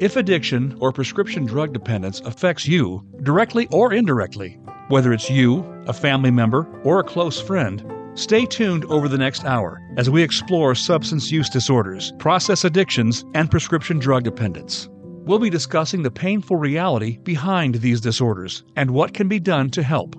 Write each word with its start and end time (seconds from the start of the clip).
if 0.00 0.16
addiction 0.16 0.74
or 0.80 0.92
prescription 0.92 1.44
drug 1.44 1.74
dependence 1.74 2.20
affects 2.20 2.66
you, 2.66 3.04
directly 3.22 3.68
or 3.70 3.92
indirectly, 3.92 4.58
whether 4.88 5.12
it's 5.12 5.28
you, 5.28 5.60
a 5.86 5.92
family 5.92 6.30
member, 6.30 6.66
or 6.84 7.00
a 7.00 7.04
close 7.04 7.38
friend, 7.38 7.84
stay 8.14 8.46
tuned 8.46 8.86
over 8.86 9.08
the 9.08 9.18
next 9.18 9.44
hour 9.44 9.78
as 9.98 10.08
we 10.08 10.22
explore 10.22 10.74
substance 10.74 11.30
use 11.30 11.50
disorders, 11.50 12.12
process 12.18 12.64
addictions, 12.64 13.26
and 13.34 13.50
prescription 13.50 13.98
drug 13.98 14.24
dependence. 14.24 14.88
We'll 15.26 15.38
be 15.38 15.50
discussing 15.50 16.02
the 16.02 16.10
painful 16.10 16.56
reality 16.56 17.18
behind 17.18 17.76
these 17.76 18.00
disorders 18.00 18.64
and 18.76 18.92
what 18.92 19.12
can 19.12 19.28
be 19.28 19.38
done 19.38 19.68
to 19.70 19.82
help. 19.82 20.16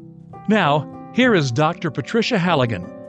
Now, 0.47 1.11
here 1.15 1.33
is 1.33 1.51
Dr. 1.51 1.89
Patricia 1.89 2.37
Halligan. 2.37 3.00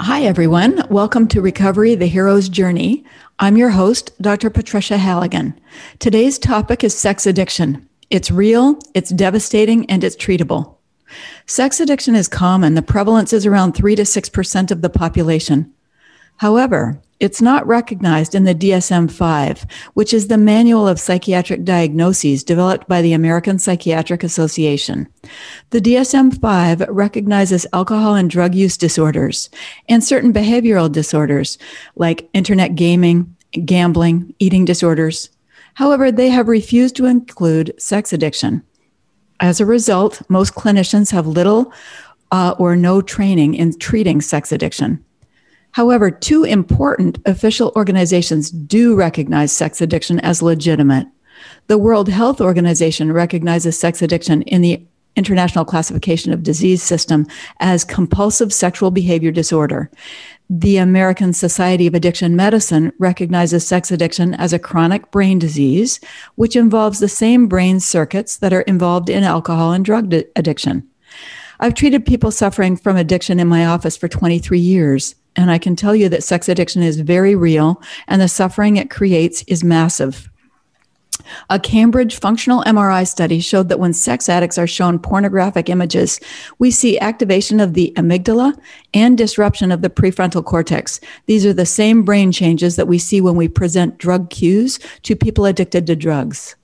Hi, 0.00 0.24
everyone. 0.24 0.82
Welcome 0.90 1.28
to 1.28 1.40
Recovery 1.40 1.94
the 1.94 2.06
Hero's 2.06 2.48
Journey. 2.48 3.04
I'm 3.38 3.56
your 3.56 3.70
host, 3.70 4.10
Dr. 4.20 4.50
Patricia 4.50 4.98
Halligan. 4.98 5.58
Today's 6.00 6.36
topic 6.36 6.82
is 6.82 6.98
sex 6.98 7.26
addiction. 7.26 7.88
It's 8.10 8.28
real, 8.28 8.76
it's 8.94 9.10
devastating, 9.10 9.88
and 9.88 10.02
it's 10.02 10.16
treatable. 10.16 10.74
Sex 11.46 11.78
addiction 11.78 12.16
is 12.16 12.26
common. 12.26 12.74
The 12.74 12.82
prevalence 12.82 13.32
is 13.32 13.46
around 13.46 13.74
3 13.74 13.94
to 13.94 14.02
6% 14.02 14.70
of 14.72 14.82
the 14.82 14.90
population. 14.90 15.72
However, 16.38 17.00
it's 17.20 17.40
not 17.40 17.66
recognized 17.66 18.34
in 18.34 18.44
the 18.44 18.54
DSM 18.54 19.10
5, 19.10 19.66
which 19.94 20.12
is 20.12 20.28
the 20.28 20.38
Manual 20.38 20.88
of 20.88 20.98
Psychiatric 20.98 21.64
Diagnoses 21.64 22.42
developed 22.42 22.88
by 22.88 23.02
the 23.02 23.12
American 23.12 23.58
Psychiatric 23.58 24.24
Association. 24.24 25.08
The 25.70 25.80
DSM 25.80 26.40
5 26.40 26.80
recognizes 26.88 27.66
alcohol 27.72 28.14
and 28.14 28.28
drug 28.28 28.54
use 28.54 28.76
disorders 28.76 29.48
and 29.88 30.02
certain 30.02 30.32
behavioral 30.32 30.90
disorders 30.90 31.56
like 31.94 32.28
internet 32.32 32.74
gaming, 32.74 33.34
gambling, 33.64 34.34
eating 34.38 34.64
disorders. 34.64 35.30
However, 35.74 36.10
they 36.10 36.28
have 36.28 36.48
refused 36.48 36.96
to 36.96 37.06
include 37.06 37.74
sex 37.78 38.12
addiction. 38.12 38.62
As 39.40 39.60
a 39.60 39.66
result, 39.66 40.22
most 40.28 40.54
clinicians 40.54 41.10
have 41.10 41.26
little 41.26 41.72
uh, 42.30 42.54
or 42.58 42.76
no 42.76 43.00
training 43.00 43.54
in 43.54 43.78
treating 43.78 44.20
sex 44.20 44.52
addiction. 44.52 45.03
However, 45.74 46.08
two 46.08 46.44
important 46.44 47.18
official 47.26 47.72
organizations 47.74 48.48
do 48.48 48.94
recognize 48.94 49.50
sex 49.50 49.80
addiction 49.80 50.20
as 50.20 50.40
legitimate. 50.40 51.08
The 51.66 51.78
World 51.78 52.08
Health 52.08 52.40
Organization 52.40 53.12
recognizes 53.12 53.76
sex 53.76 54.00
addiction 54.00 54.42
in 54.42 54.62
the 54.62 54.86
International 55.16 55.64
Classification 55.64 56.32
of 56.32 56.44
Disease 56.44 56.80
System 56.80 57.26
as 57.58 57.82
compulsive 57.82 58.52
sexual 58.52 58.92
behavior 58.92 59.32
disorder. 59.32 59.90
The 60.48 60.76
American 60.76 61.32
Society 61.32 61.88
of 61.88 61.94
Addiction 61.94 62.36
Medicine 62.36 62.92
recognizes 63.00 63.66
sex 63.66 63.90
addiction 63.90 64.34
as 64.34 64.52
a 64.52 64.60
chronic 64.60 65.10
brain 65.10 65.40
disease, 65.40 65.98
which 66.36 66.54
involves 66.54 67.00
the 67.00 67.08
same 67.08 67.48
brain 67.48 67.80
circuits 67.80 68.36
that 68.36 68.52
are 68.52 68.62
involved 68.62 69.10
in 69.10 69.24
alcohol 69.24 69.72
and 69.72 69.84
drug 69.84 70.14
addiction. 70.36 70.88
I've 71.58 71.74
treated 71.74 72.06
people 72.06 72.30
suffering 72.30 72.76
from 72.76 72.96
addiction 72.96 73.40
in 73.40 73.48
my 73.48 73.66
office 73.66 73.96
for 73.96 74.06
23 74.06 74.60
years. 74.60 75.16
And 75.36 75.50
I 75.50 75.58
can 75.58 75.76
tell 75.76 75.96
you 75.96 76.08
that 76.10 76.22
sex 76.22 76.48
addiction 76.48 76.82
is 76.82 77.00
very 77.00 77.34
real 77.34 77.82
and 78.06 78.20
the 78.20 78.28
suffering 78.28 78.76
it 78.76 78.90
creates 78.90 79.42
is 79.44 79.64
massive. 79.64 80.30
A 81.48 81.58
Cambridge 81.58 82.18
functional 82.18 82.62
MRI 82.64 83.06
study 83.06 83.40
showed 83.40 83.68
that 83.68 83.78
when 83.78 83.92
sex 83.92 84.28
addicts 84.28 84.58
are 84.58 84.66
shown 84.66 84.98
pornographic 84.98 85.68
images, 85.68 86.20
we 86.58 86.70
see 86.70 86.98
activation 86.98 87.60
of 87.60 87.74
the 87.74 87.92
amygdala 87.96 88.58
and 88.92 89.16
disruption 89.16 89.70
of 89.70 89.80
the 89.80 89.90
prefrontal 89.90 90.44
cortex. 90.44 91.00
These 91.26 91.46
are 91.46 91.52
the 91.52 91.66
same 91.66 92.02
brain 92.02 92.32
changes 92.32 92.76
that 92.76 92.88
we 92.88 92.98
see 92.98 93.20
when 93.20 93.36
we 93.36 93.48
present 93.48 93.98
drug 93.98 94.30
cues 94.30 94.78
to 95.02 95.16
people 95.16 95.46
addicted 95.46 95.86
to 95.86 95.96
drugs. 95.96 96.56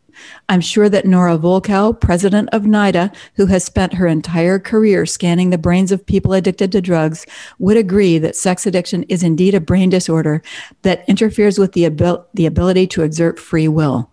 I'm 0.48 0.60
sure 0.60 0.88
that 0.88 1.06
Nora 1.06 1.38
Volkow, 1.38 1.98
president 1.98 2.48
of 2.52 2.62
NIDA, 2.62 3.14
who 3.34 3.46
has 3.46 3.64
spent 3.64 3.94
her 3.94 4.06
entire 4.06 4.58
career 4.58 5.06
scanning 5.06 5.50
the 5.50 5.58
brains 5.58 5.92
of 5.92 6.04
people 6.04 6.32
addicted 6.32 6.72
to 6.72 6.80
drugs, 6.80 7.26
would 7.58 7.76
agree 7.76 8.18
that 8.18 8.36
sex 8.36 8.66
addiction 8.66 9.04
is 9.04 9.22
indeed 9.22 9.54
a 9.54 9.60
brain 9.60 9.90
disorder 9.90 10.42
that 10.82 11.08
interferes 11.08 11.58
with 11.58 11.72
the, 11.72 11.86
abil- 11.86 12.26
the 12.34 12.46
ability 12.46 12.86
to 12.88 13.02
exert 13.02 13.38
free 13.38 13.68
will. 13.68 14.10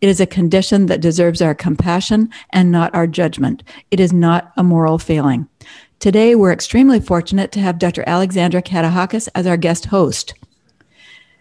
It 0.00 0.08
is 0.08 0.20
a 0.20 0.26
condition 0.26 0.86
that 0.86 1.00
deserves 1.00 1.42
our 1.42 1.54
compassion 1.54 2.30
and 2.50 2.70
not 2.70 2.94
our 2.94 3.06
judgment. 3.06 3.62
It 3.90 4.00
is 4.00 4.12
not 4.12 4.52
a 4.56 4.62
moral 4.62 4.98
failing. 4.98 5.48
Today, 5.98 6.34
we're 6.34 6.52
extremely 6.52 7.00
fortunate 7.00 7.52
to 7.52 7.60
have 7.60 7.78
Dr. 7.78 8.04
Alexandra 8.06 8.62
Katehakis 8.62 9.28
as 9.34 9.46
our 9.46 9.58
guest 9.58 9.86
host. 9.86 10.34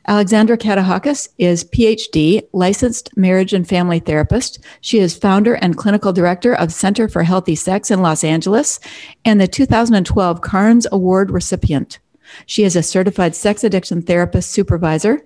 Alexandra 0.07 0.57
Katehakis 0.57 1.29
is 1.37 1.63
PhD, 1.65 2.47
licensed 2.53 3.15
marriage 3.17 3.53
and 3.53 3.67
family 3.67 3.99
therapist. 3.99 4.59
She 4.81 4.99
is 4.99 5.17
founder 5.17 5.55
and 5.55 5.77
clinical 5.77 6.13
director 6.13 6.53
of 6.53 6.73
Center 6.73 7.07
for 7.07 7.23
Healthy 7.23 7.55
Sex 7.55 7.91
in 7.91 8.01
Los 8.01 8.23
Angeles 8.23 8.79
and 9.25 9.39
the 9.39 9.47
2012 9.47 10.41
Carnes 10.41 10.87
Award 10.91 11.31
recipient. 11.31 11.99
She 12.45 12.63
is 12.63 12.75
a 12.75 12.83
certified 12.83 13.35
sex 13.35 13.63
addiction 13.63 14.01
therapist 14.01 14.51
supervisor 14.51 15.21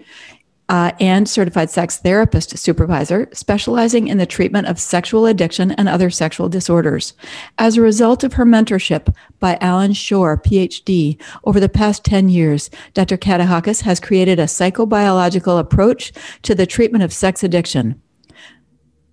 uh, 0.74 0.92
and 1.00 1.30
certified 1.30 1.70
sex 1.70 2.00
therapist 2.00 2.58
supervisor, 2.58 3.30
specializing 3.32 4.08
in 4.08 4.18
the 4.18 4.26
treatment 4.26 4.66
of 4.66 4.80
sexual 4.80 5.28
addiction 5.28 5.70
and 5.74 5.88
other 5.88 6.10
sexual 6.10 6.50
disorders. 6.50 7.14
As 7.60 7.78
a 7.78 7.82
result 7.82 8.24
of 8.24 8.34
her 8.34 8.44
mentorship 8.46 9.14
by 9.40 9.60
Alan 9.62 9.94
Schore, 9.94 10.36
PhD, 10.36 11.22
over 11.44 11.60
the 11.60 11.70
past 11.70 12.04
10 12.04 12.30
years, 12.30 12.72
Dr. 12.96 13.18
Katehakis 13.18 13.84
has 13.84 14.00
created 14.00 14.40
a 14.40 14.46
psychobiological 14.46 15.60
approach 15.60 16.12
to 16.42 16.56
the 16.56 16.66
treatment 16.66 17.04
of 17.04 17.14
sex 17.14 17.44
addiction. 17.44 18.02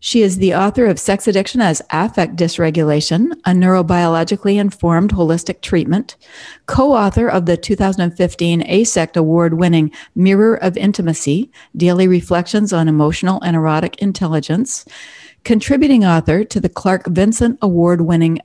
She 0.02 0.22
is 0.22 0.38
the 0.38 0.54
author 0.54 0.86
of 0.86 0.98
Sex 0.98 1.28
Addiction 1.28 1.60
as 1.60 1.82
Affect 1.90 2.34
Dysregulation, 2.34 3.32
a 3.44 3.50
neurobiologically 3.50 4.58
informed 4.58 5.12
holistic 5.12 5.60
treatment, 5.60 6.16
co 6.64 6.94
author 6.94 7.28
of 7.28 7.44
the 7.44 7.58
2015 7.58 8.62
AASECT 8.62 9.16
award 9.16 9.54
winning 9.54 9.92
Mirror 10.14 10.54
of 10.56 10.78
Intimacy 10.78 11.52
Daily 11.76 12.08
Reflections 12.08 12.72
on 12.72 12.88
Emotional 12.88 13.42
and 13.42 13.54
Erotic 13.54 14.00
Intelligence, 14.00 14.86
contributing 15.44 16.02
author 16.02 16.44
to 16.44 16.60
the 16.60 16.70
Clark 16.70 17.06
Vincent 17.06 17.58
award 17.60 18.00
winning 18.00 18.40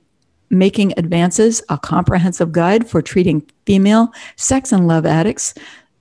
Making 0.50 0.92
Advances, 0.98 1.62
a 1.70 1.78
comprehensive 1.78 2.52
guide 2.52 2.88
for 2.88 3.00
treating 3.00 3.48
female 3.64 4.12
sex 4.36 4.72
and 4.72 4.86
love 4.86 5.06
addicts, 5.06 5.54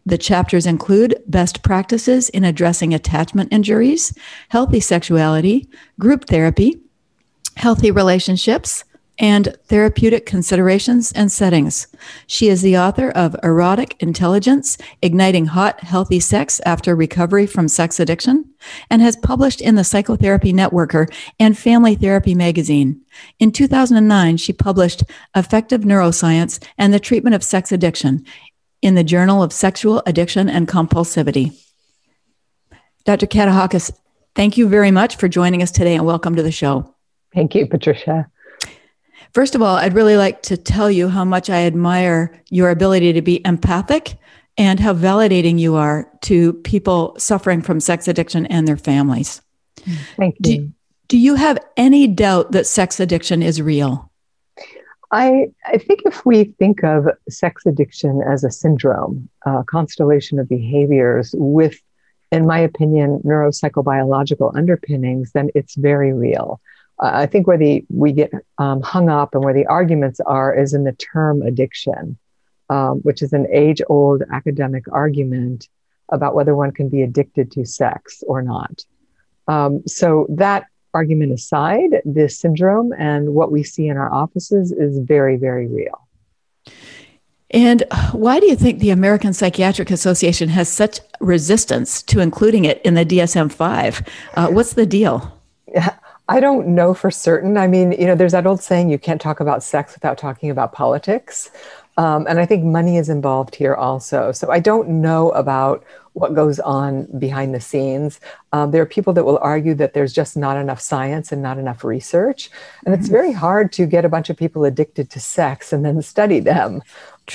the 0.05 0.17
chapters 0.17 0.65
include 0.65 1.21
best 1.27 1.63
practices 1.63 2.29
in 2.29 2.43
addressing 2.43 2.93
attachment 2.93 3.51
injuries, 3.51 4.13
healthy 4.49 4.79
sexuality, 4.79 5.67
group 5.99 6.25
therapy, 6.25 6.79
healthy 7.55 7.89
relationships, 7.89 8.83
and 9.17 9.55
therapeutic 9.67 10.25
considerations 10.25 11.11
and 11.13 11.31
settings. 11.31 11.87
She 12.27 12.49
is 12.49 12.61
the 12.61 12.77
author 12.77 13.11
of 13.11 13.35
Erotic 13.43 13.95
Intelligence 14.01 14.77
Igniting 15.01 15.47
Hot, 15.47 15.81
Healthy 15.81 16.19
Sex 16.19 16.59
After 16.65 16.95
Recovery 16.95 17.45
from 17.45 17.67
Sex 17.67 17.99
Addiction 17.99 18.45
and 18.89 19.01
has 19.01 19.15
published 19.15 19.61
in 19.61 19.75
the 19.75 19.83
Psychotherapy 19.83 20.51
Networker 20.51 21.11
and 21.39 21.57
Family 21.57 21.95
Therapy 21.95 22.35
magazine. 22.35 23.01
In 23.39 23.51
2009, 23.51 24.37
she 24.37 24.51
published 24.51 25.03
Affective 25.33 25.81
Neuroscience 25.81 26.61
and 26.77 26.93
the 26.93 26.99
Treatment 26.99 27.35
of 27.35 27.43
Sex 27.43 27.71
Addiction 27.71 28.25
in 28.85 28.93
the 28.93 29.03
Journal 29.03 29.41
of 29.41 29.51
Sexual 29.51 30.03
Addiction 30.05 30.47
and 30.47 30.67
Compulsivity. 30.67 31.59
Dr. 33.03 33.25
Katehakis, 33.25 33.91
thank 34.35 34.57
you 34.57 34.69
very 34.69 34.91
much 34.91 35.15
for 35.15 35.27
joining 35.27 35.63
us 35.63 35.71
today 35.71 35.95
and 35.95 36.05
welcome 36.05 36.35
to 36.35 36.43
the 36.43 36.51
show. 36.51 36.93
Thank 37.33 37.55
you, 37.55 37.65
Patricia. 37.65 38.29
First 39.33 39.55
of 39.55 39.63
all, 39.63 39.75
I'd 39.75 39.95
really 39.95 40.17
like 40.17 40.43
to 40.43 40.55
tell 40.55 40.91
you 40.91 41.09
how 41.09 41.25
much 41.25 41.49
I 41.49 41.65
admire 41.65 42.39
your 42.51 42.69
ability 42.69 43.13
to 43.13 43.23
be 43.23 43.41
empathic 43.43 44.19
and 44.55 44.79
how 44.79 44.93
validating 44.93 45.57
you 45.57 45.73
are 45.73 46.07
to 46.21 46.53
people 46.53 47.15
suffering 47.17 47.63
from 47.63 47.79
sex 47.79 48.07
addiction 48.07 48.45
and 48.45 48.67
their 48.67 48.77
families. 48.77 49.41
Thank 50.15 50.35
you. 50.41 50.57
Do, 50.57 50.73
do 51.07 51.17
you 51.17 51.33
have 51.33 51.57
any 51.75 52.05
doubt 52.05 52.51
that 52.51 52.67
sex 52.67 52.99
addiction 52.99 53.41
is 53.41 53.59
real? 53.59 54.11
I, 55.11 55.47
I 55.65 55.77
think 55.77 56.01
if 56.05 56.25
we 56.25 56.45
think 56.59 56.83
of 56.83 57.07
sex 57.29 57.65
addiction 57.65 58.21
as 58.21 58.43
a 58.43 58.51
syndrome, 58.51 59.29
a 59.45 59.63
constellation 59.63 60.39
of 60.39 60.49
behaviors 60.49 61.33
with 61.37 61.79
in 62.31 62.45
my 62.45 62.59
opinion, 62.59 63.21
neuropsychobiological 63.23 64.55
underpinnings, 64.55 65.31
then 65.31 65.49
it's 65.55 65.75
very 65.75 66.13
real. 66.13 66.59
Uh, 67.01 67.11
I 67.13 67.25
think 67.25 67.47
where 67.47 67.57
the 67.57 67.85
we 67.89 68.11
get 68.11 68.31
um, 68.57 68.81
hung 68.81 69.09
up 69.09 69.35
and 69.35 69.43
where 69.43 69.53
the 69.53 69.65
arguments 69.67 70.19
are 70.19 70.53
is 70.53 70.73
in 70.73 70.83
the 70.83 70.93
term 70.93 71.41
addiction, 71.41 72.17
um, 72.69 72.99
which 72.99 73.21
is 73.21 73.33
an 73.33 73.47
age-old 73.51 74.23
academic 74.31 74.85
argument 74.91 75.67
about 76.09 76.35
whether 76.35 76.55
one 76.55 76.71
can 76.71 76.89
be 76.89 77.01
addicted 77.01 77.51
to 77.51 77.65
sex 77.65 78.23
or 78.27 78.41
not. 78.41 78.81
Um, 79.47 79.83
so 79.87 80.25
that 80.29 80.65
argument 80.95 81.33
aside, 81.33 82.01
this 82.05 82.39
syndrome 82.39 82.93
and 82.97 83.33
what 83.33 83.51
we 83.51 83.63
see 83.63 83.87
in 83.87 83.97
our 83.97 84.11
offices 84.11 84.71
is 84.71 84.97
very, 84.99 85.37
very 85.37 85.67
real. 85.67 86.07
And 87.51 87.83
why 88.11 88.39
do 88.39 88.47
you 88.47 88.55
think 88.55 88.79
the 88.79 88.89
American 88.89 89.33
Psychiatric 89.33 89.91
Association 89.91 90.49
has 90.49 90.67
such 90.67 90.99
resistance 91.19 92.01
to 92.03 92.19
including 92.19 92.65
it 92.65 92.81
in 92.83 92.95
the 92.95 93.05
DSM 93.05 93.51
5? 93.51 94.01
Uh, 94.33 94.47
what's 94.47 94.73
the 94.73 94.85
deal? 94.85 95.39
Yeah, 95.67 95.95
I 96.27 96.39
don't 96.39 96.69
know 96.69 96.95
for 96.95 97.11
certain. 97.11 97.55
I 97.55 97.67
mean, 97.67 97.91
you 97.91 98.07
know, 98.07 98.15
there's 98.15 98.31
that 98.31 98.47
old 98.47 98.61
saying 98.61 98.89
you 98.89 98.97
can't 98.97 99.21
talk 99.21 99.39
about 99.39 99.61
sex 99.61 99.93
without 99.93 100.17
talking 100.17 100.49
about 100.49 100.73
politics. 100.73 101.51
Um, 101.97 102.27
and 102.27 102.39
I 102.39 102.45
think 102.45 102.63
money 102.63 102.97
is 102.97 103.09
involved 103.09 103.55
here 103.55 103.73
also. 103.73 104.31
So 104.31 104.51
I 104.51 104.59
don't 104.59 104.89
know 105.01 105.29
about 105.31 105.85
what 106.13 106.33
goes 106.33 106.59
on 106.59 107.07
behind 107.19 107.53
the 107.53 107.59
scenes. 107.59 108.19
Um, 108.53 108.71
there 108.71 108.81
are 108.81 108.85
people 108.85 109.13
that 109.13 109.25
will 109.25 109.39
argue 109.41 109.73
that 109.75 109.93
there's 109.93 110.13
just 110.13 110.37
not 110.37 110.57
enough 110.57 110.79
science 110.79 111.31
and 111.31 111.41
not 111.41 111.57
enough 111.57 111.83
research. 111.83 112.49
And 112.85 112.93
it's 112.93 113.05
mm-hmm. 113.05 113.11
very 113.11 113.31
hard 113.33 113.71
to 113.73 113.85
get 113.85 114.05
a 114.05 114.09
bunch 114.09 114.29
of 114.29 114.37
people 114.37 114.63
addicted 114.63 115.09
to 115.11 115.19
sex 115.19 115.73
and 115.73 115.85
then 115.85 116.01
study 116.01 116.39
them. 116.39 116.81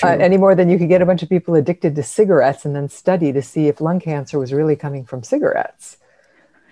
Uh, 0.03 0.09
any 0.09 0.37
more 0.37 0.55
than 0.55 0.71
you 0.71 0.79
could 0.79 0.89
get 0.89 1.03
a 1.03 1.07
bunch 1.07 1.23
of 1.23 1.29
people 1.29 1.55
addicted 1.55 1.97
to 1.97 2.03
cigarettes 2.03 2.65
and 2.65 2.77
then 2.77 2.89
study 2.89 3.33
to 3.33 3.43
see 3.43 3.67
if 3.69 3.81
lung 3.81 4.01
cancer 4.01 4.39
was 4.39 4.53
really 4.53 4.77
coming 4.77 5.05
from 5.05 5.23
cigarettes. 5.23 5.97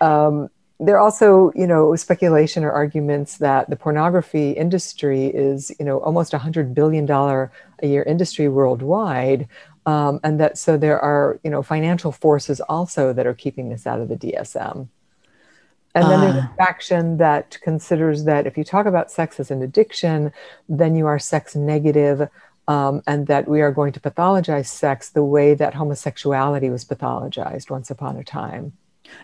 Um, 0.00 0.50
there 0.80 0.94
are 0.94 1.00
also, 1.00 1.50
you 1.56 1.66
know, 1.66 1.96
speculation 1.96 2.62
or 2.62 2.70
arguments 2.70 3.38
that 3.38 3.68
the 3.68 3.76
pornography 3.76 4.52
industry 4.52 5.26
is, 5.26 5.74
you 5.78 5.84
know, 5.84 5.98
almost 5.98 6.32
a 6.32 6.38
hundred 6.38 6.74
billion 6.74 7.04
dollar 7.04 7.50
a 7.82 7.86
year 7.86 8.02
industry 8.02 8.48
worldwide, 8.48 9.48
um, 9.86 10.20
and 10.22 10.38
that 10.40 10.58
so 10.58 10.76
there 10.76 11.00
are, 11.00 11.40
you 11.42 11.50
know, 11.50 11.62
financial 11.62 12.12
forces 12.12 12.60
also 12.60 13.12
that 13.12 13.26
are 13.26 13.34
keeping 13.34 13.68
this 13.68 13.86
out 13.86 14.00
of 14.00 14.08
the 14.08 14.16
DSM. 14.16 14.88
And 15.94 16.04
then 16.04 16.20
uh. 16.20 16.20
there's 16.20 16.44
a 16.44 16.50
ah. 16.52 16.54
faction 16.56 17.16
that 17.18 17.58
considers 17.62 18.24
that 18.24 18.46
if 18.46 18.58
you 18.58 18.64
talk 18.64 18.86
about 18.86 19.10
sex 19.10 19.40
as 19.40 19.50
an 19.50 19.62
addiction, 19.62 20.32
then 20.68 20.94
you 20.94 21.06
are 21.06 21.18
sex 21.18 21.56
negative, 21.56 22.28
um, 22.68 23.02
and 23.06 23.26
that 23.26 23.48
we 23.48 23.62
are 23.62 23.72
going 23.72 23.92
to 23.92 24.00
pathologize 24.00 24.66
sex 24.66 25.08
the 25.08 25.24
way 25.24 25.54
that 25.54 25.74
homosexuality 25.74 26.70
was 26.70 26.84
pathologized 26.84 27.70
once 27.70 27.90
upon 27.90 28.16
a 28.16 28.24
time. 28.24 28.72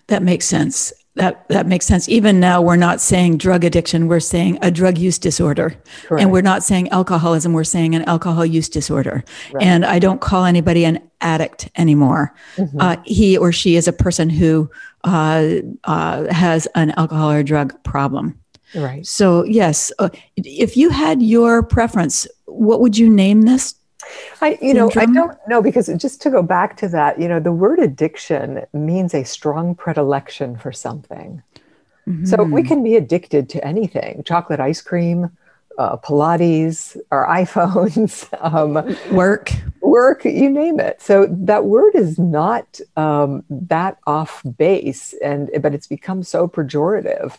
That 0.07 0.23
makes 0.23 0.47
sense. 0.47 0.93
That 1.17 1.49
that 1.49 1.67
makes 1.67 1.87
sense. 1.87 2.09
Even 2.09 2.41
now, 2.41 2.61
we're 2.61 2.75
not 2.75 3.01
saying 3.01 3.39
drug 3.39 3.63
addiction; 3.63 4.09
we're 4.09 4.19
saying 4.19 4.59
a 4.63 4.71
drug 4.71 4.99
use 4.99 5.17
disorder, 5.17 5.77
Correct. 6.07 6.21
and 6.21 6.33
we're 6.33 6.43
not 6.43 6.65
saying 6.65 6.89
alcoholism. 6.89 7.53
We're 7.53 7.63
saying 7.63 7.95
an 7.95 8.03
alcohol 8.03 8.45
use 8.45 8.69
disorder. 8.69 9.23
Right. 9.53 9.65
And 9.65 9.85
I 9.85 10.01
don't 10.01 10.21
call 10.21 10.45
anybody 10.45 10.85
an 10.85 11.09
addict 11.21 11.71
anymore. 11.77 12.35
Mm-hmm. 12.57 12.81
Uh, 12.81 12.97
he 13.05 13.39
or 13.39 13.53
she 13.53 13.77
is 13.77 13.87
a 13.87 13.93
person 13.93 14.29
who 14.29 14.69
uh, 15.05 15.55
uh, 15.85 16.33
has 16.33 16.67
an 16.75 16.91
alcohol 16.97 17.31
or 17.31 17.45
drug 17.45 17.81
problem. 17.85 18.37
Right. 18.75 19.07
So 19.07 19.45
yes, 19.45 19.93
uh, 20.01 20.09
if 20.37 20.77
you 20.77 20.91
had 20.91 21.23
your 21.23 21.63
preference, 21.63 22.27
what 22.47 22.81
would 22.81 22.99
you 22.99 23.09
name 23.09 23.43
this? 23.43 23.77
I, 24.41 24.59
you 24.61 24.75
know, 24.75 24.91
I 24.97 25.07
don't 25.07 25.37
know 25.49 25.63
because 25.63 25.89
just 25.97 26.21
to 26.23 26.31
go 26.31 26.43
back 26.43 26.77
to 26.79 26.89
that, 26.89 27.21
you 27.21 27.29
know, 27.29 27.41
the 27.41 27.53
word 27.53 27.79
addiction 27.79 28.65
means 28.73 29.15
a 29.15 29.25
strong 29.25 29.75
predilection 29.75 30.57
for 30.57 30.73
something. 30.73 31.43
Mm-hmm. 32.09 32.27
So 32.27 32.43
we 32.43 32.63
can 32.63 32.83
be 32.83 32.97
addicted 32.97 33.49
to 33.51 33.65
anything 33.65 34.23
chocolate 34.25 34.61
ice 34.61 34.83
cream, 34.83 35.31
uh, 35.79 35.97
Pilates, 35.97 36.97
our 37.11 37.27
iPhones, 37.45 38.29
um, 38.43 38.75
work, 39.15 39.51
work, 39.81 40.25
you 40.25 40.51
name 40.51 40.81
it. 40.81 41.01
So 41.01 41.27
that 41.31 41.65
word 41.65 41.95
is 41.95 42.19
not 42.19 42.81
um, 42.97 43.45
that 43.49 43.99
off 44.07 44.43
base, 44.59 45.15
and 45.23 45.51
but 45.61 45.75
it's 45.75 45.87
become 45.87 46.23
so 46.23 46.49
pejorative. 46.49 47.39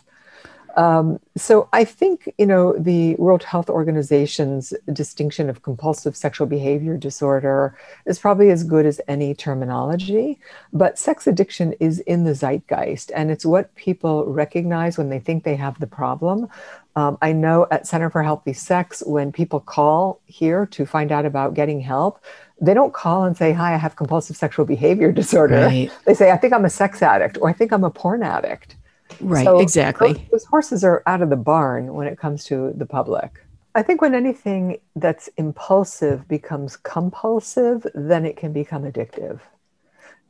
Um, 0.76 1.18
so 1.36 1.68
I 1.72 1.84
think 1.84 2.32
you 2.38 2.46
know 2.46 2.74
the 2.78 3.14
World 3.16 3.42
Health 3.42 3.70
Organization's 3.70 4.74
distinction 4.92 5.48
of 5.48 5.62
compulsive 5.62 6.14
sexual 6.14 6.46
behavior 6.46 6.96
disorder 6.98 7.76
is 8.04 8.18
probably 8.18 8.50
as 8.50 8.62
good 8.62 8.84
as 8.84 9.00
any 9.08 9.34
terminology. 9.34 10.38
But 10.72 10.98
sex 10.98 11.26
addiction 11.26 11.72
is 11.80 12.00
in 12.00 12.24
the 12.24 12.34
zeitgeist, 12.34 13.10
and 13.14 13.30
it's 13.30 13.46
what 13.46 13.74
people 13.74 14.26
recognize 14.26 14.98
when 14.98 15.08
they 15.08 15.18
think 15.18 15.44
they 15.44 15.56
have 15.56 15.80
the 15.80 15.86
problem. 15.86 16.48
Um, 16.94 17.18
I 17.20 17.32
know 17.32 17.66
at 17.70 17.86
Center 17.86 18.08
for 18.08 18.22
Healthy 18.22 18.54
Sex, 18.54 19.02
when 19.06 19.32
people 19.32 19.60
call 19.60 20.20
here 20.26 20.66
to 20.66 20.86
find 20.86 21.12
out 21.12 21.26
about 21.26 21.54
getting 21.54 21.80
help, 21.80 22.22
they 22.60 22.72
don't 22.74 22.94
call 22.94 23.24
and 23.24 23.36
say, 23.36 23.52
Hi, 23.52 23.74
I 23.74 23.76
have 23.76 23.96
compulsive 23.96 24.36
sexual 24.36 24.64
behavior 24.64 25.12
disorder. 25.20 25.66
Right. 25.66 25.90
They 26.04 26.14
say, 26.14 26.30
I 26.30 26.36
think 26.36 26.52
I'm 26.52 26.64
a 26.64 26.70
sex 26.70 27.02
addict 27.02 27.38
or 27.40 27.48
I 27.48 27.52
think 27.52 27.72
I'm 27.72 27.84
a 27.84 27.90
porn 27.90 28.22
addict. 28.22 28.76
Right, 29.20 29.44
so 29.44 29.60
exactly. 29.60 30.12
Those, 30.12 30.22
those 30.30 30.44
horses 30.44 30.84
are 30.84 31.02
out 31.06 31.22
of 31.22 31.30
the 31.30 31.36
barn 31.36 31.94
when 31.94 32.06
it 32.06 32.18
comes 32.18 32.44
to 32.44 32.72
the 32.76 32.86
public. 32.86 33.42
I 33.74 33.82
think 33.82 34.00
when 34.00 34.14
anything 34.14 34.78
that's 34.94 35.28
impulsive 35.36 36.26
becomes 36.28 36.78
compulsive, 36.78 37.86
then 37.94 38.24
it 38.24 38.36
can 38.36 38.52
become 38.52 38.84
addictive. 38.84 39.40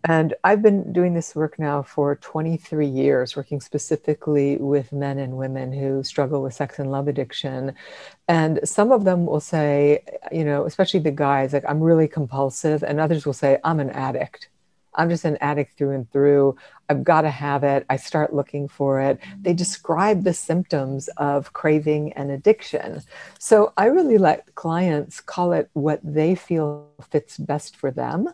And 0.09 0.35
I've 0.45 0.63
been 0.63 0.93
doing 0.93 1.15
this 1.15 1.35
work 1.35 1.59
now 1.59 1.83
for 1.83 2.17
23 2.17 2.87
years, 2.87 3.35
working 3.35 3.61
specifically 3.61 4.57
with 4.59 4.93
men 4.93 5.19
and 5.19 5.37
women 5.37 5.73
who 5.73 6.05
struggle 6.05 6.43
with 6.43 6.55
sex 6.55 6.79
and 6.79 6.93
love 6.93 7.09
addiction. 7.09 7.75
And 8.29 8.61
some 8.63 8.93
of 8.93 9.05
them 9.05 9.27
will 9.27 9.41
say, 9.41 10.05
you 10.31 10.45
know, 10.45 10.65
especially 10.65 11.01
the 11.01 11.11
guys, 11.11 11.53
like, 11.53 11.65
I'm 11.69 11.81
really 11.81 12.07
compulsive. 12.07 12.85
And 12.85 13.01
others 13.01 13.27
will 13.27 13.33
say, 13.33 13.59
I'm 13.65 13.81
an 13.81 13.91
addict. 13.91 14.49
I'm 14.97 15.09
just 15.09 15.25
an 15.25 15.39
addict 15.41 15.77
through 15.77 15.93
and 15.93 16.11
through. 16.11 16.57
I've 16.89 17.05
got 17.05 17.23
to 17.23 17.31
have 17.31 17.65
it. 17.65 17.85
I 17.91 17.97
start 17.97 18.35
looking 18.35 18.69
for 18.69 19.01
it. 19.01 19.19
They 19.41 19.53
describe 19.53 20.25
the 20.25 20.35
symptoms 20.35 21.09
of 21.17 21.53
craving 21.53 22.13
and 22.15 22.31
addiction. 22.31 23.03
So 23.39 23.73
I 23.77 23.87
really 23.87 24.19
let 24.19 24.55
clients 24.55 25.21
call 25.21 25.53
it 25.53 25.71
what 25.73 26.01
they 26.03 26.35
feel 26.35 26.89
fits 27.11 27.37
best 27.39 27.77
for 27.77 27.91
them 27.91 28.29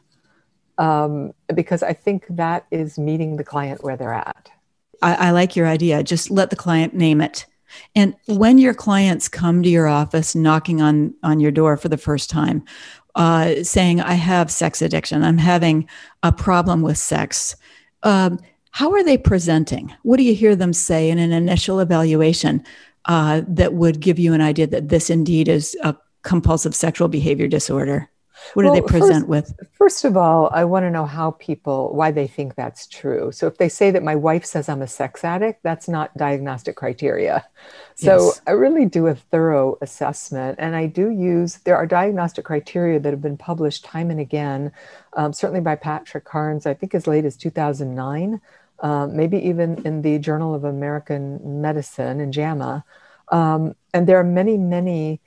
um, 0.78 1.32
because 1.54 1.82
I 1.82 1.92
think 1.92 2.26
that 2.30 2.66
is 2.70 2.98
meeting 2.98 3.36
the 3.36 3.44
client 3.44 3.84
where 3.84 3.96
they're 3.96 4.14
at. 4.14 4.50
I, 5.00 5.28
I 5.28 5.30
like 5.30 5.56
your 5.56 5.66
idea. 5.66 6.02
Just 6.02 6.30
let 6.30 6.50
the 6.50 6.56
client 6.56 6.94
name 6.94 7.20
it. 7.20 7.46
And 7.94 8.14
when 8.26 8.58
your 8.58 8.74
clients 8.74 9.28
come 9.28 9.62
to 9.62 9.68
your 9.68 9.88
office 9.88 10.34
knocking 10.34 10.82
on, 10.82 11.14
on 11.22 11.40
your 11.40 11.50
door 11.50 11.76
for 11.76 11.88
the 11.88 11.96
first 11.96 12.28
time, 12.28 12.64
uh, 13.14 13.62
saying, 13.62 14.00
I 14.00 14.14
have 14.14 14.50
sex 14.50 14.82
addiction, 14.82 15.22
I'm 15.22 15.38
having 15.38 15.88
a 16.22 16.32
problem 16.32 16.82
with 16.82 16.98
sex. 16.98 17.56
Um, 18.02 18.38
how 18.70 18.92
are 18.92 19.04
they 19.04 19.18
presenting? 19.18 19.94
What 20.02 20.16
do 20.16 20.22
you 20.22 20.34
hear 20.34 20.56
them 20.56 20.72
say 20.72 21.10
in 21.10 21.18
an 21.18 21.32
initial 21.32 21.80
evaluation 21.80 22.64
uh, 23.04 23.42
that 23.46 23.74
would 23.74 24.00
give 24.00 24.18
you 24.18 24.32
an 24.32 24.40
idea 24.40 24.66
that 24.68 24.88
this 24.88 25.10
indeed 25.10 25.48
is 25.48 25.76
a 25.82 25.94
compulsive 26.22 26.74
sexual 26.74 27.08
behavior 27.08 27.48
disorder? 27.48 28.08
What 28.54 28.64
well, 28.64 28.74
do 28.74 28.80
they 28.80 28.86
present 28.86 29.26
first, 29.26 29.28
with? 29.28 29.68
First 29.72 30.04
of 30.04 30.16
all, 30.16 30.50
I 30.52 30.64
want 30.64 30.84
to 30.84 30.90
know 30.90 31.06
how 31.06 31.32
people, 31.32 31.94
why 31.94 32.10
they 32.10 32.26
think 32.26 32.54
that's 32.54 32.86
true. 32.86 33.32
So 33.32 33.46
if 33.46 33.58
they 33.58 33.68
say 33.68 33.90
that 33.90 34.02
my 34.02 34.14
wife 34.14 34.44
says 34.44 34.68
I'm 34.68 34.82
a 34.82 34.86
sex 34.86 35.24
addict, 35.24 35.62
that's 35.62 35.88
not 35.88 36.16
diagnostic 36.16 36.76
criteria. 36.76 37.44
So 37.94 38.26
yes. 38.26 38.40
I 38.46 38.52
really 38.52 38.86
do 38.86 39.06
a 39.06 39.14
thorough 39.14 39.78
assessment. 39.80 40.56
And 40.58 40.74
I 40.74 40.86
do 40.86 41.10
use, 41.10 41.56
there 41.58 41.76
are 41.76 41.86
diagnostic 41.86 42.44
criteria 42.44 42.98
that 43.00 43.10
have 43.10 43.22
been 43.22 43.36
published 43.36 43.84
time 43.84 44.10
and 44.10 44.20
again, 44.20 44.72
um, 45.14 45.32
certainly 45.32 45.60
by 45.60 45.76
Patrick 45.76 46.24
Carnes, 46.24 46.66
I 46.66 46.74
think 46.74 46.94
as 46.94 47.06
late 47.06 47.24
as 47.24 47.36
2009, 47.36 48.40
um, 48.80 49.16
maybe 49.16 49.38
even 49.38 49.80
in 49.86 50.02
the 50.02 50.18
Journal 50.18 50.54
of 50.54 50.64
American 50.64 51.62
Medicine 51.62 52.20
in 52.20 52.32
JAMA. 52.32 52.84
Um, 53.28 53.74
and 53.94 54.06
there 54.06 54.18
are 54.18 54.24
many, 54.24 54.56
many 54.56 55.20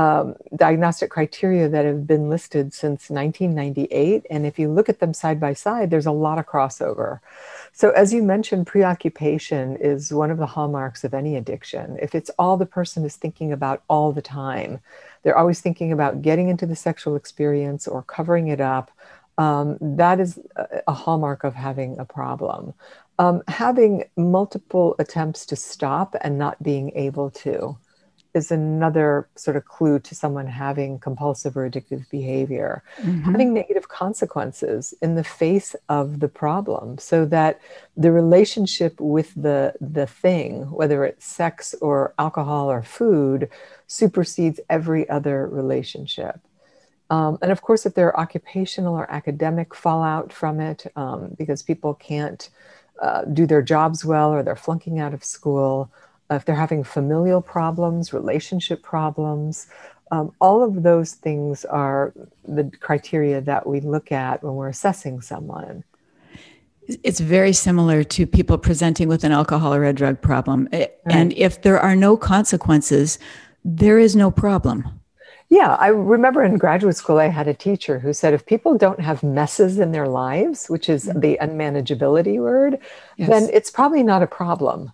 um, 0.00 0.34
diagnostic 0.56 1.10
criteria 1.10 1.68
that 1.68 1.84
have 1.84 2.06
been 2.06 2.30
listed 2.30 2.72
since 2.72 3.10
1998. 3.10 4.24
And 4.30 4.46
if 4.46 4.58
you 4.58 4.70
look 4.70 4.88
at 4.88 4.98
them 4.98 5.12
side 5.12 5.38
by 5.38 5.52
side, 5.52 5.90
there's 5.90 6.06
a 6.06 6.10
lot 6.10 6.38
of 6.38 6.46
crossover. 6.46 7.20
So, 7.74 7.90
as 7.90 8.10
you 8.10 8.22
mentioned, 8.22 8.66
preoccupation 8.66 9.76
is 9.76 10.10
one 10.10 10.30
of 10.30 10.38
the 10.38 10.46
hallmarks 10.46 11.04
of 11.04 11.12
any 11.12 11.36
addiction. 11.36 11.98
If 12.00 12.14
it's 12.14 12.30
all 12.38 12.56
the 12.56 12.64
person 12.64 13.04
is 13.04 13.16
thinking 13.16 13.52
about 13.52 13.82
all 13.88 14.10
the 14.10 14.22
time, 14.22 14.80
they're 15.22 15.36
always 15.36 15.60
thinking 15.60 15.92
about 15.92 16.22
getting 16.22 16.48
into 16.48 16.64
the 16.64 16.76
sexual 16.76 17.14
experience 17.14 17.86
or 17.86 18.02
covering 18.02 18.48
it 18.48 18.60
up. 18.60 18.90
Um, 19.36 19.76
that 19.82 20.18
is 20.18 20.38
a 20.86 20.94
hallmark 20.94 21.44
of 21.44 21.54
having 21.54 21.98
a 21.98 22.06
problem. 22.06 22.72
Um, 23.18 23.42
having 23.48 24.04
multiple 24.16 24.96
attempts 24.98 25.44
to 25.46 25.56
stop 25.56 26.16
and 26.22 26.38
not 26.38 26.62
being 26.62 26.90
able 26.94 27.30
to 27.44 27.76
is 28.32 28.50
another 28.50 29.28
sort 29.34 29.56
of 29.56 29.64
clue 29.64 29.98
to 29.98 30.14
someone 30.14 30.46
having 30.46 30.98
compulsive 30.98 31.56
or 31.56 31.68
addictive 31.68 32.08
behavior. 32.10 32.82
Mm-hmm. 32.98 33.22
Having 33.22 33.54
negative 33.54 33.88
consequences 33.88 34.94
in 35.02 35.14
the 35.14 35.24
face 35.24 35.74
of 35.88 36.20
the 36.20 36.28
problem 36.28 36.98
so 36.98 37.24
that 37.26 37.60
the 37.96 38.12
relationship 38.12 39.00
with 39.00 39.32
the, 39.34 39.74
the 39.80 40.06
thing, 40.06 40.70
whether 40.70 41.04
it's 41.04 41.26
sex 41.26 41.74
or 41.80 42.14
alcohol 42.18 42.70
or 42.70 42.82
food, 42.82 43.48
supersedes 43.86 44.60
every 44.68 45.08
other 45.08 45.46
relationship. 45.46 46.40
Um, 47.10 47.38
and 47.42 47.50
of 47.50 47.60
course, 47.62 47.84
if 47.86 47.94
there 47.94 48.06
are 48.06 48.20
occupational 48.20 48.94
or 48.94 49.10
academic 49.10 49.74
fallout 49.74 50.32
from 50.32 50.60
it, 50.60 50.86
um, 50.94 51.34
because 51.36 51.62
people 51.62 51.94
can't 51.94 52.48
uh, 53.02 53.24
do 53.24 53.46
their 53.46 53.62
jobs 53.62 54.04
well 54.04 54.30
or 54.30 54.42
they're 54.44 54.54
flunking 54.54 55.00
out 55.00 55.12
of 55.12 55.24
school, 55.24 55.90
if 56.30 56.44
they're 56.44 56.54
having 56.54 56.84
familial 56.84 57.40
problems, 57.40 58.12
relationship 58.12 58.82
problems, 58.82 59.66
um, 60.10 60.32
all 60.40 60.62
of 60.62 60.82
those 60.82 61.12
things 61.12 61.64
are 61.64 62.12
the 62.44 62.70
criteria 62.80 63.40
that 63.40 63.66
we 63.66 63.80
look 63.80 64.10
at 64.10 64.42
when 64.42 64.54
we're 64.54 64.68
assessing 64.68 65.20
someone. 65.20 65.84
It's 67.04 67.20
very 67.20 67.52
similar 67.52 68.02
to 68.02 68.26
people 68.26 68.58
presenting 68.58 69.06
with 69.06 69.22
an 69.22 69.30
alcohol 69.30 69.72
or 69.72 69.84
a 69.84 69.92
drug 69.92 70.20
problem. 70.20 70.68
Right. 70.72 70.90
And 71.06 71.32
if 71.34 71.62
there 71.62 71.78
are 71.78 71.94
no 71.94 72.16
consequences, 72.16 73.18
there 73.64 73.98
is 73.98 74.16
no 74.16 74.30
problem. 74.30 74.88
Yeah, 75.50 75.74
I 75.80 75.88
remember 75.88 76.44
in 76.44 76.58
graduate 76.58 76.96
school, 76.96 77.18
I 77.18 77.26
had 77.26 77.48
a 77.48 77.54
teacher 77.54 77.98
who 77.98 78.12
said 78.12 78.34
if 78.34 78.46
people 78.46 78.78
don't 78.78 79.00
have 79.00 79.22
messes 79.24 79.80
in 79.80 79.90
their 79.90 80.06
lives, 80.06 80.68
which 80.68 80.88
is 80.88 81.06
mm-hmm. 81.06 81.20
the 81.20 81.38
unmanageability 81.40 82.38
word, 82.38 82.78
yes. 83.16 83.28
then 83.28 83.50
it's 83.52 83.70
probably 83.70 84.04
not 84.04 84.22
a 84.22 84.28
problem. 84.28 84.92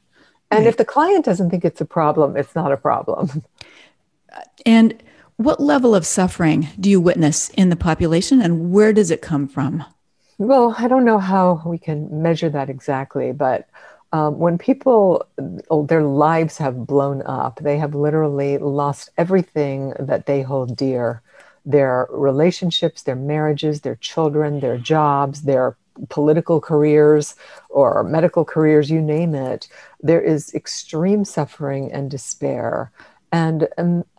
And 0.51 0.61
right. 0.61 0.69
if 0.69 0.77
the 0.77 0.85
client 0.85 1.25
doesn't 1.25 1.51
think 1.51 1.65
it's 1.65 1.81
a 1.81 1.87
problem, 1.87 2.37
it's 2.37 2.55
not 2.55 2.73
a 2.73 2.77
problem. 2.77 3.43
And 4.65 5.03
what 5.37 5.61
level 5.61 5.95
of 5.95 6.07
suffering 6.07 6.69
do 6.79 6.91
you 6.91 7.01
witness 7.01 7.49
in 7.51 7.69
the 7.69 7.77
population 7.77 8.43
and 8.43 8.71
where 8.71 8.93
does 8.93 9.11
it 9.11 9.23
come 9.23 9.49
from? 9.49 9.85
Well, 10.39 10.75
I 10.79 10.89
don't 10.89 11.05
know 11.05 11.19
how 11.19 11.63
we 11.65 11.79
can 11.79 12.23
measure 12.23 12.51
that 12.51 12.69
exactly, 12.69 13.33
but 13.33 13.69
um, 14.13 14.39
when 14.39 14.59
people, 14.59 15.27
oh, 15.71 15.87
their 15.87 16.03
lives 16.03 16.59
have 16.59 16.87
blown 16.87 17.23
up, 17.27 17.61
they 17.63 17.79
have 17.79 17.95
literally 17.95 18.59
lost 18.59 19.11
everything 19.17 19.95
that 19.99 20.27
they 20.27 20.43
hold 20.43 20.77
dear 20.77 21.23
their 21.69 22.07
relationships, 22.11 23.03
their 23.03 23.17
marriages, 23.17 23.81
their 23.81 23.97
children, 23.97 24.61
their 24.61 24.79
jobs, 24.79 25.43
their 25.43 25.77
political 26.09 26.61
careers 26.61 27.35
or 27.69 28.03
medical 28.03 28.45
careers, 28.45 28.91
you 28.91 29.01
name 29.01 29.35
it, 29.35 29.69
there 30.03 30.21
is 30.21 30.55
extreme 30.55 31.25
suffering 31.25 31.93
and 31.93 32.11
despair 32.11 32.93
and 33.33 33.69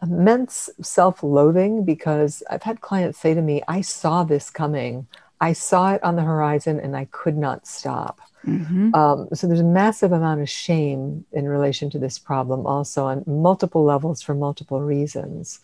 immense 0.01 0.69
self 0.81 1.23
loathing 1.23 1.83
because 1.85 2.43
I've 2.49 2.63
had 2.63 2.81
clients 2.81 3.19
say 3.19 3.33
to 3.33 3.41
me, 3.41 3.61
I 3.67 3.81
saw 3.81 4.23
this 4.23 4.49
coming. 4.49 5.07
I 5.39 5.53
saw 5.53 5.93
it 5.93 6.03
on 6.03 6.15
the 6.15 6.23
horizon 6.23 6.79
and 6.79 6.95
I 6.95 7.05
could 7.05 7.37
not 7.37 7.67
stop. 7.67 8.19
Mm-hmm. 8.45 8.95
Um, 8.95 9.27
so 9.33 9.47
there's 9.47 9.59
a 9.59 9.63
massive 9.63 10.11
amount 10.11 10.41
of 10.41 10.49
shame 10.49 11.25
in 11.31 11.47
relation 11.47 11.89
to 11.91 11.99
this 11.99 12.17
problem, 12.17 12.65
also 12.65 13.05
on 13.05 13.23
multiple 13.27 13.83
levels 13.83 14.21
for 14.21 14.33
multiple 14.33 14.81
reasons. 14.81 15.59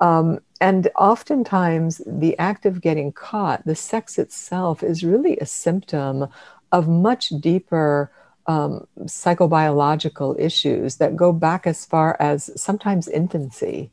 Um, 0.00 0.40
and 0.60 0.88
oftentimes, 0.98 2.02
the 2.06 2.38
act 2.38 2.66
of 2.66 2.82
getting 2.82 3.12
caught, 3.12 3.64
the 3.64 3.74
sex 3.74 4.18
itself, 4.18 4.82
is 4.82 5.02
really 5.02 5.38
a 5.38 5.46
symptom 5.46 6.28
of 6.70 6.86
much 6.86 7.30
deeper 7.30 8.10
um, 8.46 8.86
psychobiological 9.02 10.38
issues 10.38 10.96
that 10.96 11.16
go 11.16 11.32
back 11.32 11.66
as 11.66 11.86
far 11.86 12.16
as 12.20 12.50
sometimes 12.60 13.08
infancy. 13.08 13.90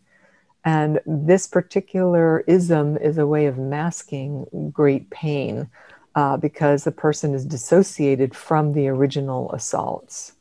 And 0.66 1.00
this 1.06 1.48
particular 1.48 2.42
ism 2.42 2.98
is 2.98 3.18
a 3.18 3.28
way 3.28 3.46
of 3.46 3.58
masking 3.58 4.72
great 4.74 5.10
pain 5.10 5.70
uh, 6.16 6.36
because 6.36 6.84
the 6.84 6.92
person 6.92 7.34
is 7.34 7.46
dissociated 7.46 8.36
from 8.36 8.74
the 8.74 8.90
original 8.90 9.52
assaults. 9.54 10.34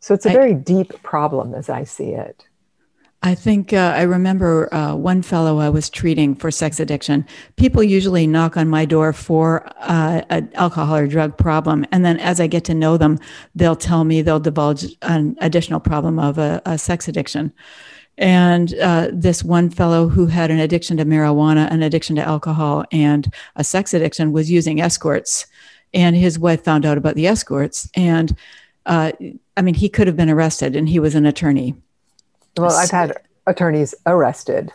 So 0.00 0.14
it's 0.14 0.24
a 0.24 0.30
very 0.30 0.52
I, 0.52 0.54
deep 0.54 1.02
problem 1.02 1.54
as 1.54 1.68
I 1.68 1.84
see 1.84 2.10
it. 2.10 2.46
I 3.24 3.34
think 3.34 3.72
uh, 3.72 3.94
I 3.96 4.02
remember 4.02 4.72
uh, 4.74 4.94
one 4.94 5.22
fellow 5.22 5.58
I 5.58 5.70
was 5.70 5.88
treating 5.88 6.34
for 6.34 6.50
sex 6.50 6.78
addiction. 6.78 7.24
People 7.56 7.82
usually 7.82 8.26
knock 8.26 8.58
on 8.58 8.68
my 8.68 8.84
door 8.84 9.14
for 9.14 9.66
uh, 9.78 10.20
an 10.28 10.50
alcohol 10.52 10.96
or 10.96 11.06
drug 11.06 11.38
problem. 11.38 11.86
And 11.90 12.04
then 12.04 12.20
as 12.20 12.38
I 12.38 12.46
get 12.46 12.64
to 12.64 12.74
know 12.74 12.98
them, 12.98 13.18
they'll 13.54 13.76
tell 13.76 14.04
me 14.04 14.20
they'll 14.20 14.40
divulge 14.40 14.94
an 15.00 15.38
additional 15.40 15.80
problem 15.80 16.18
of 16.18 16.36
a, 16.36 16.60
a 16.66 16.76
sex 16.76 17.08
addiction. 17.08 17.50
And 18.18 18.74
uh, 18.74 19.08
this 19.10 19.42
one 19.42 19.70
fellow 19.70 20.06
who 20.06 20.26
had 20.26 20.50
an 20.50 20.60
addiction 20.60 20.98
to 20.98 21.06
marijuana, 21.06 21.70
an 21.70 21.82
addiction 21.82 22.16
to 22.16 22.22
alcohol, 22.22 22.84
and 22.92 23.32
a 23.56 23.64
sex 23.64 23.94
addiction 23.94 24.32
was 24.32 24.50
using 24.50 24.82
escorts. 24.82 25.46
And 25.94 26.14
his 26.14 26.38
wife 26.38 26.62
found 26.62 26.84
out 26.84 26.98
about 26.98 27.14
the 27.14 27.26
escorts. 27.26 27.88
And 27.94 28.36
uh, 28.84 29.12
I 29.56 29.62
mean, 29.62 29.74
he 29.76 29.88
could 29.88 30.08
have 30.08 30.16
been 30.16 30.28
arrested, 30.28 30.76
and 30.76 30.90
he 30.90 31.00
was 31.00 31.14
an 31.14 31.24
attorney 31.24 31.74
well, 32.56 32.72
I've 32.72 32.90
had 32.90 33.16
attorneys 33.46 33.94
arrested. 34.06 34.72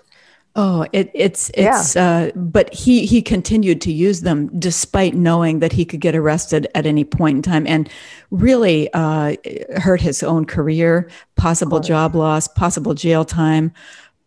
Oh, 0.56 0.86
it, 0.92 1.12
it's 1.14 1.52
it's. 1.54 1.96
Yeah. 1.96 2.32
Uh, 2.36 2.38
but 2.38 2.74
he 2.74 3.06
he 3.06 3.22
continued 3.22 3.82
to 3.82 3.92
use 3.92 4.22
them 4.22 4.50
despite 4.60 5.14
knowing 5.14 5.60
that 5.60 5.72
he 5.72 5.86
could 5.86 6.02
get 6.02 6.16
arrested 6.16 6.68
at 6.76 6.86
any 6.86 7.04
point 7.04 7.38
in 7.38 7.42
time, 7.42 7.68
and 7.68 7.90
really 8.32 8.92
uh, 8.94 9.36
hurt 9.78 10.02
his 10.02 10.24
own 10.24 10.46
career, 10.46 11.10
possible 11.36 11.80
job 11.80 12.16
loss, 12.16 12.48
possible 12.48 12.94
jail 12.94 13.24
time. 13.24 13.72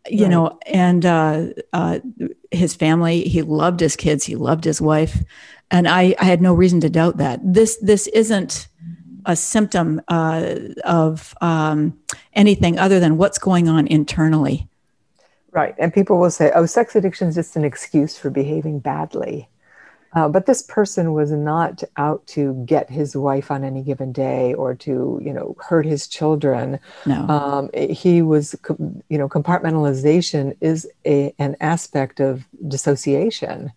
You 0.09 0.23
right. 0.23 0.31
know, 0.31 0.59
and 0.67 1.05
uh, 1.05 1.47
uh, 1.73 1.99
his 2.51 2.75
family. 2.75 3.25
He 3.25 3.43
loved 3.43 3.81
his 3.81 3.97
kids. 3.97 4.25
He 4.25 4.37
loved 4.37 4.65
his 4.65 4.81
wife, 4.81 5.23
and 5.71 5.89
I 5.89 6.15
I 6.19 6.25
had 6.25 6.41
no 6.41 6.55
reason 6.55 6.81
to 6.81 6.89
doubt 6.89 7.19
that. 7.19 7.41
This 7.43 7.77
this 7.79 8.07
isn't 8.07 8.69
a 9.26 9.37
symptom 9.37 10.00
uh, 10.09 10.55
of 10.85 11.35
um, 11.41 11.99
anything 12.35 12.79
other 12.79 13.00
than 13.00 13.17
what's 13.17 13.38
going 13.38 13.69
on 13.69 13.87
internally. 13.87 14.69
Right. 15.50 15.75
And 15.79 15.93
people 15.93 16.19
will 16.19 16.31
say, 16.31 16.50
oh, 16.55 16.67
sex 16.67 16.97
addiction 16.97 17.29
is 17.29 17.35
just 17.35 17.57
an 17.57 17.64
excuse 17.64 18.17
for 18.17 18.31
behaving 18.31 18.79
badly. 18.79 19.49
Uh, 20.14 20.29
but 20.29 20.45
this 20.45 20.62
person 20.62 21.14
was 21.14 21.31
not 21.31 21.83
out 21.97 22.26
to 22.26 22.52
get 22.67 22.91
his 22.91 23.17
wife 23.17 23.50
on 23.50 23.64
any 23.64 23.83
given 23.83 24.12
day 24.12 24.52
or 24.55 24.75
to, 24.75 25.19
you 25.23 25.33
know, 25.33 25.57
hurt 25.61 25.87
his 25.87 26.07
children. 26.07 26.79
No. 27.07 27.26
Um, 27.29 27.71
he 27.75 28.21
was, 28.21 28.55
you 29.09 29.19
know, 29.19 29.29
compartmentalization 29.29 30.55
is 30.61 30.87
a, 31.07 31.35
an 31.38 31.57
aspect 31.61 32.21
of 32.21 32.45
dissociation. 32.69 33.73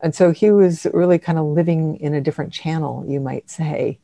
And 0.00 0.14
so 0.14 0.30
he 0.30 0.50
was 0.50 0.86
really 0.92 1.18
kind 1.18 1.38
of 1.38 1.46
living 1.46 1.96
in 1.96 2.14
a 2.14 2.20
different 2.20 2.52
channel, 2.52 3.04
you 3.08 3.20
might 3.20 3.50
say. 3.50 3.98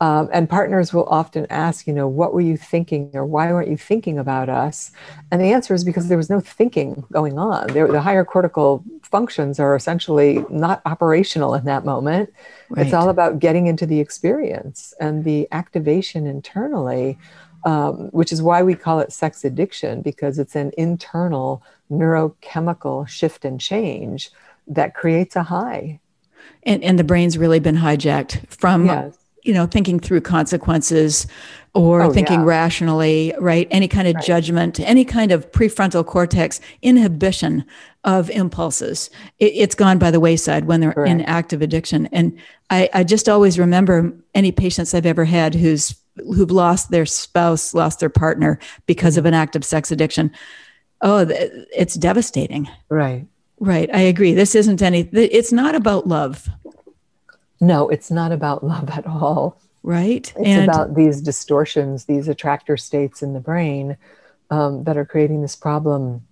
Um, 0.00 0.28
and 0.32 0.48
partners 0.48 0.92
will 0.92 1.06
often 1.06 1.46
ask, 1.50 1.88
you 1.88 1.92
know, 1.92 2.06
what 2.06 2.32
were 2.32 2.40
you 2.40 2.56
thinking 2.56 3.10
or 3.14 3.26
why 3.26 3.52
weren't 3.52 3.68
you 3.68 3.76
thinking 3.76 4.18
about 4.18 4.48
us? 4.48 4.92
And 5.32 5.40
the 5.40 5.52
answer 5.52 5.74
is 5.74 5.82
because 5.82 6.06
there 6.06 6.16
was 6.16 6.30
no 6.30 6.38
thinking 6.38 7.04
going 7.10 7.36
on. 7.36 7.66
There, 7.68 7.88
the 7.88 8.00
higher 8.00 8.24
cortical 8.24 8.84
functions 9.02 9.58
are 9.58 9.74
essentially 9.74 10.44
not 10.50 10.82
operational 10.86 11.54
in 11.54 11.64
that 11.64 11.84
moment. 11.84 12.32
Right. 12.68 12.86
It's 12.86 12.94
all 12.94 13.08
about 13.08 13.40
getting 13.40 13.66
into 13.66 13.86
the 13.86 13.98
experience 13.98 14.94
and 15.00 15.24
the 15.24 15.48
activation 15.50 16.28
internally, 16.28 17.18
um, 17.64 18.08
which 18.10 18.30
is 18.30 18.40
why 18.40 18.62
we 18.62 18.76
call 18.76 19.00
it 19.00 19.12
sex 19.12 19.44
addiction, 19.44 20.02
because 20.02 20.38
it's 20.38 20.54
an 20.54 20.70
internal 20.78 21.60
neurochemical 21.90 23.08
shift 23.08 23.44
and 23.44 23.60
change 23.60 24.30
that 24.68 24.94
creates 24.94 25.34
a 25.34 25.42
high. 25.42 25.98
And, 26.62 26.84
and 26.84 27.00
the 27.00 27.04
brain's 27.04 27.36
really 27.36 27.58
been 27.58 27.76
hijacked 27.76 28.46
from 28.48 28.86
yes 28.86 29.18
you 29.42 29.52
know 29.52 29.66
thinking 29.66 30.00
through 30.00 30.20
consequences 30.20 31.26
or 31.74 32.02
oh, 32.02 32.12
thinking 32.12 32.40
yeah. 32.40 32.46
rationally 32.46 33.34
right? 33.38 33.68
Any 33.70 33.88
kind 33.88 34.08
of 34.08 34.14
right. 34.14 34.24
judgment 34.24 34.80
any 34.80 35.04
kind 35.04 35.32
of 35.32 35.50
prefrontal 35.52 36.04
cortex 36.04 36.60
inhibition 36.82 37.64
of 38.04 38.30
impulses. 38.30 39.10
It, 39.38 39.54
has 39.60 39.74
gone 39.74 39.98
by 39.98 40.10
the 40.10 40.20
wayside 40.20 40.64
when 40.64 40.80
they're 40.80 40.92
Correct. 40.92 41.10
in 41.10 41.20
active 41.22 41.62
addiction. 41.62 42.06
And 42.06 42.38
I, 42.70 42.88
I 42.94 43.04
just 43.04 43.28
always 43.28 43.58
remember 43.58 44.12
any 44.34 44.52
patients 44.52 44.94
i've 44.94 45.06
ever 45.06 45.24
had 45.24 45.54
who's 45.54 45.94
who've 46.16 46.50
lost 46.50 46.90
their 46.90 47.06
spouse 47.06 47.74
lost 47.74 48.00
their 48.00 48.10
partner 48.10 48.58
because 48.86 49.16
of 49.16 49.22
mm-hmm. 49.22 49.34
an 49.34 49.34
active 49.34 49.64
sex 49.64 49.90
addiction. 49.90 50.30
Oh 51.00 51.26
it's 51.28 51.94
devastating. 51.94 52.68
Right. 52.88 53.26
Right. 53.60 53.90
I 53.92 54.00
agree. 54.00 54.34
This 54.34 54.54
isn't 54.54 54.82
any 54.82 55.00
it's 55.12 55.52
not 55.52 55.74
about 55.74 56.06
love 56.06 56.48
no, 57.60 57.88
it's 57.88 58.10
not 58.10 58.32
about 58.32 58.64
love 58.74 58.90
at 58.90 59.06
all. 59.06 59.60
Right. 59.82 60.32
It's 60.36 60.46
and 60.46 60.68
about 60.68 60.94
these 60.94 61.20
distortions, 61.20 62.04
these 62.04 62.28
attractor 62.28 62.76
states 62.76 63.22
in 63.22 63.32
the 63.32 63.40
brain 63.40 63.96
um, 64.50 64.84
that 64.84 64.96
are 64.96 65.04
creating 65.04 65.42
this 65.42 65.56
problem 65.56 66.22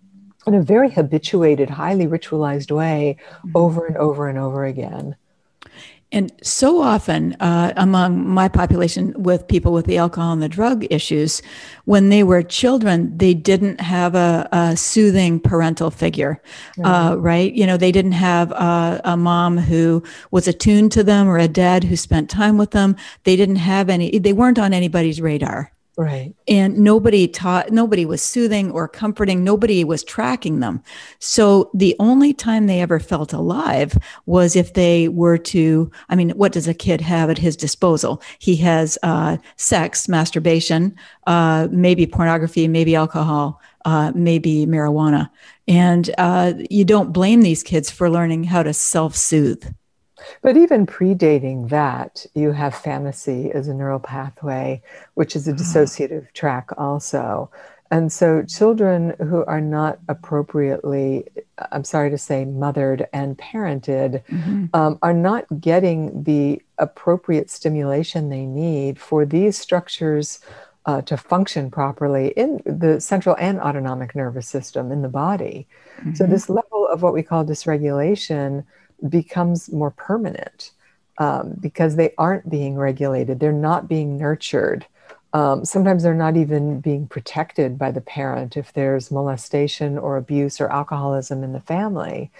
in 0.46 0.54
a 0.54 0.62
very 0.62 0.90
habituated, 0.90 1.70
highly 1.70 2.06
ritualized 2.06 2.70
way 2.70 3.16
mm-hmm. 3.38 3.50
over 3.54 3.86
and 3.86 3.96
over 3.96 4.28
and 4.28 4.38
over 4.38 4.64
again. 4.64 5.16
And 6.16 6.32
so 6.42 6.80
often 6.80 7.34
uh, 7.40 7.74
among 7.76 8.26
my 8.26 8.48
population 8.48 9.12
with 9.22 9.46
people 9.46 9.74
with 9.74 9.84
the 9.84 9.98
alcohol 9.98 10.32
and 10.32 10.42
the 10.42 10.48
drug 10.48 10.86
issues, 10.88 11.42
when 11.84 12.08
they 12.08 12.22
were 12.22 12.42
children, 12.42 13.14
they 13.18 13.34
didn't 13.34 13.82
have 13.82 14.14
a, 14.14 14.48
a 14.50 14.78
soothing 14.78 15.38
parental 15.38 15.90
figure, 15.90 16.40
mm-hmm. 16.78 16.86
uh, 16.86 17.16
right? 17.16 17.52
You 17.52 17.66
know, 17.66 17.76
they 17.76 17.92
didn't 17.92 18.12
have 18.12 18.50
a, 18.52 19.02
a, 19.04 19.16
mom 19.18 19.58
who 19.58 20.02
was 20.30 20.48
attuned 20.48 20.90
to 20.92 21.04
them 21.04 21.28
or 21.28 21.36
a 21.36 21.48
dad 21.48 21.84
who 21.84 21.96
spent 21.96 22.30
time 22.30 22.56
with 22.56 22.70
them. 22.70 22.96
They 23.24 23.36
didn't 23.36 23.56
have 23.56 23.90
any, 23.90 24.18
they 24.18 24.32
weren't 24.32 24.58
on 24.58 24.72
anybody's 24.72 25.20
radar. 25.20 25.70
Right. 25.98 26.34
And 26.46 26.78
nobody 26.78 27.26
taught, 27.26 27.72
nobody 27.72 28.04
was 28.04 28.20
soothing 28.20 28.70
or 28.70 28.86
comforting, 28.86 29.42
nobody 29.42 29.82
was 29.82 30.04
tracking 30.04 30.60
them. 30.60 30.82
So 31.20 31.70
the 31.72 31.96
only 31.98 32.34
time 32.34 32.66
they 32.66 32.82
ever 32.82 33.00
felt 33.00 33.32
alive 33.32 33.96
was 34.26 34.56
if 34.56 34.74
they 34.74 35.08
were 35.08 35.38
to, 35.38 35.90
I 36.10 36.16
mean, 36.16 36.30
what 36.30 36.52
does 36.52 36.68
a 36.68 36.74
kid 36.74 37.00
have 37.00 37.30
at 37.30 37.38
his 37.38 37.56
disposal? 37.56 38.22
He 38.38 38.56
has 38.56 38.98
uh, 39.02 39.38
sex, 39.56 40.06
masturbation, 40.06 40.94
uh, 41.26 41.68
maybe 41.70 42.06
pornography, 42.06 42.68
maybe 42.68 42.94
alcohol, 42.94 43.62
uh, 43.86 44.12
maybe 44.14 44.66
marijuana. 44.66 45.30
And 45.66 46.10
uh, 46.18 46.52
you 46.68 46.84
don't 46.84 47.14
blame 47.14 47.40
these 47.40 47.62
kids 47.62 47.90
for 47.90 48.10
learning 48.10 48.44
how 48.44 48.62
to 48.62 48.74
self 48.74 49.16
soothe. 49.16 49.64
But 50.42 50.56
even 50.56 50.86
predating 50.86 51.68
that, 51.68 52.26
you 52.34 52.52
have 52.52 52.74
fantasy 52.74 53.50
as 53.52 53.68
a 53.68 53.74
neural 53.74 54.00
pathway, 54.00 54.82
which 55.14 55.36
is 55.36 55.46
a 55.46 55.52
ah. 55.52 55.54
dissociative 55.54 56.32
track 56.32 56.70
also. 56.78 57.50
And 57.90 58.12
so, 58.12 58.42
children 58.42 59.14
who 59.20 59.44
are 59.44 59.60
not 59.60 60.00
appropriately, 60.08 61.24
I'm 61.70 61.84
sorry 61.84 62.10
to 62.10 62.18
say, 62.18 62.44
mothered 62.44 63.06
and 63.12 63.38
parented, 63.38 64.24
mm-hmm. 64.26 64.64
um, 64.74 64.98
are 65.02 65.12
not 65.12 65.44
getting 65.60 66.24
the 66.24 66.60
appropriate 66.78 67.48
stimulation 67.48 68.28
they 68.28 68.44
need 68.44 68.98
for 68.98 69.24
these 69.24 69.56
structures 69.56 70.40
uh, 70.86 71.02
to 71.02 71.16
function 71.16 71.70
properly 71.70 72.28
in 72.36 72.60
the 72.64 73.00
central 73.00 73.36
and 73.38 73.60
autonomic 73.60 74.14
nervous 74.16 74.48
system 74.48 74.90
in 74.90 75.02
the 75.02 75.08
body. 75.08 75.66
Mm-hmm. 75.98 76.14
So, 76.14 76.26
this 76.26 76.48
level 76.48 76.88
of 76.88 77.02
what 77.02 77.12
we 77.12 77.22
call 77.22 77.44
dysregulation 77.44 78.64
becomes 79.08 79.70
more 79.72 79.90
permanent 79.90 80.72
um, 81.18 81.54
because 81.60 81.96
they 81.96 82.12
aren't 82.18 82.48
being 82.50 82.76
regulated, 82.76 83.40
they're 83.40 83.52
not 83.52 83.88
being 83.88 84.16
nurtured. 84.16 84.86
Um, 85.32 85.66
sometimes 85.66 86.02
they're 86.02 86.14
not 86.14 86.36
even 86.36 86.80
being 86.80 87.06
protected 87.06 87.78
by 87.78 87.90
the 87.90 88.00
parent 88.00 88.56
if 88.56 88.72
there's 88.72 89.10
molestation 89.10 89.98
or 89.98 90.16
abuse 90.16 90.60
or 90.62 90.72
alcoholism 90.72 91.42
in 91.42 91.52
the 91.52 91.60
family. 91.60 92.30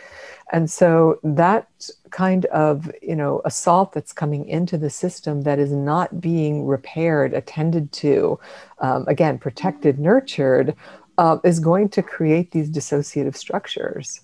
And 0.53 0.71
so 0.71 1.19
that 1.23 1.69
kind 2.11 2.47
of, 2.47 2.91
you 3.03 3.17
know, 3.17 3.43
assault 3.45 3.93
that's 3.93 4.13
coming 4.13 4.49
into 4.49 4.79
the 4.79 4.89
system 4.89 5.43
that 5.43 5.59
is 5.59 5.73
not 5.73 6.21
being 6.21 6.65
repaired, 6.65 7.35
attended 7.35 7.93
to, 7.93 8.39
um, 8.79 9.05
again, 9.09 9.39
protected, 9.39 9.99
nurtured, 9.99 10.75
uh, 11.19 11.39
is 11.45 11.61
going 11.61 11.89
to 11.91 12.03
create 12.03 12.53
these 12.53 12.71
dissociative 12.71 13.37
structures. 13.37 14.21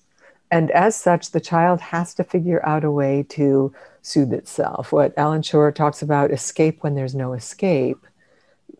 And 0.53 0.71
as 0.73 0.95
such, 0.95 1.31
the 1.31 1.41
child 1.41 1.81
has 1.81 2.13
to 2.15 2.25
figure 2.25 2.65
out 2.65 2.85
a 2.85 2.91
way 2.91 3.25
to 3.31 3.73
soothe 4.03 4.35
itself. 4.35 4.93
What 4.93 5.17
Alan 5.17 5.41
Schore 5.41 5.73
talks 5.73 6.03
about 6.03 6.31
escape 6.31 6.83
when 6.83 6.95
there's 6.95 7.15
no 7.15 7.33
escape. 7.33 8.07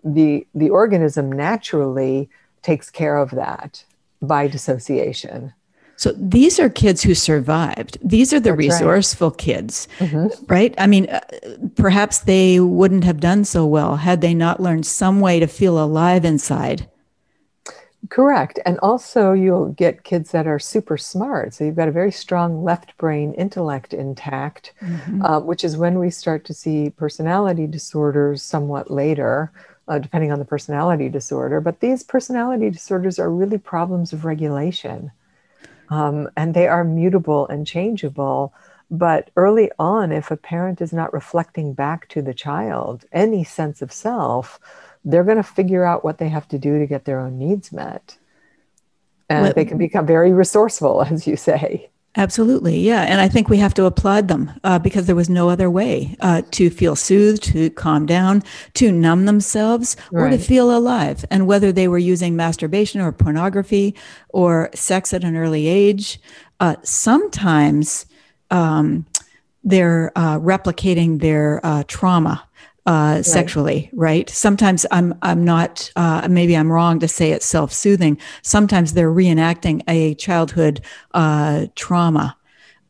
The, 0.05 0.47
the 0.55 0.69
organism 0.69 1.33
naturally 1.33 2.29
takes 2.61 2.91
care 2.91 3.17
of 3.17 3.31
that 3.31 3.85
by 4.21 4.49
dissociation. 4.49 5.55
So 5.97 6.13
these 6.13 6.61
are 6.61 6.69
kids 6.69 7.03
who 7.03 7.15
survived. 7.15 7.97
These 8.03 8.35
are 8.35 8.41
the 8.41 8.51
That's 8.51 8.59
resourceful 8.59 9.31
right. 9.31 9.39
kids, 9.39 9.89
mm-hmm. 9.99 10.45
right? 10.49 10.75
I 10.77 10.87
mean, 10.87 11.09
uh, 11.09 11.21
perhaps 11.75 12.19
they 12.19 12.61
wouldn't 12.61 13.05
have 13.05 13.21
done 13.21 13.45
so 13.45 13.65
well 13.65 13.97
had 13.97 14.21
they 14.21 14.35
not 14.35 14.61
learned 14.61 14.85
some 14.85 15.21
way 15.21 15.41
to 15.41 15.47
feel 15.47 15.83
alive 15.83 16.27
inside 16.27 16.87
Correct. 18.09 18.59
And 18.67 18.79
also, 18.81 19.33
you'll 19.33 19.69
get 19.69 20.03
kids 20.03 20.33
that 20.33 20.47
are 20.47 20.59
super 20.59 20.99
smart. 20.99 21.55
So, 21.55 21.65
you've 21.65 21.77
got 21.77 21.89
a 21.89 21.93
very 21.93 22.11
strong 22.11 22.65
left 22.65 22.97
brain 22.99 23.33
intellect 23.35 23.95
intact, 23.95 24.73
mm-hmm. 24.81 25.23
uh, 25.23 25.39
which 25.39 25.63
is 25.63 25.77
when 25.77 25.99
we 25.99 26.11
start 26.11 26.45
to 26.47 26.55
see 26.55 26.91
personality 26.91 27.67
disorders 27.67 28.43
somewhat 28.43 28.91
later, 28.91 29.53
uh, 29.87 30.01
depending 30.01 30.33
on 30.33 30.41
the 30.41 30.45
personality 30.45 31.09
disorder. 31.09 31.61
But 31.61 31.79
these 31.79 32.03
personality 32.03 32.71
disorders 32.71 33.21
are 33.21 33.31
really 33.31 33.59
problems 33.59 34.13
of 34.13 34.25
regulation, 34.25 35.13
um, 35.89 36.29
and 36.37 36.55
they 36.55 36.67
are 36.67 36.85
mutable 36.85 37.47
and 37.47 37.67
changeable. 37.67 38.53
But 38.91 39.31
early 39.37 39.71
on, 39.79 40.13
if 40.13 40.31
a 40.31 40.37
parent 40.37 40.81
is 40.81 40.93
not 40.93 41.15
reflecting 41.15 41.73
back 41.73 42.09
to 42.09 42.21
the 42.21 42.35
child 42.35 43.05
any 43.13 43.45
sense 43.45 43.81
of 43.81 43.93
self, 43.93 44.61
they're 45.05 45.25
going 45.25 45.37
to 45.37 45.43
figure 45.43 45.85
out 45.85 46.05
what 46.05 46.19
they 46.19 46.29
have 46.29 46.49
to 46.49 46.59
do 46.59 46.79
to 46.79 46.87
get 46.87 47.05
their 47.05 47.21
own 47.21 47.39
needs 47.39 47.73
met. 47.73 48.17
And 49.29 49.55
they 49.55 49.65
can 49.65 49.79
become 49.79 50.07
very 50.07 50.33
resourceful, 50.33 51.03
as 51.11 51.27
you 51.27 51.37
say. 51.37 51.89
Absolutely, 52.15 52.79
yeah. 52.79 53.03
And 53.03 53.23
I 53.23 53.29
think 53.29 53.49
we 53.49 53.57
have 53.57 53.73
to 53.75 53.87
applaud 53.87 54.29
them 54.29 54.53
uh, 54.65 54.79
because 54.79 55.07
there 55.07 55.17
was 55.17 55.31
no 55.31 55.49
other 55.49 55.71
way 55.71 56.15
uh, 56.21 56.43
to 56.51 56.69
feel 56.69 56.95
soothed, 56.95 57.43
to 57.45 57.71
calm 57.71 58.05
down, 58.05 58.43
to 58.75 58.93
numb 58.93 59.25
themselves, 59.25 59.97
right. 60.11 60.27
or 60.27 60.31
to 60.31 60.37
feel 60.37 60.77
alive. 60.77 61.25
And 61.31 61.47
whether 61.47 61.73
they 61.73 61.89
were 61.89 61.97
using 61.97 62.37
masturbation 62.37 63.01
or 63.01 63.13
pornography 63.13 63.95
or 64.29 64.69
sex 64.75 65.15
at 65.15 65.25
an 65.25 65.37
early 65.37 65.67
age, 65.69 66.21
uh, 66.61 66.77
sometimes 66.83 68.05
um, 68.51 69.07
they're 69.65 70.13
uh, 70.15 70.39
replicating 70.39 71.21
their 71.21 71.65
uh, 71.65 71.83
trauma 71.87 72.47
uh, 72.87 73.15
right. 73.17 73.25
sexually, 73.25 73.91
right? 73.93 74.29
Sometimes 74.29 74.85
I'm 74.91 75.15
I'm 75.23 75.45
not 75.45 75.91
uh, 75.97 76.27
maybe 76.29 76.57
I'm 76.57 76.71
wrong 76.71 76.99
to 77.01 77.09
say 77.09 77.31
it's 77.31 77.47
self 77.47 77.73
soothing. 77.73 78.19
Sometimes 78.43 78.95
they're 78.95 79.13
reenacting 79.13 79.83
a 79.89 80.15
childhood 80.15 80.81
uh, 81.15 81.67
trauma. 81.77 82.37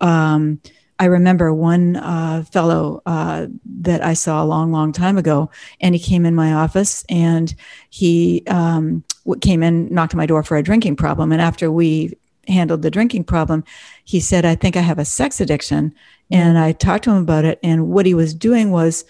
Um, 0.00 0.60
I 0.98 1.06
remember 1.06 1.52
one 1.52 1.96
uh, 1.96 2.44
fellow 2.52 3.02
uh, 3.06 3.48
that 3.80 4.04
I 4.04 4.14
saw 4.14 4.42
a 4.42 4.46
long, 4.46 4.70
long 4.70 4.92
time 4.92 5.18
ago, 5.18 5.50
and 5.80 5.94
he 5.94 6.00
came 6.00 6.24
in 6.24 6.34
my 6.34 6.52
office 6.52 7.04
and 7.08 7.52
he 7.90 8.44
um, 8.46 9.02
came 9.40 9.62
in, 9.62 9.92
knocked 9.92 10.14
on 10.14 10.18
my 10.18 10.26
door 10.26 10.42
for 10.42 10.56
a 10.56 10.62
drinking 10.62 10.96
problem, 10.96 11.32
and 11.32 11.42
after 11.42 11.72
we 11.72 12.16
handled 12.48 12.82
the 12.82 12.90
drinking 12.90 13.24
problem, 13.24 13.64
he 14.04 14.20
said, 14.20 14.44
"I 14.44 14.54
think 14.54 14.76
I 14.76 14.80
have 14.80 14.98
a 14.98 15.04
sex 15.04 15.40
addiction," 15.40 15.90
mm-hmm. 15.90 16.34
and 16.34 16.56
I 16.56 16.70
talked 16.70 17.04
to 17.04 17.10
him 17.10 17.22
about 17.22 17.44
it, 17.44 17.58
and 17.62 17.88
what 17.88 18.06
he 18.06 18.14
was 18.14 18.32
doing 18.32 18.70
was 18.70 19.04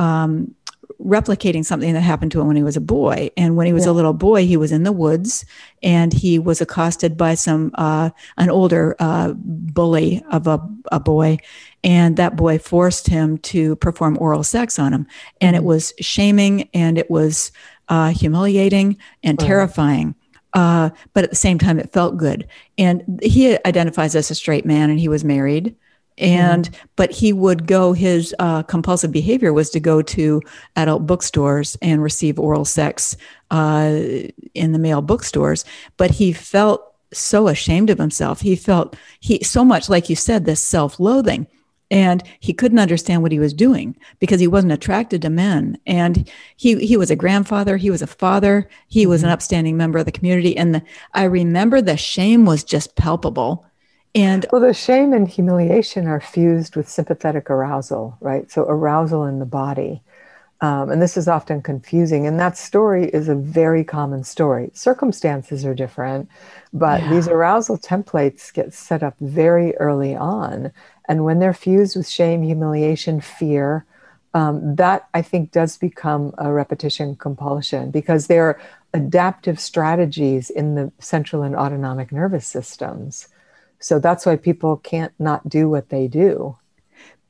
um, 0.00 0.54
replicating 0.98 1.64
something 1.64 1.92
that 1.92 2.00
happened 2.00 2.32
to 2.32 2.40
him 2.40 2.46
when 2.46 2.56
he 2.56 2.62
was 2.62 2.76
a 2.76 2.80
boy. 2.80 3.30
And 3.36 3.56
when 3.56 3.66
he 3.66 3.72
was 3.72 3.84
yeah. 3.84 3.92
a 3.92 3.94
little 3.94 4.12
boy, 4.12 4.46
he 4.46 4.56
was 4.56 4.72
in 4.72 4.82
the 4.82 4.92
woods 4.92 5.44
and 5.82 6.12
he 6.12 6.38
was 6.38 6.60
accosted 6.60 7.16
by 7.16 7.34
some 7.34 7.70
uh, 7.74 8.10
an 8.38 8.50
older 8.50 8.96
uh, 8.98 9.34
bully 9.36 10.22
of 10.30 10.46
a, 10.46 10.60
a 10.90 10.98
boy, 10.98 11.38
and 11.84 12.16
that 12.16 12.36
boy 12.36 12.58
forced 12.58 13.06
him 13.06 13.38
to 13.38 13.76
perform 13.76 14.18
oral 14.20 14.42
sex 14.42 14.78
on 14.78 14.92
him, 14.92 15.06
and 15.40 15.54
it 15.54 15.60
mm-hmm. 15.60 15.68
was 15.68 15.92
shaming 16.00 16.68
and 16.74 16.98
it 16.98 17.10
was 17.10 17.52
uh, 17.88 18.10
humiliating 18.10 18.96
and 19.22 19.38
terrifying. 19.38 20.14
Uh, 20.52 20.90
but 21.14 21.24
at 21.24 21.30
the 21.30 21.36
same 21.36 21.58
time, 21.58 21.78
it 21.78 21.92
felt 21.92 22.16
good. 22.16 22.46
And 22.76 23.20
he 23.22 23.56
identifies 23.64 24.16
as 24.16 24.30
a 24.30 24.34
straight 24.34 24.66
man, 24.66 24.90
and 24.90 24.98
he 24.98 25.08
was 25.08 25.24
married 25.24 25.76
and 26.20 26.70
mm-hmm. 26.70 26.86
but 26.96 27.10
he 27.10 27.32
would 27.32 27.66
go 27.66 27.92
his 27.92 28.34
uh, 28.38 28.62
compulsive 28.62 29.10
behavior 29.10 29.52
was 29.52 29.70
to 29.70 29.80
go 29.80 30.02
to 30.02 30.42
adult 30.76 31.06
bookstores 31.06 31.76
and 31.82 32.02
receive 32.02 32.38
oral 32.38 32.64
sex 32.64 33.16
uh, 33.50 33.98
in 34.54 34.72
the 34.72 34.78
male 34.78 35.02
bookstores. 35.02 35.64
But 35.96 36.10
he 36.10 36.32
felt 36.32 36.94
so 37.12 37.48
ashamed 37.48 37.90
of 37.90 37.98
himself. 37.98 38.40
He 38.40 38.54
felt 38.54 38.96
he 39.18 39.42
so 39.42 39.64
much 39.64 39.88
like 39.88 40.08
you 40.08 40.16
said 40.16 40.44
this 40.44 40.62
self-loathing. 40.62 41.46
And 41.92 42.22
he 42.38 42.52
couldn't 42.52 42.78
understand 42.78 43.20
what 43.22 43.32
he 43.32 43.40
was 43.40 43.52
doing 43.52 43.96
because 44.20 44.38
he 44.38 44.46
wasn't 44.46 44.72
attracted 44.72 45.22
to 45.22 45.30
men. 45.30 45.76
And 45.86 46.30
he 46.54 46.76
he 46.86 46.96
was 46.96 47.10
a 47.10 47.16
grandfather. 47.16 47.76
He 47.78 47.90
was 47.90 48.00
a 48.00 48.06
father. 48.06 48.68
He 48.86 49.06
was 49.06 49.22
an 49.22 49.26
mm-hmm. 49.26 49.34
upstanding 49.34 49.76
member 49.76 49.98
of 49.98 50.04
the 50.04 50.12
community. 50.12 50.56
And 50.56 50.72
the, 50.74 50.82
i 51.14 51.24
remember 51.24 51.80
the 51.80 51.96
shame 51.96 52.44
was 52.44 52.62
just 52.62 52.94
palpable 52.94 53.66
and 54.14 54.46
well, 54.50 54.60
the 54.60 54.74
shame 54.74 55.12
and 55.12 55.28
humiliation 55.28 56.06
are 56.06 56.20
fused 56.20 56.76
with 56.76 56.88
sympathetic 56.88 57.50
arousal, 57.50 58.16
right? 58.20 58.50
So, 58.50 58.64
arousal 58.64 59.24
in 59.24 59.38
the 59.38 59.46
body. 59.46 60.02
Um, 60.62 60.90
and 60.90 61.00
this 61.00 61.16
is 61.16 61.26
often 61.26 61.62
confusing. 61.62 62.26
And 62.26 62.38
that 62.38 62.58
story 62.58 63.06
is 63.08 63.28
a 63.28 63.34
very 63.34 63.82
common 63.82 64.24
story. 64.24 64.70
Circumstances 64.74 65.64
are 65.64 65.74
different, 65.74 66.28
but 66.72 67.00
yeah. 67.00 67.10
these 67.10 67.28
arousal 67.28 67.78
templates 67.78 68.52
get 68.52 68.74
set 68.74 69.02
up 69.02 69.14
very 69.20 69.74
early 69.76 70.14
on. 70.14 70.70
And 71.08 71.24
when 71.24 71.38
they're 71.38 71.54
fused 71.54 71.96
with 71.96 72.06
shame, 72.06 72.42
humiliation, 72.42 73.22
fear, 73.22 73.86
um, 74.34 74.76
that 74.76 75.08
I 75.14 75.22
think 75.22 75.50
does 75.50 75.78
become 75.78 76.34
a 76.38 76.52
repetition 76.52 77.16
compulsion 77.16 77.90
because 77.90 78.26
they're 78.26 78.60
adaptive 78.92 79.58
strategies 79.58 80.50
in 80.50 80.74
the 80.74 80.92
central 80.98 81.42
and 81.42 81.56
autonomic 81.56 82.12
nervous 82.12 82.46
systems. 82.46 83.28
So 83.80 83.98
that's 83.98 84.26
why 84.26 84.36
people 84.36 84.76
can't 84.76 85.12
not 85.18 85.48
do 85.48 85.68
what 85.68 85.88
they 85.88 86.06
do. 86.06 86.56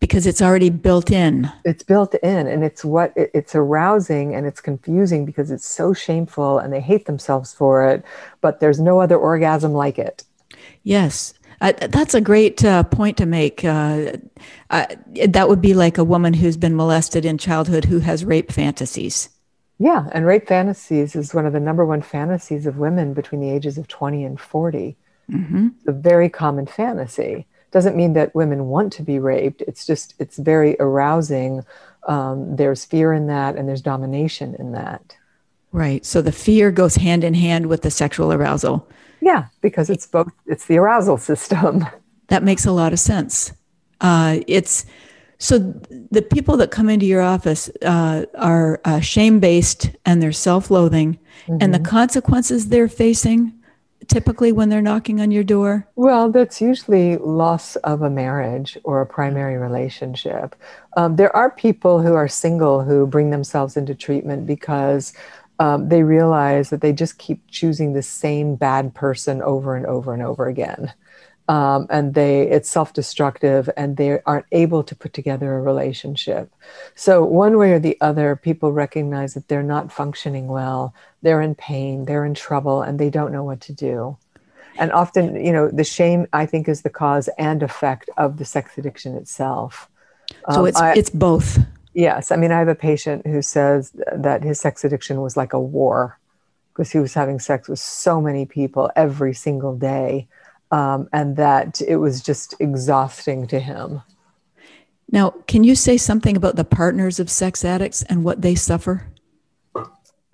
because 0.00 0.26
it's 0.26 0.40
already 0.40 0.70
built 0.70 1.10
in. 1.10 1.52
It's 1.64 1.82
built 1.82 2.14
in, 2.14 2.46
and 2.46 2.64
it's 2.64 2.84
what 2.84 3.12
it, 3.16 3.30
it's 3.34 3.54
arousing 3.54 4.34
and 4.34 4.46
it's 4.46 4.60
confusing 4.60 5.26
because 5.26 5.50
it's 5.50 5.68
so 5.68 5.92
shameful 5.92 6.58
and 6.58 6.72
they 6.72 6.80
hate 6.80 7.04
themselves 7.04 7.52
for 7.52 7.86
it, 7.86 8.02
but 8.40 8.60
there's 8.60 8.80
no 8.80 9.00
other 9.00 9.16
orgasm 9.16 9.72
like 9.74 9.98
it. 9.98 10.24
Yes. 10.82 11.34
Uh, 11.60 11.72
that's 11.90 12.14
a 12.14 12.20
great 12.20 12.64
uh, 12.64 12.82
point 12.84 13.18
to 13.18 13.26
make. 13.26 13.64
Uh, 13.64 14.12
uh 14.70 14.86
that 15.26 15.48
would 15.48 15.60
be 15.60 15.74
like 15.74 15.98
a 15.98 16.04
woman 16.04 16.32
who's 16.32 16.56
been 16.56 16.74
molested 16.74 17.26
in 17.26 17.36
childhood 17.36 17.84
who 17.84 17.98
has 17.98 18.24
rape 18.24 18.50
fantasies. 18.50 19.28
Yeah, 19.78 20.08
and 20.12 20.26
rape 20.26 20.46
fantasies 20.48 21.16
is 21.16 21.34
one 21.34 21.46
of 21.46 21.52
the 21.52 21.60
number 21.60 21.84
one 21.86 22.02
fantasies 22.02 22.66
of 22.66 22.78
women 22.78 23.14
between 23.14 23.40
the 23.40 23.50
ages 23.50 23.78
of 23.78 23.88
20 23.88 24.24
and 24.24 24.40
40. 24.40 24.96
Mm-hmm. 25.30 25.68
It's 25.78 25.88
a 25.88 25.92
very 25.92 26.28
common 26.28 26.66
fantasy. 26.66 27.46
Doesn't 27.70 27.96
mean 27.96 28.14
that 28.14 28.34
women 28.34 28.66
want 28.66 28.92
to 28.94 29.02
be 29.02 29.18
raped. 29.18 29.62
It's 29.62 29.86
just, 29.86 30.14
it's 30.18 30.36
very 30.36 30.76
arousing. 30.80 31.64
Um, 32.08 32.56
there's 32.56 32.84
fear 32.84 33.12
in 33.12 33.28
that 33.28 33.56
and 33.56 33.68
there's 33.68 33.82
domination 33.82 34.56
in 34.58 34.72
that. 34.72 35.16
Right. 35.72 36.04
So 36.04 36.20
the 36.20 36.32
fear 36.32 36.72
goes 36.72 36.96
hand 36.96 37.22
in 37.22 37.34
hand 37.34 37.66
with 37.66 37.82
the 37.82 37.90
sexual 37.90 38.32
arousal. 38.32 38.88
Yeah, 39.20 39.46
because 39.60 39.88
it's 39.88 40.06
both, 40.06 40.32
it's 40.46 40.66
the 40.66 40.78
arousal 40.78 41.18
system. 41.18 41.86
That 42.28 42.44
makes 42.44 42.64
a 42.64 42.70
lot 42.70 42.92
of 42.92 43.00
sense. 43.00 43.52
Uh, 44.00 44.38
it's 44.46 44.86
so 45.38 45.58
the 46.12 46.22
people 46.22 46.56
that 46.58 46.70
come 46.70 46.88
into 46.88 47.06
your 47.06 47.22
office 47.22 47.70
uh, 47.82 48.26
are 48.36 48.80
uh, 48.84 49.00
shame 49.00 49.40
based 49.40 49.90
and 50.04 50.22
they're 50.22 50.30
self 50.30 50.70
loathing, 50.70 51.18
mm-hmm. 51.46 51.56
and 51.60 51.74
the 51.74 51.78
mm-hmm. 51.78 51.86
consequences 51.86 52.68
they're 52.68 52.88
facing 52.88 53.52
typically 54.08 54.52
when 54.52 54.68
they're 54.68 54.82
knocking 54.82 55.20
on 55.20 55.30
your 55.30 55.44
door? 55.44 55.86
Well, 55.96 56.30
that's 56.30 56.60
usually 56.60 57.16
loss 57.18 57.76
of 57.76 58.02
a 58.02 58.10
marriage 58.10 58.78
or 58.84 59.00
a 59.00 59.06
primary 59.06 59.56
relationship. 59.56 60.56
Um, 60.96 61.16
there 61.16 61.34
are 61.34 61.50
people 61.50 62.02
who 62.02 62.14
are 62.14 62.28
single 62.28 62.82
who 62.82 63.06
bring 63.06 63.30
themselves 63.30 63.76
into 63.76 63.94
treatment 63.94 64.46
because 64.46 65.12
um, 65.58 65.88
they 65.88 66.02
realize 66.02 66.70
that 66.70 66.80
they 66.80 66.92
just 66.92 67.18
keep 67.18 67.42
choosing 67.50 67.92
the 67.92 68.02
same 68.02 68.56
bad 68.56 68.94
person 68.94 69.42
over 69.42 69.76
and 69.76 69.86
over 69.86 70.14
and 70.14 70.22
over 70.22 70.46
again. 70.46 70.92
Um, 71.50 71.88
and 71.90 72.14
they 72.14 72.42
it's 72.42 72.70
self-destructive 72.70 73.68
and 73.76 73.96
they 73.96 74.20
aren't 74.24 74.46
able 74.52 74.84
to 74.84 74.94
put 74.94 75.12
together 75.12 75.56
a 75.56 75.60
relationship. 75.60 76.48
So 76.94 77.24
one 77.24 77.58
way 77.58 77.72
or 77.72 77.80
the 77.80 77.98
other 78.00 78.36
people 78.36 78.70
recognize 78.70 79.34
that 79.34 79.48
they're 79.48 79.70
not 79.76 79.90
functioning 79.90 80.46
well 80.46 80.94
they're 81.22 81.42
in 81.42 81.56
pain 81.56 82.04
they're 82.04 82.24
in 82.24 82.34
trouble 82.34 82.82
and 82.82 83.00
they 83.00 83.10
don't 83.10 83.32
know 83.32 83.42
what 83.42 83.60
to 83.62 83.72
do. 83.72 84.16
And 84.78 84.92
often 84.92 85.44
you 85.44 85.52
know 85.52 85.68
the 85.68 85.82
shame 85.82 86.28
i 86.32 86.46
think 86.46 86.68
is 86.68 86.82
the 86.82 86.96
cause 87.02 87.28
and 87.36 87.64
effect 87.64 88.08
of 88.16 88.36
the 88.36 88.44
sex 88.44 88.78
addiction 88.78 89.16
itself. 89.16 89.88
So 90.52 90.60
um, 90.60 90.66
it's 90.68 90.80
I, 90.80 90.94
it's 90.94 91.10
both. 91.10 91.58
Yes. 91.94 92.30
I 92.30 92.36
mean, 92.36 92.52
I 92.52 92.60
have 92.60 92.68
a 92.68 92.76
patient 92.76 93.26
who 93.26 93.42
says 93.42 93.90
that 94.12 94.44
his 94.44 94.60
sex 94.60 94.84
addiction 94.84 95.20
was 95.20 95.36
like 95.36 95.52
a 95.52 95.60
war 95.60 96.16
because 96.72 96.92
he 96.92 97.00
was 97.00 97.14
having 97.14 97.40
sex 97.40 97.68
with 97.68 97.80
so 97.80 98.20
many 98.20 98.46
people 98.46 98.88
every 98.94 99.34
single 99.34 99.74
day 99.76 100.28
um, 100.70 101.08
and 101.12 101.36
that 101.36 101.80
it 101.86 101.96
was 101.96 102.22
just 102.22 102.54
exhausting 102.60 103.46
to 103.48 103.58
him. 103.58 104.02
Now, 105.12 105.30
can 105.48 105.64
you 105.64 105.74
say 105.74 105.96
something 105.96 106.36
about 106.36 106.56
the 106.56 106.64
partners 106.64 107.18
of 107.18 107.28
sex 107.28 107.64
addicts 107.64 108.02
and 108.04 108.22
what 108.22 108.42
they 108.42 108.54
suffer? 108.54 109.06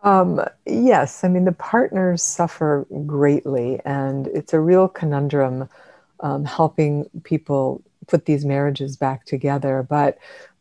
Um, 0.03 0.41
yes. 0.67 1.25
I 1.25 1.29
mean, 1.29 1.47
the 1.47 1.53
partners 1.53 2.23
suffer 2.23 2.87
greatly, 3.07 3.81
and 3.85 4.29
it's 4.29 4.53
a 4.53 4.61
real 4.61 4.87
conundrum 4.87 5.69
um, 6.21 6.45
helping 6.45 7.09
people 7.25 7.83
put 8.07 8.27
these 8.27 8.45
marriages 8.45 8.97
back 8.97 9.25
together. 9.25 9.85
But 9.89 10.19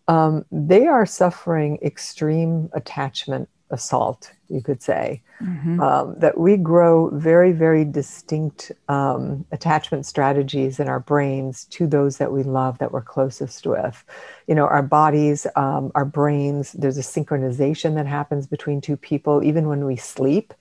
um, 0.07 0.45
they 0.51 0.87
are 0.87 1.05
suffering 1.05 1.77
extreme 1.81 2.69
attachment 2.73 3.49
assault, 3.69 4.31
you 4.49 4.61
could 4.61 4.81
say. 4.81 5.21
Mm-hmm. 5.41 5.81
Um, 5.81 6.15
that 6.19 6.37
we 6.37 6.55
grow 6.55 7.09
very, 7.09 7.51
very 7.51 7.83
distinct 7.83 8.71
um, 8.87 9.45
attachment 9.51 10.05
strategies 10.05 10.79
in 10.79 10.87
our 10.87 10.99
brains 10.99 11.65
to 11.71 11.87
those 11.87 12.17
that 12.17 12.31
we 12.31 12.43
love, 12.43 12.77
that 12.77 12.91
we're 12.91 13.01
closest 13.01 13.67
with. 13.67 14.03
You 14.47 14.55
know, 14.55 14.65
our 14.65 14.83
bodies, 14.83 15.45
um, 15.55 15.91
our 15.95 16.05
brains, 16.05 16.71
there's 16.73 16.97
a 16.97 17.01
synchronization 17.01 17.95
that 17.95 18.07
happens 18.07 18.47
between 18.47 18.81
two 18.81 18.97
people, 18.97 19.43
even 19.43 19.67
when 19.67 19.85
we 19.85 19.97
sleep, 19.97 20.53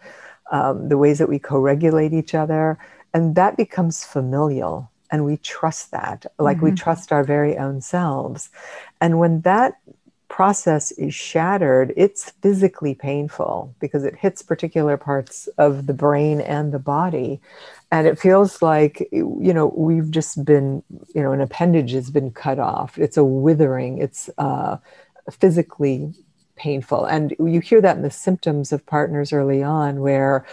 um, 0.50 0.88
the 0.88 0.98
ways 0.98 1.18
that 1.18 1.28
we 1.28 1.38
co 1.38 1.58
regulate 1.58 2.12
each 2.12 2.34
other. 2.34 2.78
And 3.12 3.36
that 3.36 3.56
becomes 3.56 4.04
familial 4.04 4.90
and 5.10 5.24
we 5.24 5.36
trust 5.36 5.92
that 5.92 6.26
like 6.38 6.56
mm-hmm. 6.56 6.66
we 6.66 6.72
trust 6.72 7.12
our 7.12 7.22
very 7.22 7.56
own 7.56 7.80
selves 7.80 8.50
and 9.00 9.20
when 9.20 9.42
that 9.42 9.74
process 10.34 10.90
is 10.92 11.14
shattered 11.14 11.94
it's 11.96 12.30
physically 12.42 12.92
painful 12.92 13.72
because 13.78 14.02
it 14.02 14.16
hits 14.16 14.42
particular 14.42 14.96
parts 14.96 15.46
of 15.58 15.86
the 15.86 15.94
brain 15.94 16.40
and 16.40 16.72
the 16.72 16.78
body. 16.80 17.40
And 17.92 18.08
it 18.08 18.18
feels 18.18 18.60
like 18.60 19.06
you 19.12 19.54
know 19.54 19.66
we've 19.76 20.10
just 20.10 20.44
been 20.44 20.82
you 21.14 21.22
know 21.22 21.30
an 21.30 21.40
appendage 21.40 21.92
has 21.92 22.10
been 22.10 22.32
cut 22.32 22.58
off. 22.58 22.98
It's 22.98 23.16
a 23.16 23.22
withering. 23.22 23.98
It's 23.98 24.28
uh, 24.36 24.78
physically 25.30 26.12
painful. 26.56 27.04
And 27.04 27.36
you 27.38 27.60
hear 27.60 27.80
that 27.80 27.96
in 27.96 28.02
the 28.02 28.10
symptoms 28.10 28.72
of 28.72 28.84
partners 28.86 29.32
early 29.32 29.62
on 29.62 30.00
where 30.00 30.44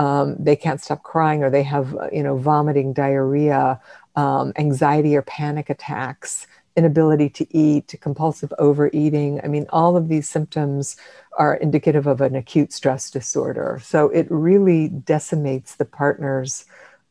um, 0.00 0.34
they 0.36 0.56
can't 0.56 0.80
stop 0.80 1.04
crying 1.04 1.44
or 1.44 1.50
they 1.50 1.62
have 1.62 1.96
you 2.12 2.24
know 2.24 2.36
vomiting 2.36 2.92
diarrhea 2.92 3.80
um, 4.16 4.52
anxiety 4.56 5.14
or 5.14 5.22
panic 5.22 5.70
attacks, 5.70 6.48
inability 6.78 7.28
to 7.38 7.44
eat, 7.64 7.94
compulsive 8.00 8.52
overeating. 8.58 9.40
I 9.44 9.48
mean, 9.48 9.66
all 9.70 9.96
of 9.96 10.08
these 10.08 10.28
symptoms 10.28 10.96
are 11.42 11.54
indicative 11.66 12.06
of 12.06 12.20
an 12.20 12.34
acute 12.42 12.72
stress 12.72 13.10
disorder. 13.10 13.80
So 13.92 14.08
it 14.20 14.26
really 14.30 14.88
decimates 14.88 15.70
the 15.74 15.84
partner's 15.84 16.64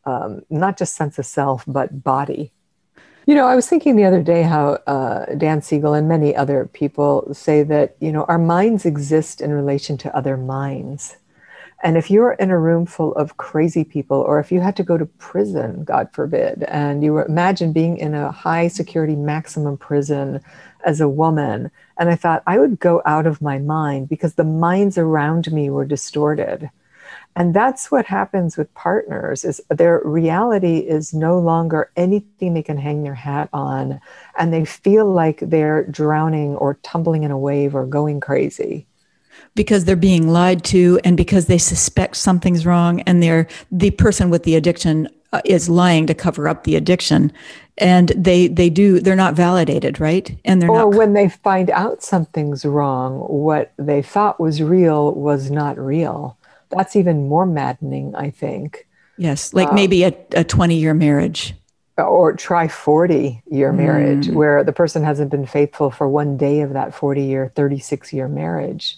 um, 0.05 0.41
not 0.49 0.77
just 0.79 0.95
sense 0.95 1.19
of 1.19 1.25
self, 1.25 1.63
but 1.67 2.03
body. 2.03 2.51
You 3.27 3.35
know, 3.35 3.45
I 3.45 3.55
was 3.55 3.67
thinking 3.67 3.97
the 3.97 4.05
other 4.05 4.23
day 4.23 4.43
how 4.43 4.65
uh, 4.87 5.35
Dan 5.35 5.61
Siegel 5.61 5.93
and 5.93 6.07
many 6.07 6.33
other 6.33 6.69
people 6.71 7.27
say 7.33 7.61
that, 7.63 7.97
you 7.99 8.11
know, 8.13 8.23
our 8.29 8.39
minds 8.39 8.85
exist 8.85 9.41
in 9.41 9.51
relation 9.51 9.97
to 9.97 10.15
other 10.15 10.37
minds. 10.37 11.17
And 11.83 11.95
if 11.95 12.09
you're 12.09 12.33
in 12.33 12.49
a 12.49 12.57
room 12.57 12.87
full 12.87 13.13
of 13.13 13.37
crazy 13.37 13.83
people, 13.83 14.17
or 14.17 14.39
if 14.39 14.51
you 14.51 14.61
had 14.61 14.75
to 14.77 14.83
go 14.83 14.97
to 14.97 15.05
prison, 15.05 15.83
God 15.83 16.09
forbid, 16.11 16.63
and 16.63 17.03
you 17.03 17.13
were, 17.13 17.25
imagine 17.25 17.71
being 17.71 17.97
in 17.97 18.15
a 18.15 18.31
high 18.31 18.67
security 18.67 19.15
maximum 19.15 19.77
prison 19.77 20.41
as 20.85 20.99
a 20.99 21.09
woman, 21.09 21.69
and 21.99 22.09
I 22.09 22.15
thought 22.15 22.43
I 22.47 22.57
would 22.57 22.79
go 22.79 23.01
out 23.05 23.27
of 23.27 23.41
my 23.41 23.59
mind 23.59 24.09
because 24.09 24.33
the 24.33 24.43
minds 24.43 24.97
around 24.97 25.51
me 25.51 25.69
were 25.69 25.85
distorted. 25.85 26.71
And 27.35 27.53
that's 27.53 27.91
what 27.91 28.07
happens 28.07 28.57
with 28.57 28.73
partners 28.73 29.45
is 29.45 29.61
their 29.69 30.01
reality 30.03 30.79
is 30.79 31.13
no 31.13 31.37
longer 31.37 31.91
anything 31.95 32.55
they 32.55 32.63
can 32.63 32.79
hang 32.79 33.03
their 33.03 33.13
hat 33.13 33.49
on 33.53 34.01
and 34.39 34.51
they 34.51 34.65
feel 34.65 35.05
like 35.05 35.39
they're 35.41 35.85
drowning 35.85 36.55
or 36.55 36.79
tumbling 36.81 37.23
in 37.23 37.29
a 37.29 37.37
wave 37.37 37.75
or 37.75 37.85
going 37.85 38.19
crazy 38.19 38.87
because 39.57 39.85
they're 39.85 39.95
being 39.95 40.29
lied 40.29 40.63
to 40.63 40.99
and 41.03 41.17
because 41.17 41.47
they 41.47 41.57
suspect 41.57 42.15
something's 42.15 42.65
wrong 42.65 43.01
and 43.01 43.21
they're 43.21 43.47
the 43.71 43.91
person 43.91 44.29
with 44.29 44.43
the 44.43 44.55
addiction 44.55 45.09
uh, 45.33 45.41
is 45.43 45.67
lying 45.67 46.07
to 46.07 46.13
cover 46.13 46.47
up 46.47 46.63
the 46.63 46.75
addiction. 46.75 47.33
And 47.79 48.09
they 48.15 48.47
they 48.47 48.69
do 48.69 48.99
they're 48.99 49.15
not 49.15 49.33
validated 49.33 49.99
right? 49.99 50.35
And 50.45 50.61
they're 50.61 50.71
or 50.71 50.91
not 50.91 50.97
when 50.97 51.13
they 51.13 51.29
find 51.29 51.69
out 51.71 52.01
something's 52.01 52.65
wrong 52.65 53.19
what 53.19 53.73
they 53.77 54.01
thought 54.01 54.39
was 54.39 54.61
real 54.61 55.13
was 55.13 55.51
not 55.51 55.77
real. 55.77 56.37
That's 56.69 56.95
even 56.95 57.27
more 57.27 57.45
maddening 57.45 58.15
i 58.15 58.29
think. 58.29 58.87
Yes 59.17 59.53
like 59.53 59.69
um, 59.69 59.75
maybe 59.75 60.03
a, 60.03 60.13
a 60.33 60.43
20 60.43 60.75
year 60.75 60.93
marriage. 60.93 61.53
Or 61.97 62.33
try 62.33 62.67
40 62.67 63.41
year 63.49 63.73
marriage 63.73 64.27
mm. 64.27 64.33
where 64.35 64.63
the 64.63 64.73
person 64.73 65.03
hasn't 65.03 65.31
been 65.31 65.47
faithful 65.47 65.89
for 65.89 66.07
one 66.07 66.37
day 66.37 66.61
of 66.61 66.73
that 66.73 66.93
40 66.93 67.23
year 67.23 67.51
36 67.55 68.13
year 68.13 68.27
marriage 68.27 68.97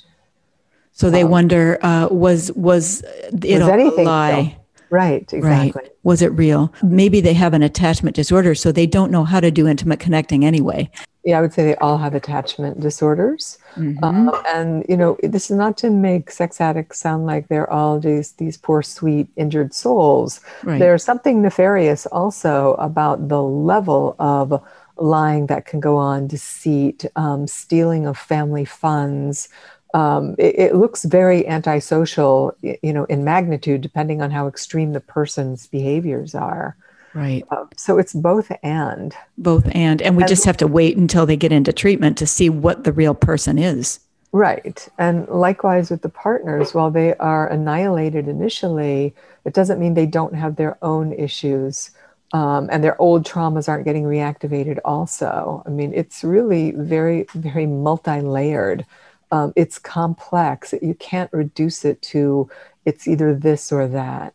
so 0.99 1.09
they 1.09 1.23
um, 1.23 1.29
wonder, 1.29 1.77
uh, 1.81 2.09
was 2.11 2.51
was 2.53 3.01
it 3.31 3.59
was 3.59 3.69
anything, 3.69 4.05
a 4.05 4.09
lie? 4.09 4.57
Right, 4.89 5.31
exactly. 5.31 5.81
Right. 5.83 5.91
Was 6.03 6.21
it 6.21 6.31
real? 6.33 6.73
Maybe 6.83 7.21
they 7.21 7.33
have 7.35 7.53
an 7.53 7.63
attachment 7.63 8.15
disorder, 8.15 8.53
so 8.55 8.71
they 8.71 8.87
don't 8.87 9.11
know 9.11 9.23
how 9.23 9.39
to 9.39 9.51
do 9.51 9.67
intimate 9.67 9.99
connecting 9.99 10.43
anyway. 10.43 10.89
Yeah, 11.23 11.37
I 11.37 11.41
would 11.41 11.53
say 11.53 11.63
they 11.63 11.75
all 11.75 11.97
have 11.97 12.15
attachment 12.15 12.79
disorders. 12.79 13.59
Mm-hmm. 13.75 14.03
Um, 14.03 14.31
and, 14.47 14.85
you 14.89 14.97
know, 14.97 15.17
this 15.21 15.51
is 15.51 15.57
not 15.57 15.77
to 15.77 15.89
make 15.89 16.31
sex 16.31 16.59
addicts 16.59 16.99
sound 16.99 17.25
like 17.25 17.49
they're 17.49 17.69
all 17.69 17.99
these, 17.99 18.31
these 18.33 18.57
poor, 18.57 18.81
sweet, 18.81 19.27
injured 19.35 19.73
souls. 19.73 20.41
Right. 20.63 20.79
There's 20.79 21.03
something 21.03 21.41
nefarious 21.41 22.05
also 22.07 22.73
about 22.75 23.27
the 23.27 23.43
level 23.43 24.15
of 24.17 24.61
lying 24.97 25.47
that 25.47 25.65
can 25.65 25.79
go 25.79 25.97
on, 25.97 26.27
deceit, 26.27 27.05
um, 27.15 27.47
stealing 27.47 28.07
of 28.07 28.17
family 28.17 28.65
funds, 28.65 29.49
um, 29.93 30.35
it, 30.37 30.59
it, 30.59 30.75
looks 30.75 31.03
very 31.03 31.47
antisocial, 31.47 32.55
you 32.61 32.93
know, 32.93 33.05
in 33.05 33.23
magnitude, 33.23 33.81
depending 33.81 34.21
on 34.21 34.31
how 34.31 34.47
extreme 34.47 34.93
the 34.93 34.99
person's 34.99 35.67
behaviors 35.67 36.35
are. 36.35 36.75
Right. 37.15 37.43
Uh, 37.49 37.65
so 37.75 37.97
it's 37.97 38.13
both 38.13 38.51
and. 38.61 39.15
Both 39.37 39.67
and. 39.73 40.01
And 40.01 40.15
we 40.15 40.23
and, 40.23 40.29
just 40.29 40.45
have 40.45 40.57
to 40.57 40.67
wait 40.67 40.95
until 40.95 41.25
they 41.25 41.35
get 41.35 41.51
into 41.51 41.73
treatment 41.73 42.17
to 42.19 42.27
see 42.27 42.49
what 42.49 42.83
the 42.83 42.93
real 42.93 43.15
person 43.15 43.57
is. 43.57 43.99
Right. 44.31 44.87
And 44.99 45.27
likewise 45.27 45.89
with 45.89 46.03
the 46.03 46.09
partners, 46.09 46.75
while 46.75 46.91
they 46.91 47.15
are 47.15 47.47
annihilated 47.47 48.27
initially, 48.27 49.15
it 49.43 49.55
doesn't 49.55 49.79
mean 49.79 49.95
they 49.95 50.05
don't 50.05 50.35
have 50.35 50.55
their 50.55 50.77
own 50.83 51.13
issues 51.13 51.89
um, 52.33 52.69
and 52.71 52.83
their 52.83 52.99
old 53.01 53.25
traumas 53.25 53.67
aren't 53.67 53.85
getting 53.85 54.03
reactivated 54.03 54.79
also. 54.85 55.63
I 55.65 55.69
mean, 55.69 55.93
it's 55.93 56.23
really 56.23 56.71
very, 56.71 57.25
very 57.33 57.65
multi 57.65 58.21
layered. 58.21 58.85
Um, 59.31 59.53
it's 59.55 59.77
complex. 59.77 60.73
You 60.81 60.95
can't 60.95 61.31
reduce 61.31 61.85
it 61.85 62.01
to 62.03 62.49
it's 62.85 63.07
either 63.07 63.35
this 63.35 63.71
or 63.71 63.87
that. 63.87 64.33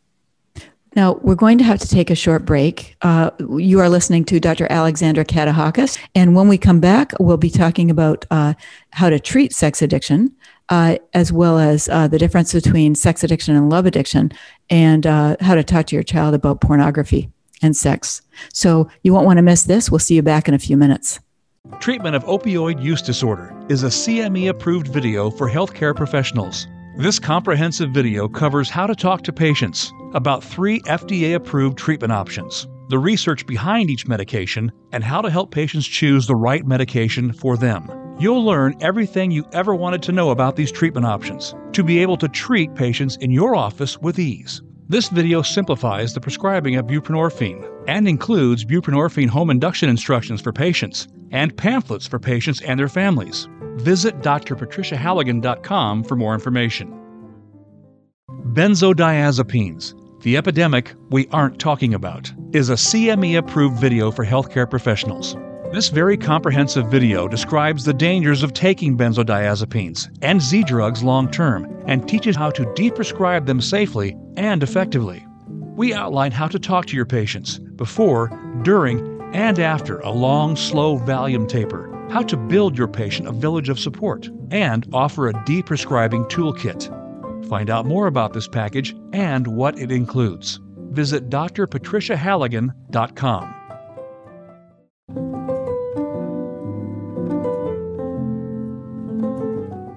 Now, 0.97 1.15
we're 1.23 1.35
going 1.35 1.59
to 1.59 1.65
have 1.65 1.81
to 1.81 1.89
take 1.89 2.09
a 2.09 2.15
short 2.15 2.45
break. 2.45 2.97
Uh, 3.03 3.31
you 3.59 3.81
are 3.81 3.89
listening 3.89 4.25
to 4.27 4.39
Dr. 4.39 4.69
Alexandra 4.71 5.25
Katehakis. 5.25 5.99
And 6.15 6.37
when 6.37 6.47
we 6.47 6.57
come 6.57 6.79
back, 6.79 7.13
we'll 7.19 7.37
be 7.37 7.51
talking 7.51 7.91
about 7.91 8.25
uh, 8.31 8.55
how 8.93 9.11
to 9.11 9.19
treat 9.19 9.53
sex 9.53 9.83
addiction, 9.83 10.33
uh, 10.69 10.99
as 11.13 11.33
well 11.33 11.59
as 11.59 11.89
uh, 11.89 12.07
the 12.07 12.19
difference 12.19 12.53
between 12.53 12.95
sex 12.95 13.25
addiction 13.25 13.57
and 13.57 13.69
love 13.69 13.87
addiction, 13.87 14.31
and 14.71 15.05
uh, 15.05 15.37
how 15.41 15.57
to 15.57 15.65
talk 15.65 15.87
to 15.87 15.97
your 15.97 16.05
child 16.05 16.33
about 16.33 16.61
pornography 16.61 17.29
and 17.61 17.77
sex. 17.77 18.23
So 18.53 18.89
you 19.03 19.13
won't 19.13 19.27
want 19.27 19.39
to 19.39 19.43
miss 19.43 19.65
this. 19.65 19.91
We'll 19.91 19.99
see 19.99 20.15
you 20.15 20.23
back 20.23 20.47
in 20.47 20.55
a 20.55 20.59
few 20.61 20.77
minutes. 20.77 21.19
Treatment 21.85 22.17
of 22.17 22.25
opioid 22.25 22.83
use 22.83 23.03
disorder 23.03 23.55
is 23.69 23.83
a 23.83 23.89
CME 23.89 24.49
approved 24.49 24.89
video 24.89 25.31
for 25.31 25.51
healthcare 25.51 25.95
professionals. 25.95 26.67
This 26.97 27.19
comprehensive 27.19 27.91
video 27.91 28.29
covers 28.29 28.71
how 28.71 28.87
to 28.87 28.95
talk 28.95 29.23
to 29.25 29.33
patients 29.33 29.93
about 30.15 30.43
three 30.43 30.81
FDA 30.83 31.35
approved 31.35 31.77
treatment 31.77 32.13
options, 32.13 32.69
the 32.89 32.99
research 32.99 33.47
behind 33.47 33.91
each 33.91 34.07
medication, 34.07 34.73
and 34.93 35.05
how 35.05 35.21
to 35.21 35.31
help 35.31 35.51
patients 35.51 35.87
choose 35.87 36.27
the 36.27 36.35
right 36.35 36.67
medication 36.67 37.33
for 37.35 37.57
them. 37.57 37.91
You'll 38.19 38.45
learn 38.45 38.77
everything 38.81 39.31
you 39.31 39.47
ever 39.53 39.75
wanted 39.75 40.03
to 40.05 40.13
know 40.13 40.31
about 40.31 40.57
these 40.57 40.73
treatment 40.73 41.07
options 41.07 41.55
to 41.73 41.83
be 41.83 41.99
able 41.99 42.17
to 42.19 42.29
treat 42.29 42.75
patients 42.75 43.17
in 43.17 43.31
your 43.31 43.57
office 43.57 43.99
with 43.99 44.19
ease. 44.19 44.63
This 44.89 45.09
video 45.09 45.43
simplifies 45.43 46.13
the 46.13 46.21
prescribing 46.21 46.77
of 46.77 46.87
buprenorphine 46.87 47.67
and 47.89 48.07
includes 48.07 48.65
buprenorphine 48.65 49.29
home 49.29 49.51
induction 49.51 49.89
instructions 49.89 50.43
for 50.43 50.53
patients 50.53 51.09
and 51.35 51.55
pamphlets 51.57 52.07
for 52.07 52.19
patients 52.19 52.63
and 52.63 52.81
their 52.81 52.89
families. 52.89 53.49
Visit 53.77 54.21
drpatriciahalligan.com 54.21 56.05
for 56.05 56.17
more 56.17 56.33
information. 56.33 57.01
Benzodiazepines, 58.55 60.23
the 60.23 60.37
epidemic 60.37 60.95
we 61.11 61.27
aren't 61.33 61.59
talking 61.59 61.93
about, 61.93 62.33
is 62.53 62.71
a 62.71 62.75
CME 62.75 63.37
approved 63.37 63.79
video 63.79 64.13
for 64.13 64.25
healthcare 64.25 64.71
professionals. 64.71 65.37
This 65.73 65.89
very 65.89 66.17
comprehensive 66.17 66.89
video 66.89 67.27
describes 67.27 67.85
the 67.85 67.93
dangers 67.93 68.45
of 68.45 68.53
taking 68.53 68.97
benzodiazepines 68.97 70.09
and 70.23 70.41
Z 70.41 70.63
drugs 70.63 71.03
long 71.03 71.29
term 71.29 71.83
and 71.89 72.09
teaches 72.09 72.37
how 72.37 72.51
to 72.51 72.63
deprescribe 72.75 73.45
them 73.45 73.61
safely 73.61 74.17
and 74.37 74.63
effectively. 74.63 75.27
We 75.49 75.93
outline 75.93 76.31
how 76.31 76.47
to 76.47 76.61
talk 76.61 76.87
to 76.87 76.97
your 76.97 77.07
patients 77.07 77.59
before, 77.59 78.29
during, 78.63 79.14
and 79.35 79.59
after 79.59 79.99
a 79.99 80.11
long, 80.11 80.57
slow 80.57 80.99
Valium 80.99 81.47
taper 81.47 81.95
how 82.11 82.23
to 82.23 82.37
build 82.37 82.79
your 82.79 82.89
patient 82.89 83.29
a 83.29 83.33
village 83.33 83.69
of 83.69 83.79
support, 83.79 84.29
and 84.51 84.89
offer 84.93 85.29
a 85.29 85.33
deprescribing 85.33 86.29
toolkit. 86.31 86.91
Find 87.49 87.71
out 87.71 87.87
more 87.87 88.07
about 88.07 88.33
this 88.33 88.49
package 88.49 88.97
and 89.13 89.47
what 89.47 89.79
it 89.79 89.93
includes. 89.93 90.61
Visit 90.91 91.29
drpatriciahalligan.com. 91.29 93.55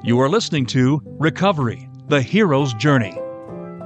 You 0.03 0.19
are 0.21 0.29
listening 0.29 0.67
to 0.67 1.01
Recovery, 1.19 1.89
the 2.07 2.21
Hero's 2.21 2.71
Journey. 2.73 3.17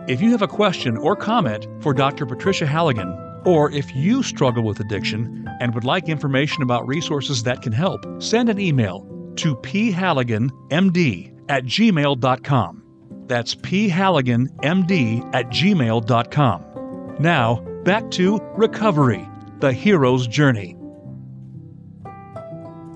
If 0.08 0.22
you 0.22 0.30
have 0.32 0.44
a 0.44 0.48
question 0.48 0.98
or 0.98 1.16
comment 1.16 1.68
for 1.82 1.94
Dr. 1.94 2.26
Patricia 2.26 2.66
Halligan, 2.66 3.16
or 3.46 3.72
if 3.72 3.96
you 3.96 4.24
struggle 4.24 4.64
with 4.64 4.80
addiction 4.80 5.48
and 5.60 5.74
would 5.74 5.84
like 5.84 6.10
information 6.10 6.64
about 6.64 6.88
resources 6.88 7.44
that 7.44 7.62
can 7.62 7.72
help, 7.72 8.06
send 8.22 8.50
an 8.50 8.60
email 8.60 9.08
to 9.38 9.56
phalliganmd 9.56 11.34
at 11.50 11.66
gmail.com. 11.66 12.84
That's 13.28 13.56
phalliganmd 13.56 15.36
at 15.36 15.48
gmail.com. 15.48 17.16
Now, 17.20 17.62
back 17.84 18.12
to 18.12 18.40
recovery, 18.56 19.28
the 19.60 19.74
hero's 19.74 20.28
journey. 20.28 20.76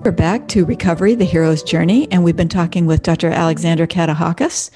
We're 0.02 0.12
back 0.12 0.46
to 0.48 0.64
Recovery, 0.64 1.14
the 1.16 1.24
Hero's 1.24 1.62
Journey, 1.62 2.06
and 2.12 2.22
we've 2.22 2.36
been 2.36 2.48
talking 2.48 2.86
with 2.86 3.02
Dr. 3.02 3.28
Alexander 3.28 3.86
Katehakis 3.86 4.70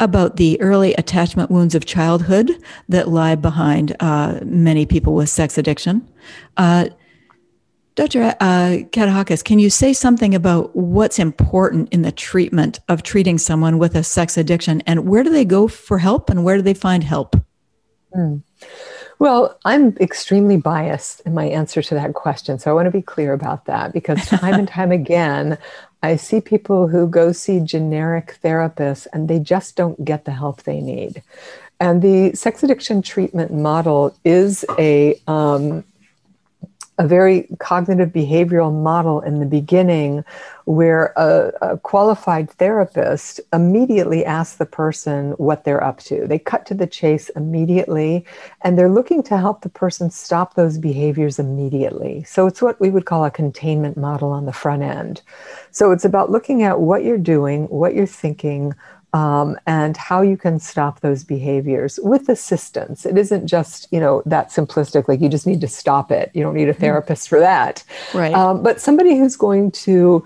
about 0.00 0.36
the 0.36 0.60
early 0.60 0.94
attachment 0.94 1.50
wounds 1.50 1.74
of 1.76 1.86
childhood 1.86 2.50
that 2.88 3.08
lie 3.08 3.36
behind 3.36 3.94
uh, 4.00 4.40
many 4.44 4.84
people 4.84 5.14
with 5.14 5.28
sex 5.28 5.56
addiction. 5.56 6.08
Uh, 6.56 6.86
Dr. 7.94 8.34
Uh, 8.40 8.78
Katehakis, 8.90 9.44
can 9.44 9.58
you 9.58 9.70
say 9.70 9.92
something 9.92 10.34
about 10.34 10.74
what's 10.74 11.18
important 11.18 11.92
in 11.92 12.02
the 12.02 12.12
treatment 12.12 12.80
of 12.88 13.02
treating 13.02 13.38
someone 13.38 13.78
with 13.78 13.94
a 13.94 14.02
sex 14.02 14.36
addiction, 14.36 14.80
and 14.86 15.06
where 15.06 15.22
do 15.22 15.30
they 15.30 15.44
go 15.44 15.68
for 15.68 15.98
help, 15.98 16.30
and 16.30 16.42
where 16.42 16.56
do 16.56 16.62
they 16.62 16.74
find 16.74 17.04
help? 17.04 17.36
Mm. 18.16 18.42
Well, 19.22 19.56
I'm 19.64 19.96
extremely 19.98 20.56
biased 20.56 21.20
in 21.20 21.32
my 21.32 21.44
answer 21.44 21.80
to 21.80 21.94
that 21.94 22.12
question. 22.14 22.58
So 22.58 22.72
I 22.72 22.74
want 22.74 22.86
to 22.86 22.90
be 22.90 23.02
clear 23.02 23.32
about 23.32 23.66
that 23.66 23.92
because 23.92 24.26
time 24.26 24.54
and 24.54 24.66
time 24.66 24.90
again, 24.90 25.58
I 26.02 26.16
see 26.16 26.40
people 26.40 26.88
who 26.88 27.06
go 27.06 27.30
see 27.30 27.60
generic 27.60 28.40
therapists 28.42 29.06
and 29.12 29.28
they 29.28 29.38
just 29.38 29.76
don't 29.76 30.04
get 30.04 30.24
the 30.24 30.32
help 30.32 30.64
they 30.64 30.80
need. 30.80 31.22
And 31.78 32.02
the 32.02 32.34
sex 32.34 32.64
addiction 32.64 33.00
treatment 33.00 33.52
model 33.52 34.12
is 34.24 34.64
a 34.76 35.14
um, 35.28 35.84
a 37.02 37.06
very 37.08 37.48
cognitive 37.58 38.10
behavioral 38.10 38.72
model 38.72 39.20
in 39.22 39.40
the 39.40 39.46
beginning 39.46 40.24
where 40.66 41.12
a, 41.16 41.50
a, 41.60 41.78
qualified 41.78 42.48
therapist 42.48 43.40
immediately 43.52 44.24
asks 44.24 44.56
the 44.56 44.64
person 44.64 45.32
what 45.32 45.64
they're 45.64 45.82
up 45.82 45.98
to. 45.98 46.28
They 46.28 46.38
cut 46.38 46.64
to 46.66 46.74
the 46.74 46.86
chase 46.86 47.28
immediately 47.30 48.24
and 48.60 48.78
they're 48.78 48.88
looking 48.88 49.24
to 49.24 49.36
help 49.36 49.62
the 49.62 49.68
person 49.68 50.12
stop 50.12 50.54
those 50.54 50.78
behaviors 50.78 51.40
immediately. 51.40 52.22
So 52.22 52.46
it's 52.46 52.62
what 52.62 52.80
we 52.80 52.88
would 52.88 53.04
call 53.04 53.24
a 53.24 53.32
containment 53.32 53.96
model 53.96 54.30
on 54.30 54.46
the 54.46 54.52
front 54.52 54.84
end. 54.84 55.22
So 55.72 55.90
it's 55.90 56.04
about 56.04 56.30
looking 56.30 56.62
at 56.62 56.78
what 56.78 57.02
you're 57.02 57.18
doing, 57.18 57.64
what 57.64 57.96
you're 57.96 58.06
thinking, 58.06 58.74
um, 59.12 59.58
and 59.66 59.96
how 59.96 60.22
you 60.22 60.36
can 60.36 60.58
stop 60.58 61.00
those 61.00 61.24
behaviors 61.24 62.00
with 62.02 62.28
assistance. 62.28 63.04
It 63.04 63.18
isn't 63.18 63.46
just 63.46 63.88
you 63.90 64.00
know 64.00 64.22
that 64.26 64.50
simplistic, 64.50 65.08
like 65.08 65.20
you 65.20 65.28
just 65.28 65.46
need 65.46 65.60
to 65.60 65.68
stop 65.68 66.10
it. 66.10 66.30
You 66.34 66.42
don't 66.42 66.54
need 66.54 66.68
a 66.68 66.72
mm-hmm. 66.72 66.80
therapist 66.80 67.28
for 67.28 67.40
that, 67.40 67.84
right? 68.14 68.34
Um, 68.34 68.62
but 68.62 68.80
somebody 68.80 69.16
who's 69.16 69.36
going 69.36 69.70
to 69.72 70.24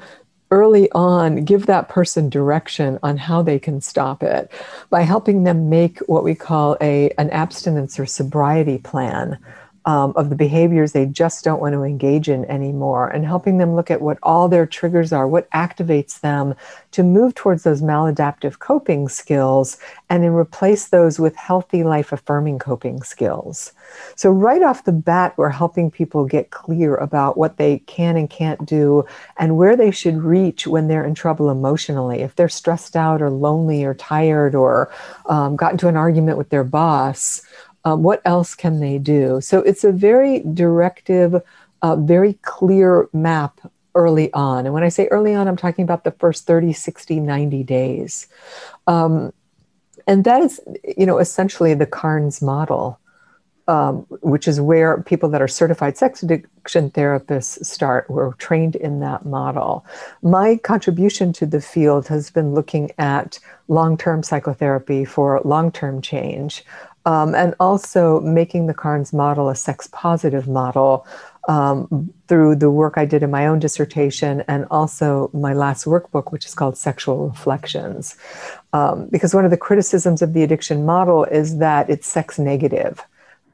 early 0.51 0.88
on 0.92 1.44
give 1.44 1.66
that 1.66 1.88
person 1.88 2.29
direction 2.29 2.99
on 3.03 3.16
how 3.16 3.42
they 3.42 3.59
can 3.59 3.81
stop 3.81 4.22
it 4.22 4.51
by 4.90 5.03
helping 5.03 5.42
them 5.42 5.68
make 5.68 5.99
what 6.01 6.22
we 6.22 6.35
call 6.35 6.77
a 6.81 7.11
an 7.18 7.29
abstinence 7.31 7.99
or 7.99 8.07
sobriety 8.07 8.79
plan 8.79 9.38
um, 9.87 10.12
of 10.16 10.31
the 10.31 10.37
behaviors 10.37 10.92
they 10.92 11.07
just 11.07 11.44
don't 11.44 11.61
want 11.61 11.72
to 11.72 11.85
engage 11.85 12.29
in 12.29 12.44
anymore 12.46 13.09
and 13.09 13.25
helping 13.25 13.59
them 13.59 13.77
look 13.77 13.88
at 13.88 14.03
what 14.03 14.18
all 14.22 14.49
their 14.49 14.66
triggers 14.66 15.12
are, 15.12 15.29
what 15.29 15.49
activates 15.53 16.20
them 16.20 16.55
to 16.90 17.05
move 17.05 17.35
towards 17.37 17.62
those 17.62 17.83
maladaptive 17.83 18.59
coping 18.59 19.09
skills 19.09 19.79
and 20.11 20.25
then 20.25 20.33
replace 20.33 20.88
those 20.88 21.20
with 21.20 21.37
healthy, 21.37 21.85
life 21.85 22.11
affirming 22.11 22.59
coping 22.59 23.01
skills. 23.03 23.72
So, 24.16 24.31
right 24.31 24.62
off 24.62 24.85
the 24.85 24.92
bat, 24.92 25.35
we're 25.37 25.51
helping 25.51 25.90
people 25.92 26.25
get 26.25 26.51
clear 26.51 26.96
about 26.96 27.37
what 27.37 27.57
they 27.57 27.79
can 27.81 28.16
and 28.16 28.29
can't 28.29 28.66
do 28.66 29.05
and 29.37 29.57
where 29.57 29.77
they 29.77 29.92
should 29.92 30.16
reach 30.16 30.66
when 30.66 30.88
they're 30.88 31.05
in 31.05 31.14
trouble 31.14 31.49
emotionally. 31.49 32.22
If 32.22 32.35
they're 32.35 32.49
stressed 32.49 32.96
out 32.96 33.22
or 33.22 33.31
lonely 33.31 33.85
or 33.85 33.94
tired 33.94 34.57
or 34.57 34.90
um, 35.27 35.55
got 35.55 35.72
into 35.72 35.87
an 35.87 35.96
argument 35.96 36.38
with 36.38 36.49
their 36.49 36.64
boss, 36.64 37.42
um, 37.87 38.03
what 38.03 38.20
else 38.25 38.57
can 38.57 38.81
they 38.81 38.99
do? 38.99 39.40
So 39.40 39.61
it's 39.61 39.85
a 39.85 39.92
very 39.92 40.40
directive, 40.40 41.40
uh, 41.83 41.94
very 41.94 42.33
clear 42.42 43.09
map 43.12 43.61
early 43.94 44.31
on. 44.33 44.66
And 44.66 44.75
when 44.75 44.83
I 44.83 44.88
say 44.88 45.07
early 45.07 45.35
on, 45.35 45.46
I'm 45.46 45.57
talking 45.57 45.85
about 45.85 46.03
the 46.03 46.11
first 46.11 46.49
30, 46.49 46.72
60, 46.72 47.20
90 47.20 47.62
days. 47.62 48.27
Um, 48.88 49.33
and 50.09 50.25
that 50.25 50.42
is, 50.42 50.61
you 50.99 51.07
know, 51.07 51.18
essentially 51.18 51.75
the 51.75 51.87
Carnes 51.87 52.42
model, 52.42 52.99
um, 53.68 53.99
which 54.20 54.49
is 54.49 54.61
where 54.61 55.01
people 55.03 55.29
that 55.31 55.40
are 55.40 55.49
certified 55.49 55.96
sex 55.96 56.25
addiction 56.25 56.90
therapists 56.90 57.64
start. 57.64 58.11
We're 58.11 58.33
trained 58.35 58.75
in 58.75 58.99
that 59.01 59.25
model. 59.25 59.87
My 60.22 60.57
contribution 60.57 61.33
to 61.35 61.46
the 61.46 61.61
field 61.61 62.09
has 62.09 62.31
been 62.31 62.53
looking 62.53 62.90
at 62.99 63.38
long 63.68 63.96
term 63.96 64.25
psychotherapy 64.25 65.05
for 65.05 65.40
long 65.44 65.70
term 65.70 66.03
change 66.03 66.64
um, 67.07 67.35
and 67.35 67.55
also 67.59 68.21
making 68.21 68.66
the 68.66 68.75
Carnes 68.75 69.12
model 69.12 69.49
a 69.49 69.55
sex 69.55 69.88
positive 69.92 70.47
model 70.47 71.07
um, 71.49 72.12
through 72.27 72.57
the 72.57 72.71
work 72.71 72.95
I 72.97 73.05
did 73.05 73.23
in 73.23 73.31
my 73.31 73.47
own 73.47 73.61
dissertation 73.61 74.42
and 74.49 74.66
also 74.71 75.31
my 75.33 75.55
last 75.55 75.87
workbook, 75.87 76.33
which 76.33 76.45
is 76.45 76.55
called 76.55 76.77
Sexual 76.77 77.29
Reflections. 77.29 78.16
Um, 78.73 79.07
because 79.07 79.33
one 79.33 79.45
of 79.45 79.53
the 79.53 79.57
criticisms 79.57 80.21
of 80.21 80.33
the 80.33 80.42
addiction 80.42 80.85
model 80.85 81.25
is 81.25 81.59
that 81.59 81.88
it's 81.88 82.09
sex 82.09 82.38
negative 82.38 83.01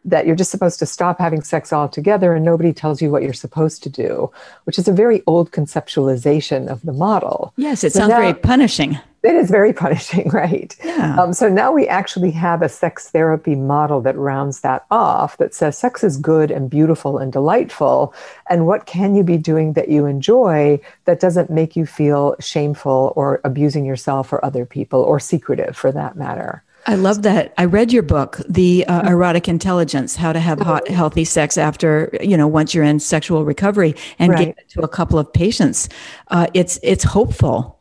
that 0.05 0.27
you're 0.27 0.35
just 0.35 0.51
supposed 0.51 0.81
to 0.81 0.87
stop 0.87 1.21
having 1.21 1.43
sex 1.43 1.73
altogether 1.73 2.35
and 2.35 2.45
nobody 2.45 2.73
tells 2.73 3.01
you 3.01 3.09
what 3.09 3.23
you're 3.23 3.33
supposed 3.33 3.85
to 3.85 3.89
do, 3.89 4.33
which 4.65 4.77
is 4.77 4.89
a 4.89 4.93
very 4.93 5.23
old 5.29 5.53
conceptualization 5.53 6.67
of 6.67 6.83
the 6.83 6.93
model. 6.93 7.53
Yes, 7.57 7.85
it 7.85 7.93
so 7.93 8.01
sounds 8.01 8.15
very 8.15 8.35
punishing. 8.35 8.99
It 9.23 9.35
is 9.35 9.51
very 9.51 9.73
punishing, 9.85 10.29
right? 10.31 10.75
Yeah. 10.85 11.17
Um, 11.21 11.33
so 11.33 11.49
now 11.49 11.73
we 11.73 11.87
actually 11.89 12.31
have 12.33 12.63
a 12.63 12.69
sex 12.69 13.11
therapy 13.11 13.55
model 13.55 14.01
that 14.03 14.17
rounds 14.17 14.61
that 14.61 14.85
off 14.91 15.37
that 15.39 15.55
says 15.55 15.79
sex 15.79 16.03
is 16.03 16.17
good 16.17 16.51
and 16.51 16.69
beautiful 16.69 17.19
and 17.19 17.33
delightful. 17.33 18.15
And 18.51 18.67
what 18.67 18.87
can 18.87 19.15
you 19.15 19.23
be 19.23 19.39
doing 19.39 19.75
that 19.75 19.89
you 19.89 20.07
enjoy 20.07 20.81
that 21.05 21.21
doesn't 21.21 21.51
make 21.51 21.77
you 21.77 21.87
feel 21.87 22.37
shameful 22.41 23.13
or 23.17 23.41
abusing 23.45 23.85
yourself 23.85 24.33
or 24.33 24.45
other 24.45 24.67
people 24.67 25.01
or 25.01 25.21
secretive 25.21 25.77
for 25.77 25.93
that 25.93 26.17
matter? 26.17 26.63
I 26.87 26.97
love 26.97 27.23
that. 27.23 27.55
I 27.59 27.67
read 27.67 27.93
your 27.93 28.03
book, 28.03 28.41
The 28.49 28.85
uh, 28.87 29.09
Erotic 29.09 29.47
Intelligence: 29.47 30.17
How 30.17 30.33
to 30.33 30.41
Have 30.41 30.59
Hot, 30.61 30.89
Healthy 30.89 31.25
Sex 31.25 31.57
After 31.57 32.11
you 32.21 32.37
know 32.37 32.49
once 32.49 32.75
you're 32.75 32.85
in 32.85 32.99
sexual 32.99 33.45
recovery, 33.45 33.95
and 34.19 34.33
right. 34.33 34.47
gave 34.47 34.59
it 34.59 34.69
to 34.71 34.83
a 34.83 34.89
couple 34.89 35.19
of 35.19 35.33
patients. 35.33 35.89
Uh, 36.29 36.49
it's 36.55 36.81
it's 36.83 37.05
hopeful. 37.05 37.79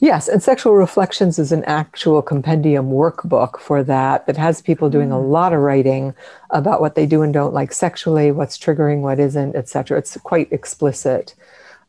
Yes, 0.00 0.28
and 0.28 0.42
Sexual 0.42 0.74
Reflections 0.74 1.38
is 1.38 1.52
an 1.52 1.64
actual 1.64 2.22
compendium 2.22 2.90
workbook 2.90 3.58
for 3.58 3.82
that 3.82 4.26
that 4.26 4.36
has 4.36 4.62
people 4.62 4.88
doing 4.88 5.10
a 5.10 5.16
mm. 5.16 5.30
lot 5.30 5.52
of 5.52 5.60
writing 5.60 6.14
about 6.50 6.80
what 6.80 6.94
they 6.94 7.06
do 7.06 7.22
and 7.22 7.32
don't 7.32 7.54
like 7.54 7.72
sexually, 7.72 8.30
what's 8.30 8.58
triggering, 8.58 9.00
what 9.00 9.18
isn't, 9.18 9.56
etc. 9.56 9.98
It's 9.98 10.16
quite 10.18 10.52
explicit. 10.52 11.34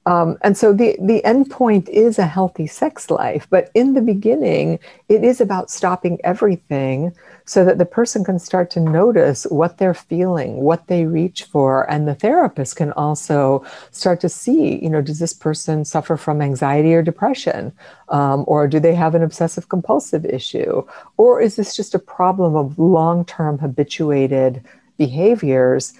Um, 0.05 0.37
and 0.41 0.57
so 0.57 0.73
the, 0.73 0.97
the 1.01 1.23
end 1.23 1.49
point 1.49 1.87
is 1.87 2.19
a 2.19 2.25
healthy 2.25 2.67
sex 2.67 3.09
life. 3.09 3.47
But 3.49 3.71
in 3.73 3.93
the 3.93 4.01
beginning, 4.01 4.79
it 5.07 5.23
is 5.23 5.39
about 5.39 5.71
stopping 5.71 6.19
everything 6.23 7.13
so 7.45 7.65
that 7.65 7.77
the 7.77 7.85
person 7.85 8.23
can 8.23 8.39
start 8.39 8.69
to 8.71 8.79
notice 8.79 9.45
what 9.45 9.77
they're 9.77 9.93
feeling, 9.93 10.57
what 10.57 10.87
they 10.87 11.05
reach 11.05 11.43
for. 11.43 11.89
And 11.89 12.07
the 12.07 12.15
therapist 12.15 12.75
can 12.75 12.91
also 12.93 13.65
start 13.91 14.19
to 14.21 14.29
see, 14.29 14.81
you 14.83 14.89
know, 14.89 15.01
does 15.01 15.19
this 15.19 15.33
person 15.33 15.85
suffer 15.85 16.17
from 16.17 16.41
anxiety 16.41 16.93
or 16.93 17.01
depression? 17.01 17.71
Um, 18.09 18.43
or 18.47 18.67
do 18.67 18.79
they 18.79 18.95
have 18.95 19.15
an 19.15 19.23
obsessive 19.23 19.69
compulsive 19.69 20.25
issue? 20.25 20.83
Or 21.17 21.41
is 21.41 21.55
this 21.55 21.75
just 21.75 21.95
a 21.95 21.99
problem 21.99 22.55
of 22.55 22.77
long 22.77 23.25
term 23.25 23.57
habituated 23.57 24.63
behaviors 24.97 25.93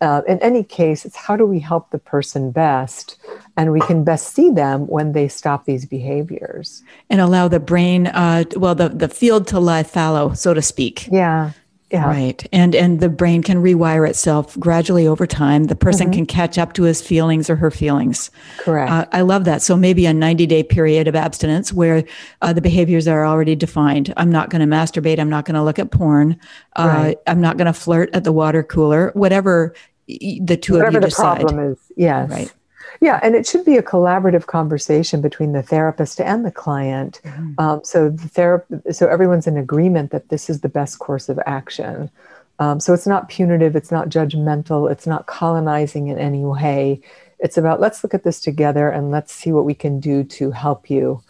uh, 0.00 0.22
in 0.26 0.38
any 0.40 0.62
case, 0.62 1.04
it's 1.04 1.16
how 1.16 1.36
do 1.36 1.44
we 1.44 1.60
help 1.60 1.90
the 1.90 1.98
person 1.98 2.50
best? 2.50 3.16
And 3.56 3.72
we 3.72 3.80
can 3.80 4.04
best 4.04 4.32
see 4.34 4.50
them 4.50 4.86
when 4.86 5.12
they 5.12 5.28
stop 5.28 5.64
these 5.64 5.84
behaviors. 5.84 6.82
And 7.10 7.20
allow 7.20 7.48
the 7.48 7.60
brain, 7.60 8.06
uh, 8.06 8.44
well, 8.56 8.74
the, 8.74 8.88
the 8.88 9.08
field 9.08 9.46
to 9.48 9.60
lie 9.60 9.82
fallow, 9.82 10.32
so 10.34 10.54
to 10.54 10.62
speak. 10.62 11.08
Yeah. 11.10 11.52
Yeah. 11.90 12.06
Right. 12.06 12.44
And 12.52 12.74
and 12.74 12.98
the 12.98 13.08
brain 13.08 13.44
can 13.44 13.62
rewire 13.62 14.08
itself 14.08 14.58
gradually 14.58 15.06
over 15.06 15.24
time. 15.24 15.64
The 15.64 15.76
person 15.76 16.06
mm-hmm. 16.06 16.14
can 16.14 16.26
catch 16.26 16.58
up 16.58 16.72
to 16.72 16.82
his 16.82 17.00
feelings 17.00 17.48
or 17.48 17.54
her 17.54 17.70
feelings. 17.70 18.32
Correct. 18.58 18.90
Uh, 18.90 19.06
I 19.12 19.20
love 19.20 19.44
that. 19.44 19.62
So 19.62 19.76
maybe 19.76 20.04
a 20.06 20.12
90 20.12 20.46
day 20.46 20.64
period 20.64 21.06
of 21.06 21.14
abstinence 21.14 21.72
where 21.72 22.02
uh, 22.42 22.52
the 22.52 22.60
behaviors 22.60 23.06
are 23.06 23.24
already 23.24 23.54
defined. 23.54 24.12
I'm 24.16 24.32
not 24.32 24.50
going 24.50 24.68
to 24.68 24.76
masturbate. 24.76 25.20
I'm 25.20 25.30
not 25.30 25.44
going 25.44 25.54
to 25.54 25.62
look 25.62 25.78
at 25.78 25.92
porn. 25.92 26.40
Uh, 26.74 26.86
right. 26.88 27.18
I'm 27.28 27.40
not 27.40 27.56
going 27.56 27.66
to 27.66 27.72
flirt 27.72 28.10
at 28.12 28.24
the 28.24 28.32
water 28.32 28.64
cooler. 28.64 29.12
Whatever 29.14 29.72
the 30.08 30.58
two 30.60 30.74
Whatever 30.74 30.88
of 30.88 30.94
you 30.94 31.00
the 31.00 31.06
decide. 31.06 31.40
problem 31.42 31.72
is. 31.72 31.78
Yes. 31.96 32.30
Right. 32.30 32.52
Yeah, 33.00 33.20
and 33.22 33.34
it 33.34 33.46
should 33.46 33.64
be 33.64 33.76
a 33.76 33.82
collaborative 33.82 34.46
conversation 34.46 35.20
between 35.20 35.52
the 35.52 35.62
therapist 35.62 36.20
and 36.20 36.44
the 36.44 36.50
client. 36.50 37.20
Mm-hmm. 37.24 37.52
Um, 37.58 37.80
so 37.84 38.10
the 38.10 38.28
therap- 38.28 38.94
so 38.94 39.08
everyone's 39.08 39.46
in 39.46 39.56
agreement 39.56 40.10
that 40.10 40.28
this 40.28 40.48
is 40.48 40.60
the 40.60 40.68
best 40.68 40.98
course 40.98 41.28
of 41.28 41.38
action. 41.46 42.10
Um, 42.58 42.80
so 42.80 42.94
it's 42.94 43.06
not 43.06 43.28
punitive, 43.28 43.76
it's 43.76 43.90
not 43.90 44.08
judgmental, 44.08 44.90
it's 44.90 45.06
not 45.06 45.26
colonizing 45.26 46.08
in 46.08 46.18
any 46.18 46.44
way. 46.44 47.00
It's 47.38 47.58
about 47.58 47.80
let's 47.80 48.02
look 48.02 48.14
at 48.14 48.24
this 48.24 48.40
together 48.40 48.88
and 48.88 49.10
let's 49.10 49.32
see 49.32 49.52
what 49.52 49.66
we 49.66 49.74
can 49.74 50.00
do 50.00 50.24
to 50.24 50.50
help 50.50 50.88
you 50.88 51.22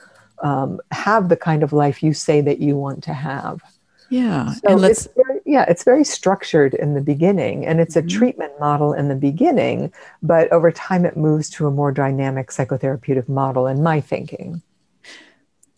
um, 0.42 0.80
have 0.92 1.28
the 1.28 1.36
kind 1.36 1.62
of 1.62 1.72
life 1.72 2.02
you 2.02 2.12
say 2.12 2.40
that 2.42 2.60
you 2.60 2.76
want 2.76 3.02
to 3.04 3.12
have. 3.12 3.60
Yeah, 4.08 4.52
so. 4.52 4.82
It's 4.84 5.08
very, 5.16 5.40
yeah, 5.44 5.64
it's 5.68 5.84
very 5.84 6.04
structured 6.04 6.74
in 6.74 6.94
the 6.94 7.00
beginning, 7.00 7.66
and 7.66 7.80
it's 7.80 7.96
a 7.96 8.00
mm-hmm. 8.00 8.18
treatment 8.18 8.52
model 8.60 8.92
in 8.92 9.08
the 9.08 9.16
beginning, 9.16 9.92
but 10.22 10.50
over 10.52 10.70
time 10.70 11.04
it 11.04 11.16
moves 11.16 11.50
to 11.50 11.66
a 11.66 11.70
more 11.70 11.92
dynamic 11.92 12.50
psychotherapeutic 12.50 13.28
model. 13.28 13.66
In 13.66 13.82
my 13.82 14.00
thinking, 14.00 14.62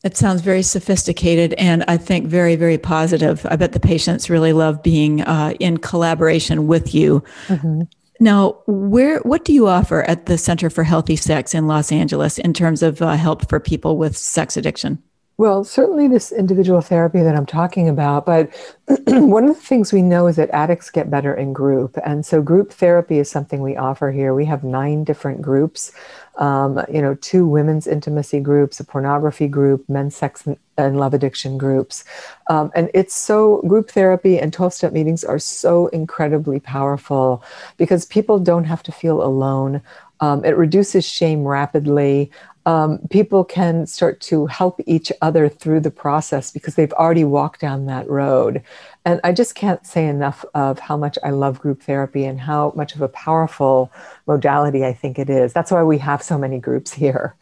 it 0.04 0.16
sounds 0.16 0.42
very 0.42 0.62
sophisticated, 0.62 1.54
and 1.54 1.84
I 1.88 1.96
think 1.96 2.26
very, 2.26 2.54
very 2.54 2.78
positive. 2.78 3.46
I 3.50 3.56
bet 3.56 3.72
the 3.72 3.80
patients 3.80 4.30
really 4.30 4.52
love 4.52 4.82
being 4.82 5.22
uh, 5.22 5.54
in 5.58 5.78
collaboration 5.78 6.66
with 6.66 6.94
you. 6.94 7.24
Mm-hmm. 7.48 7.82
Now, 8.20 8.58
where 8.66 9.20
what 9.20 9.44
do 9.44 9.52
you 9.52 9.68
offer 9.68 10.02
at 10.02 10.26
the 10.26 10.38
Center 10.38 10.70
for 10.70 10.84
Healthy 10.84 11.16
Sex 11.16 11.54
in 11.54 11.66
Los 11.66 11.92
Angeles 11.92 12.38
in 12.38 12.52
terms 12.52 12.82
of 12.82 13.00
uh, 13.00 13.12
help 13.12 13.48
for 13.48 13.60
people 13.60 13.96
with 13.96 14.16
sex 14.16 14.56
addiction? 14.56 15.02
Well, 15.38 15.62
certainly 15.62 16.08
this 16.08 16.32
individual 16.32 16.80
therapy 16.80 17.22
that 17.22 17.36
I'm 17.36 17.46
talking 17.46 17.88
about, 17.88 18.26
but 18.26 18.50
one 19.06 19.44
of 19.44 19.54
the 19.54 19.62
things 19.62 19.92
we 19.92 20.02
know 20.02 20.26
is 20.26 20.34
that 20.34 20.50
addicts 20.50 20.90
get 20.90 21.12
better 21.12 21.32
in 21.32 21.52
group. 21.52 21.96
And 22.04 22.26
so 22.26 22.42
group 22.42 22.72
therapy 22.72 23.20
is 23.20 23.30
something 23.30 23.62
we 23.62 23.76
offer 23.76 24.10
here. 24.10 24.34
We 24.34 24.46
have 24.46 24.64
nine 24.64 25.04
different 25.04 25.40
groups, 25.40 25.92
um, 26.38 26.84
you 26.92 27.00
know, 27.00 27.14
two 27.14 27.46
women's 27.46 27.86
intimacy 27.86 28.40
groups, 28.40 28.80
a 28.80 28.84
pornography 28.84 29.46
group, 29.46 29.88
men's 29.88 30.16
sex 30.16 30.44
and 30.76 30.98
love 30.98 31.14
addiction 31.14 31.56
groups. 31.56 32.04
Um, 32.48 32.72
and 32.74 32.90
it's 32.92 33.14
so, 33.14 33.62
group 33.62 33.90
therapy 33.92 34.40
and 34.40 34.52
12 34.52 34.74
step 34.74 34.92
meetings 34.92 35.22
are 35.22 35.38
so 35.38 35.86
incredibly 35.88 36.58
powerful 36.58 37.44
because 37.76 38.04
people 38.06 38.40
don't 38.40 38.64
have 38.64 38.82
to 38.84 38.92
feel 38.92 39.22
alone. 39.22 39.82
Um, 40.20 40.44
it 40.44 40.56
reduces 40.56 41.04
shame 41.04 41.44
rapidly 41.44 42.30
um, 42.68 42.98
people 43.08 43.44
can 43.44 43.86
start 43.86 44.20
to 44.20 44.44
help 44.44 44.78
each 44.84 45.10
other 45.22 45.48
through 45.48 45.80
the 45.80 45.90
process 45.90 46.50
because 46.50 46.74
they've 46.74 46.92
already 46.92 47.24
walked 47.24 47.62
down 47.62 47.86
that 47.86 48.06
road. 48.10 48.62
And 49.06 49.22
I 49.24 49.32
just 49.32 49.54
can't 49.54 49.86
say 49.86 50.06
enough 50.06 50.44
of 50.52 50.78
how 50.78 50.98
much 50.98 51.16
I 51.24 51.30
love 51.30 51.60
group 51.60 51.82
therapy 51.82 52.26
and 52.26 52.38
how 52.38 52.74
much 52.76 52.94
of 52.94 53.00
a 53.00 53.08
powerful 53.08 53.90
modality 54.26 54.84
I 54.84 54.92
think 54.92 55.18
it 55.18 55.30
is. 55.30 55.54
That's 55.54 55.70
why 55.70 55.82
we 55.82 55.96
have 55.96 56.22
so 56.22 56.36
many 56.36 56.58
groups 56.58 56.92
here. 56.92 57.34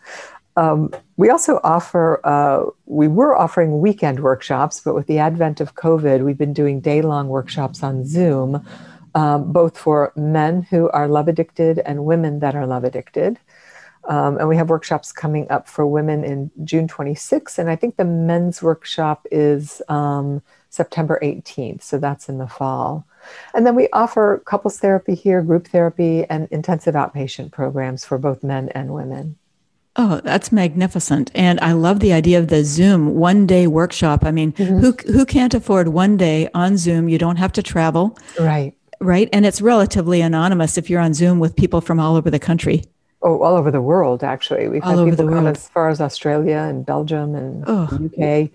Um, 0.57 0.95
we 1.17 1.29
also 1.29 1.59
offer, 1.65 2.21
uh, 2.23 2.71
we 2.87 3.09
were 3.09 3.37
offering 3.37 3.81
weekend 3.81 4.21
workshops, 4.21 4.79
but 4.79 4.95
with 4.95 5.09
the 5.09 5.19
advent 5.19 5.61
of 5.61 5.75
COVID, 5.75 6.25
we've 6.25 6.39
been 6.39 6.55
doing 6.55 6.79
day 6.79 7.03
long 7.03 7.27
workshops 7.27 7.83
on 7.83 8.07
Zoom, 8.07 8.65
um, 9.17 9.51
both 9.51 9.77
for 9.77 10.13
men 10.15 10.63
who 10.63 10.89
are 10.91 11.09
love 11.09 11.27
addicted 11.27 11.81
and 11.81 12.05
women 12.05 12.39
that 12.39 12.55
are 12.55 12.65
love 12.65 12.85
addicted. 12.85 13.41
Um, 14.09 14.39
and 14.39 14.49
we 14.49 14.57
have 14.57 14.71
workshops 14.71 15.13
coming 15.13 15.51
up 15.51 15.69
for 15.69 15.87
women 15.87 16.25
in 16.25 16.51
June 16.65 16.87
26th. 16.89 17.59
And 17.59 17.69
I 17.69 17.77
think 17.77 17.97
the 17.97 18.05
men's 18.05 18.63
workshop 18.63 19.27
is 19.31 19.83
um, 19.89 20.43
September 20.71 21.19
18th. 21.23 21.83
So 21.83 21.99
that's 21.99 22.29
in 22.29 22.39
the 22.39 22.47
fall. 22.47 23.07
And 23.55 23.67
then 23.67 23.75
we 23.75 23.89
offer 23.93 24.43
couples 24.45 24.79
therapy 24.79 25.15
here, 25.15 25.43
group 25.43 25.67
therapy, 25.69 26.25
and 26.31 26.47
intensive 26.51 26.95
outpatient 26.95 27.51
programs 27.51 28.05
for 28.05 28.19
both 28.19 28.45
men 28.45 28.69
and 28.71 28.95
women. 28.95 29.37
Oh, 29.97 30.21
that's 30.23 30.53
magnificent. 30.53 31.31
And 31.35 31.59
I 31.61 31.73
love 31.73 32.01
the 32.01 32.13
idea 32.13 32.39
of 32.39 32.49
the 32.49 32.63
Zoom 32.65 33.15
one 33.15 33.47
day 33.47 33.67
workshop. 33.67 34.25
I 34.25 34.31
mean, 34.31 34.53
mm-hmm. 34.53 34.79
who 34.79 34.93
who 35.11 35.25
can't 35.25 35.55
afford 35.55 35.89
one 35.89 36.19
day 36.19 36.51
on 36.53 36.77
Zoom? 36.77 37.09
You 37.09 37.17
don't 37.17 37.37
have 37.37 37.53
to 37.53 37.63
travel. 37.63 38.17
Right. 38.39 38.75
Right. 39.01 39.29
And 39.33 39.47
it's 39.47 39.63
relatively 39.63 40.21
anonymous 40.21 40.77
if 40.79 40.89
you're 40.91 41.01
on 41.01 41.15
Zoom 41.15 41.39
with 41.39 41.57
people 41.57 41.81
from 41.81 41.99
all 41.99 42.17
over 42.17 42.31
the 42.31 42.39
country. 42.39 42.85
Oh, 43.27 43.43
all 43.43 43.57
over 43.57 43.73
the 43.73 43.83
world, 43.83 44.23
actually. 44.23 44.69
We've 44.69 44.85
all 44.85 45.05
had 45.05 45.11
people 45.11 45.29
come 45.29 45.49
as 45.49 45.69
far 45.69 45.89
as 45.89 46.01
Australia 46.01 46.59
and 46.59 46.87
Belgium 46.87 47.35
and 47.35 47.65
oh, 47.67 47.87
the 47.87 48.07
UK. 48.07 48.51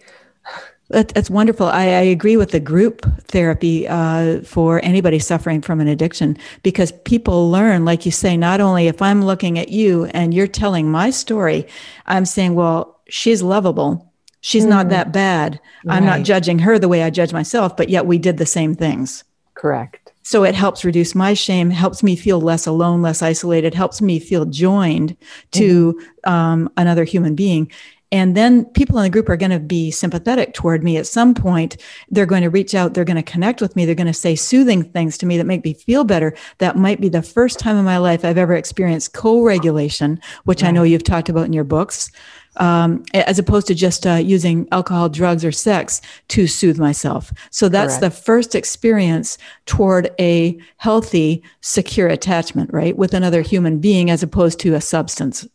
That, 0.87 1.09
that's 1.09 1.29
wonderful. 1.29 1.65
I, 1.65 1.83
I, 1.83 2.03
agree 2.03 2.37
with 2.37 2.51
the 2.51 2.59
group 2.61 3.05
therapy 3.25 3.85
uh, 3.85 4.41
for 4.43 4.79
anybody 4.81 5.19
suffering 5.19 5.61
from 5.61 5.81
an 5.81 5.89
addiction 5.89 6.37
because 6.63 6.93
people 7.03 7.51
learn, 7.51 7.83
like 7.83 8.05
you 8.05 8.13
say, 8.13 8.37
not 8.37 8.61
only 8.61 8.87
if 8.87 9.01
I'm 9.01 9.25
looking 9.25 9.59
at 9.59 9.69
you 9.69 10.05
and 10.05 10.33
you're 10.33 10.47
telling 10.47 10.89
my 10.89 11.09
story, 11.09 11.67
I'm 12.05 12.25
saying, 12.25 12.55
well, 12.55 13.01
she's 13.09 13.41
lovable. 13.41 14.09
She's 14.39 14.65
mm. 14.65 14.69
not 14.69 14.87
that 14.87 15.11
bad. 15.11 15.59
Right. 15.83 15.97
I'm 15.97 16.05
not 16.05 16.23
judging 16.23 16.59
her 16.59 16.79
the 16.79 16.87
way 16.87 17.03
I 17.03 17.09
judge 17.09 17.33
myself, 17.33 17.75
but 17.75 17.89
yet 17.89 18.05
we 18.05 18.17
did 18.17 18.37
the 18.37 18.45
same 18.45 18.73
things. 18.73 19.25
Correct. 19.53 20.10
So 20.23 20.43
it 20.43 20.55
helps 20.55 20.85
reduce 20.85 21.15
my 21.15 21.33
shame, 21.33 21.69
helps 21.69 22.03
me 22.03 22.15
feel 22.15 22.39
less 22.39 22.67
alone, 22.67 23.01
less 23.01 23.21
isolated, 23.21 23.73
helps 23.73 24.01
me 24.01 24.19
feel 24.19 24.45
joined 24.45 25.17
to 25.51 25.93
mm-hmm. 25.93 26.29
um, 26.29 26.69
another 26.77 27.03
human 27.03 27.35
being. 27.35 27.71
and 28.13 28.35
then 28.35 28.65
people 28.65 28.97
in 28.97 29.03
the 29.03 29.09
group 29.09 29.29
are 29.29 29.37
going 29.37 29.51
to 29.51 29.59
be 29.59 29.89
sympathetic 29.89 30.53
toward 30.53 30.83
me 30.83 30.97
at 30.97 31.07
some 31.07 31.33
point 31.33 31.77
they're 32.09 32.25
going 32.25 32.41
to 32.41 32.49
reach 32.49 32.75
out 32.75 32.93
they're 32.93 33.05
going 33.05 33.23
to 33.23 33.31
connect 33.31 33.61
with 33.61 33.75
me 33.75 33.85
they're 33.85 33.95
going 33.95 34.05
to 34.07 34.13
say 34.13 34.35
soothing 34.35 34.83
things 34.83 35.17
to 35.17 35.25
me 35.25 35.37
that 35.37 35.45
make 35.45 35.63
me 35.63 35.73
feel 35.73 36.03
better 36.03 36.35
that 36.57 36.75
might 36.75 36.99
be 36.99 37.09
the 37.09 37.21
first 37.21 37.57
time 37.59 37.77
in 37.77 37.85
my 37.85 37.97
life 37.97 38.25
i've 38.25 38.37
ever 38.37 38.55
experienced 38.55 39.13
co-regulation 39.13 40.19
which 40.43 40.61
right. 40.61 40.69
i 40.69 40.71
know 40.71 40.83
you've 40.83 41.03
talked 41.03 41.29
about 41.29 41.45
in 41.45 41.53
your 41.53 41.63
books 41.63 42.11
um, 42.57 43.03
as 43.13 43.39
opposed 43.39 43.67
to 43.67 43.75
just 43.75 44.05
uh, 44.05 44.15
using 44.15 44.67
alcohol, 44.71 45.09
drugs, 45.09 45.45
or 45.45 45.51
sex 45.51 46.01
to 46.29 46.47
soothe 46.47 46.79
myself. 46.79 47.31
So 47.49 47.69
that's 47.69 47.97
Correct. 47.97 48.15
the 48.15 48.21
first 48.21 48.55
experience 48.55 49.37
toward 49.65 50.13
a 50.19 50.59
healthy, 50.77 51.43
secure 51.61 52.07
attachment, 52.07 52.71
right, 52.73 52.97
with 52.97 53.13
another 53.13 53.41
human 53.41 53.79
being 53.79 54.09
as 54.09 54.23
opposed 54.23 54.59
to 54.61 54.73
a 54.73 54.81
substance. 54.81 55.47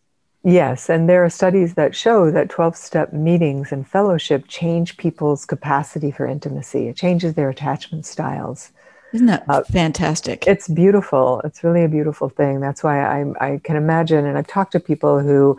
Yes, 0.43 0.89
and 0.89 1.09
there 1.09 1.25
are 1.25 1.29
studies 1.29 1.75
that 1.75 1.97
show 1.97 2.31
that 2.31 2.51
12 2.51 2.77
step 2.77 3.13
meetings 3.13 3.73
and 3.73 3.87
fellowship 3.87 4.45
change 4.47 4.97
people's 4.97 5.45
capacity 5.45 6.13
for 6.13 6.25
intimacy. 6.25 6.87
It 6.87 6.97
changes 6.97 7.35
their 7.35 7.51
attachment 7.51 8.07
styles. 8.07 8.71
Isn't 9.13 9.27
that 9.27 9.45
uh, 9.49 9.63
fantastic? 9.65 10.47
It's 10.47 10.69
beautiful. 10.69 11.41
It's 11.43 11.65
really 11.65 11.83
a 11.83 11.89
beautiful 11.89 12.29
thing. 12.29 12.61
That's 12.61 12.85
why 12.85 13.03
I, 13.03 13.25
I 13.41 13.61
can 13.65 13.75
imagine, 13.75 14.25
and 14.25 14.39
I've 14.39 14.47
talked 14.47 14.73
to 14.73 14.81
people 14.81 15.21
who 15.21 15.59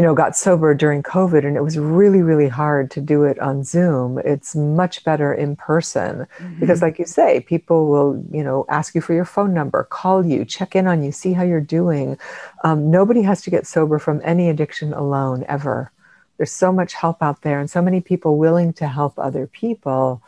you 0.00 0.06
know, 0.06 0.14
got 0.14 0.34
sober 0.34 0.72
during 0.72 1.02
COVID 1.02 1.44
and 1.44 1.58
it 1.58 1.62
was 1.62 1.78
really, 1.78 2.22
really 2.22 2.48
hard 2.48 2.90
to 2.92 3.02
do 3.02 3.24
it 3.24 3.38
on 3.38 3.62
Zoom. 3.62 4.18
It's 4.24 4.56
much 4.56 5.04
better 5.04 5.34
in 5.34 5.56
person 5.56 6.26
mm-hmm. 6.38 6.58
because, 6.58 6.80
like 6.80 6.98
you 6.98 7.04
say, 7.04 7.40
people 7.40 7.86
will, 7.86 8.24
you 8.32 8.42
know, 8.42 8.64
ask 8.70 8.94
you 8.94 9.02
for 9.02 9.12
your 9.12 9.26
phone 9.26 9.52
number, 9.52 9.84
call 9.84 10.24
you, 10.24 10.46
check 10.46 10.74
in 10.74 10.86
on 10.86 11.02
you, 11.02 11.12
see 11.12 11.34
how 11.34 11.42
you're 11.42 11.60
doing. 11.60 12.16
Um, 12.64 12.90
nobody 12.90 13.20
has 13.20 13.42
to 13.42 13.50
get 13.50 13.66
sober 13.66 13.98
from 13.98 14.22
any 14.24 14.48
addiction 14.48 14.94
alone 14.94 15.44
ever. 15.48 15.92
There's 16.38 16.50
so 16.50 16.72
much 16.72 16.94
help 16.94 17.22
out 17.22 17.42
there 17.42 17.60
and 17.60 17.68
so 17.68 17.82
many 17.82 18.00
people 18.00 18.38
willing 18.38 18.72
to 18.80 18.88
help 18.88 19.18
other 19.18 19.46
people. 19.46 20.22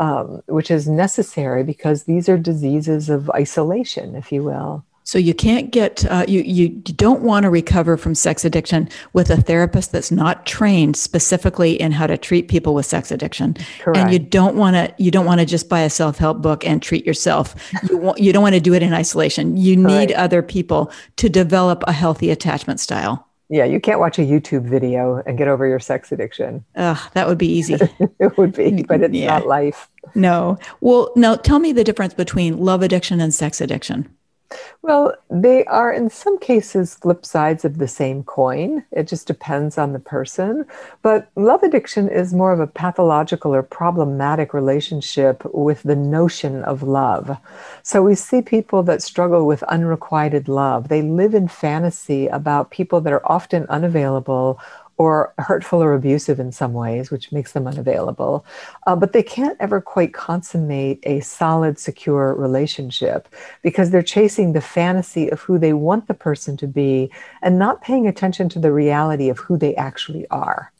Um, 0.00 0.42
which 0.46 0.70
is 0.70 0.86
necessary 0.86 1.64
because 1.64 2.04
these 2.04 2.28
are 2.28 2.38
diseases 2.38 3.10
of 3.10 3.28
isolation, 3.30 4.14
if 4.14 4.30
you 4.30 4.44
will. 4.44 4.84
So 5.08 5.16
you 5.16 5.32
can't 5.32 5.70
get 5.70 6.04
uh, 6.04 6.26
you 6.28 6.42
you 6.42 6.68
don't 6.68 7.22
want 7.22 7.44
to 7.44 7.50
recover 7.50 7.96
from 7.96 8.14
sex 8.14 8.44
addiction 8.44 8.90
with 9.14 9.30
a 9.30 9.38
therapist 9.38 9.90
that's 9.90 10.10
not 10.10 10.44
trained 10.44 10.98
specifically 10.98 11.80
in 11.80 11.92
how 11.92 12.06
to 12.06 12.18
treat 12.18 12.48
people 12.48 12.74
with 12.74 12.84
sex 12.84 13.10
addiction. 13.10 13.56
Correct. 13.78 13.96
And 13.96 14.12
you 14.12 14.18
don't 14.18 14.56
want 14.56 14.76
to 14.76 14.94
you 15.02 15.10
don't 15.10 15.24
want 15.24 15.40
to 15.40 15.46
just 15.46 15.70
buy 15.70 15.80
a 15.80 15.88
self 15.88 16.18
help 16.18 16.42
book 16.42 16.62
and 16.66 16.82
treat 16.82 17.06
yourself. 17.06 17.54
You 17.88 17.96
want 17.96 18.18
you 18.18 18.34
don't 18.34 18.42
want 18.42 18.56
to 18.56 18.60
do 18.60 18.74
it 18.74 18.82
in 18.82 18.92
isolation. 18.92 19.56
You 19.56 19.76
need 19.76 20.12
other 20.12 20.42
people 20.42 20.92
to 21.16 21.30
develop 21.30 21.82
a 21.86 21.92
healthy 21.92 22.28
attachment 22.28 22.78
style. 22.78 23.26
Yeah, 23.48 23.64
you 23.64 23.80
can't 23.80 24.00
watch 24.00 24.18
a 24.18 24.22
YouTube 24.22 24.68
video 24.68 25.22
and 25.24 25.38
get 25.38 25.48
over 25.48 25.66
your 25.66 25.80
sex 25.80 26.12
addiction. 26.12 26.62
Ugh, 26.76 26.98
that 27.14 27.26
would 27.26 27.38
be 27.38 27.50
easy. 27.50 27.78
it 28.20 28.36
would 28.36 28.52
be, 28.52 28.82
but 28.82 29.00
it's 29.00 29.14
yeah. 29.14 29.38
not 29.38 29.46
life. 29.46 29.88
No. 30.14 30.58
Well, 30.82 31.12
now 31.16 31.34
tell 31.34 31.60
me 31.60 31.72
the 31.72 31.82
difference 31.82 32.12
between 32.12 32.58
love 32.58 32.82
addiction 32.82 33.22
and 33.22 33.32
sex 33.32 33.62
addiction. 33.62 34.06
Well, 34.80 35.14
they 35.28 35.64
are 35.66 35.92
in 35.92 36.08
some 36.08 36.38
cases 36.38 36.94
flip 36.94 37.26
sides 37.26 37.64
of 37.64 37.78
the 37.78 37.88
same 37.88 38.22
coin. 38.22 38.84
It 38.92 39.06
just 39.08 39.26
depends 39.26 39.76
on 39.76 39.92
the 39.92 39.98
person. 39.98 40.64
But 41.02 41.30
love 41.36 41.62
addiction 41.62 42.08
is 42.08 42.32
more 42.32 42.52
of 42.52 42.60
a 42.60 42.66
pathological 42.66 43.54
or 43.54 43.62
problematic 43.62 44.54
relationship 44.54 45.42
with 45.52 45.82
the 45.82 45.96
notion 45.96 46.64
of 46.64 46.82
love. 46.82 47.36
So 47.82 48.02
we 48.02 48.14
see 48.14 48.40
people 48.40 48.82
that 48.84 49.02
struggle 49.02 49.46
with 49.46 49.62
unrequited 49.64 50.48
love. 50.48 50.88
They 50.88 51.02
live 51.02 51.34
in 51.34 51.48
fantasy 51.48 52.26
about 52.28 52.70
people 52.70 53.00
that 53.02 53.12
are 53.12 53.30
often 53.30 53.66
unavailable 53.68 54.58
or 54.98 55.32
hurtful 55.38 55.82
or 55.82 55.94
abusive 55.94 56.40
in 56.40 56.50
some 56.50 56.72
ways, 56.72 57.10
which 57.10 57.30
makes 57.30 57.52
them 57.52 57.66
unavailable. 57.66 58.44
Uh, 58.86 58.96
but 58.96 59.12
they 59.12 59.22
can't 59.22 59.56
ever 59.60 59.80
quite 59.80 60.12
consummate 60.12 60.98
a 61.04 61.20
solid, 61.20 61.78
secure 61.78 62.34
relationship 62.34 63.28
because 63.62 63.90
they're 63.90 64.02
chasing 64.02 64.52
the 64.52 64.60
fantasy 64.60 65.28
of 65.30 65.40
who 65.40 65.56
they 65.58 65.72
want 65.72 66.08
the 66.08 66.14
person 66.14 66.56
to 66.56 66.66
be 66.66 67.10
and 67.42 67.58
not 67.58 67.80
paying 67.80 68.08
attention 68.08 68.48
to 68.48 68.58
the 68.58 68.72
reality 68.72 69.28
of 69.28 69.38
who 69.38 69.56
they 69.56 69.74
actually 69.76 70.26
are. 70.30 70.72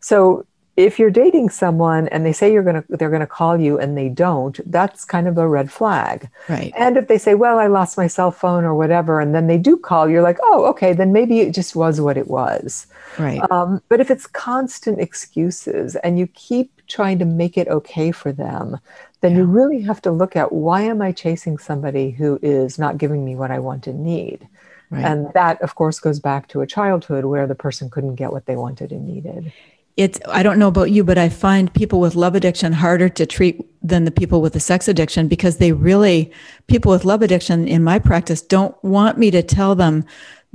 So 0.00 0.46
if 0.78 0.96
you're 0.96 1.10
dating 1.10 1.48
someone 1.48 2.06
and 2.08 2.24
they 2.24 2.32
say 2.32 2.52
you're 2.52 2.62
going 2.62 2.80
to 2.80 2.96
they're 2.96 3.10
going 3.10 3.18
to 3.18 3.26
call 3.26 3.60
you 3.60 3.80
and 3.80 3.98
they 3.98 4.08
don't 4.08 4.60
that's 4.70 5.04
kind 5.04 5.26
of 5.26 5.36
a 5.36 5.48
red 5.48 5.72
flag. 5.72 6.30
Right. 6.48 6.72
And 6.76 6.96
if 6.96 7.08
they 7.08 7.18
say 7.18 7.34
well 7.34 7.58
i 7.58 7.66
lost 7.66 7.96
my 7.96 8.06
cell 8.06 8.30
phone 8.30 8.64
or 8.64 8.76
whatever 8.76 9.20
and 9.20 9.34
then 9.34 9.48
they 9.48 9.58
do 9.58 9.76
call 9.76 10.08
you're 10.08 10.22
like 10.22 10.38
oh 10.40 10.66
okay 10.66 10.92
then 10.92 11.12
maybe 11.12 11.40
it 11.40 11.52
just 11.52 11.74
was 11.74 12.00
what 12.00 12.16
it 12.16 12.28
was. 12.28 12.86
Right. 13.18 13.42
Um, 13.50 13.82
but 13.88 13.98
if 13.98 14.08
it's 14.08 14.28
constant 14.28 15.00
excuses 15.00 15.96
and 15.96 16.16
you 16.16 16.28
keep 16.28 16.70
trying 16.86 17.18
to 17.18 17.24
make 17.24 17.58
it 17.58 17.66
okay 17.66 18.12
for 18.12 18.30
them 18.30 18.78
then 19.20 19.32
yeah. 19.32 19.38
you 19.38 19.44
really 19.46 19.80
have 19.80 20.00
to 20.02 20.12
look 20.12 20.36
at 20.36 20.52
why 20.52 20.82
am 20.82 21.02
i 21.02 21.10
chasing 21.10 21.58
somebody 21.58 22.12
who 22.12 22.38
is 22.40 22.78
not 22.78 22.98
giving 22.98 23.24
me 23.24 23.34
what 23.34 23.50
i 23.50 23.58
want 23.58 23.88
and 23.88 24.04
need? 24.04 24.46
Right. 24.90 25.04
and 25.04 25.26
that 25.34 25.60
of 25.60 25.74
course 25.74 25.98
goes 25.98 26.20
back 26.20 26.46
to 26.48 26.60
a 26.60 26.66
childhood 26.66 27.24
where 27.24 27.48
the 27.48 27.56
person 27.56 27.90
couldn't 27.90 28.14
get 28.14 28.32
what 28.32 28.46
they 28.46 28.56
wanted 28.56 28.92
and 28.92 29.06
needed 29.06 29.52
it's 29.98 30.18
i 30.28 30.42
don't 30.42 30.58
know 30.58 30.68
about 30.68 30.90
you 30.90 31.04
but 31.04 31.18
i 31.18 31.28
find 31.28 31.74
people 31.74 32.00
with 32.00 32.14
love 32.14 32.34
addiction 32.34 32.72
harder 32.72 33.08
to 33.08 33.26
treat 33.26 33.60
than 33.82 34.04
the 34.04 34.10
people 34.10 34.40
with 34.40 34.54
the 34.54 34.60
sex 34.60 34.88
addiction 34.88 35.28
because 35.28 35.58
they 35.58 35.72
really 35.72 36.32
people 36.68 36.90
with 36.90 37.04
love 37.04 37.20
addiction 37.20 37.68
in 37.68 37.82
my 37.84 37.98
practice 37.98 38.40
don't 38.40 38.82
want 38.82 39.18
me 39.18 39.30
to 39.30 39.42
tell 39.42 39.74
them 39.74 40.04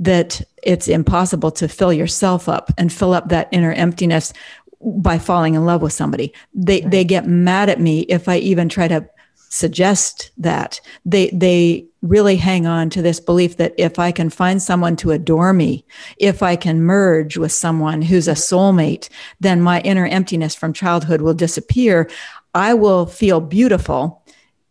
that 0.00 0.40
it's 0.64 0.88
impossible 0.88 1.52
to 1.52 1.68
fill 1.68 1.92
yourself 1.92 2.48
up 2.48 2.72
and 2.76 2.92
fill 2.92 3.14
up 3.14 3.28
that 3.28 3.48
inner 3.52 3.72
emptiness 3.72 4.32
by 4.80 5.18
falling 5.18 5.54
in 5.54 5.64
love 5.64 5.82
with 5.82 5.92
somebody 5.92 6.32
they 6.54 6.80
right. 6.80 6.90
they 6.90 7.04
get 7.04 7.26
mad 7.26 7.68
at 7.68 7.80
me 7.80 8.00
if 8.02 8.28
i 8.28 8.38
even 8.38 8.68
try 8.68 8.88
to 8.88 9.06
suggest 9.54 10.32
that 10.36 10.80
they 11.04 11.30
they 11.30 11.86
really 12.02 12.34
hang 12.34 12.66
on 12.66 12.90
to 12.90 13.00
this 13.00 13.20
belief 13.20 13.56
that 13.56 13.72
if 13.78 14.00
I 14.00 14.10
can 14.10 14.28
find 14.28 14.60
someone 14.60 14.96
to 14.96 15.12
adore 15.12 15.52
me, 15.52 15.84
if 16.16 16.42
I 16.42 16.56
can 16.56 16.82
merge 16.82 17.36
with 17.36 17.52
someone 17.52 18.02
who's 18.02 18.26
a 18.26 18.32
soulmate, 18.32 19.08
then 19.38 19.62
my 19.62 19.80
inner 19.82 20.06
emptiness 20.06 20.56
from 20.56 20.72
childhood 20.72 21.20
will 21.20 21.34
disappear. 21.34 22.10
I 22.52 22.74
will 22.74 23.06
feel 23.06 23.40
beautiful 23.40 24.24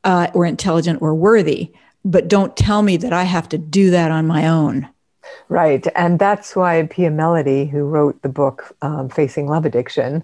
uh, 0.03 0.27
or 0.33 0.45
intelligent 0.45 1.01
or 1.01 1.15
worthy, 1.15 1.71
but 2.03 2.27
don't 2.27 2.57
tell 2.57 2.81
me 2.81 2.97
that 2.97 3.13
I 3.13 3.23
have 3.23 3.47
to 3.49 3.57
do 3.57 3.89
that 3.91 4.11
on 4.11 4.27
my 4.27 4.49
own. 4.49 4.89
Right. 5.49 5.85
And 5.95 6.19
that's 6.19 6.55
why 6.55 6.87
Pia 6.89 7.11
Mellody, 7.11 7.69
who 7.69 7.83
wrote 7.83 8.21
the 8.21 8.29
book 8.29 8.75
um, 8.81 9.09
Facing 9.09 9.47
Love 9.47 9.65
Addiction, 9.65 10.23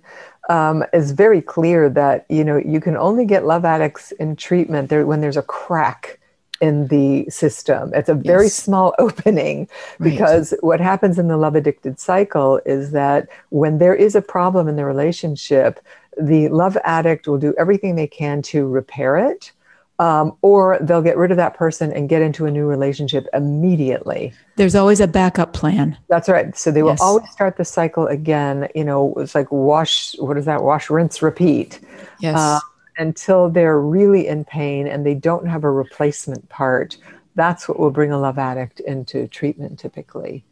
um, 0.50 0.84
is 0.94 1.12
very 1.12 1.42
clear 1.42 1.90
that, 1.90 2.26
you 2.30 2.44
know, 2.44 2.58
you 2.58 2.82
can 2.82 2.98
only 2.98 3.26
get 3.26 3.46
love 3.46 3.66
addicts 3.66 4.12
in 4.14 4.36
treatment 4.36 4.90
there 4.90 5.06
when 5.06 5.22
there's 5.22 5.38
a 5.38 5.44
crack 5.44 6.20
in 6.62 6.88
the 6.88 7.30
system. 7.30 7.94
It's 7.94 8.10
a 8.10 8.14
very 8.14 8.46
yes. 8.46 8.56
small 8.56 8.94
opening 9.00 9.68
because 10.02 10.52
right. 10.54 10.64
what 10.64 10.80
happens 10.80 11.20
in 11.20 11.28
the 11.28 11.38
love 11.38 11.56
addicted 11.56 12.00
cycle 12.00 12.60
is 12.66 12.92
that 12.92 13.30
when 13.50 13.78
there 13.78 13.96
is 13.96 14.16
a 14.16 14.22
problem 14.22 14.68
in 14.68 14.76
the 14.76 14.86
relationship, 14.86 15.80
the 16.20 16.50
love 16.50 16.78
addict 16.84 17.28
will 17.28 17.38
do 17.38 17.54
everything 17.58 17.96
they 17.96 18.08
can 18.08 18.42
to 18.42 18.68
repair 18.68 19.18
it. 19.18 19.52
Um, 20.00 20.38
or 20.42 20.78
they'll 20.80 21.02
get 21.02 21.18
rid 21.18 21.30
of 21.32 21.38
that 21.38 21.56
person 21.56 21.92
and 21.92 22.08
get 22.08 22.22
into 22.22 22.46
a 22.46 22.52
new 22.52 22.66
relationship 22.66 23.28
immediately. 23.34 24.34
There's 24.56 24.74
always 24.74 25.02
a 25.02 25.08
backup 25.08 25.52
plan. 25.52 25.98
That's 26.08 26.30
right. 26.30 26.56
So 26.58 26.72
they 26.72 26.84
will 26.84 26.92
yes. 26.92 27.02
always 27.02 27.30
start 27.32 27.58
the 27.58 27.66
cycle 27.66 28.08
again. 28.08 28.70
You 28.74 28.86
know, 28.86 29.14
it's 29.16 29.36
like 29.36 29.52
wash, 29.52 30.16
what 30.18 30.38
is 30.38 30.46
that? 30.46 30.64
Wash, 30.64 30.90
rinse, 30.90 31.22
repeat. 31.22 31.82
Yes. 32.22 32.38
Uh, 32.38 32.60
until 32.98 33.50
they're 33.50 33.80
really 33.80 34.28
in 34.28 34.46
pain 34.46 34.88
and 34.88 35.06
they 35.06 35.16
don't 35.16 35.48
have 35.48 35.64
a 35.66 35.72
replacement 35.72 36.48
part. 36.50 36.98
That's 37.36 37.68
what 37.68 37.80
will 37.80 37.92
bring 37.92 38.12
a 38.12 38.20
love 38.20 38.38
addict 38.38 38.80
into 38.82 39.28
treatment 39.28 39.80
typically. 39.80 40.44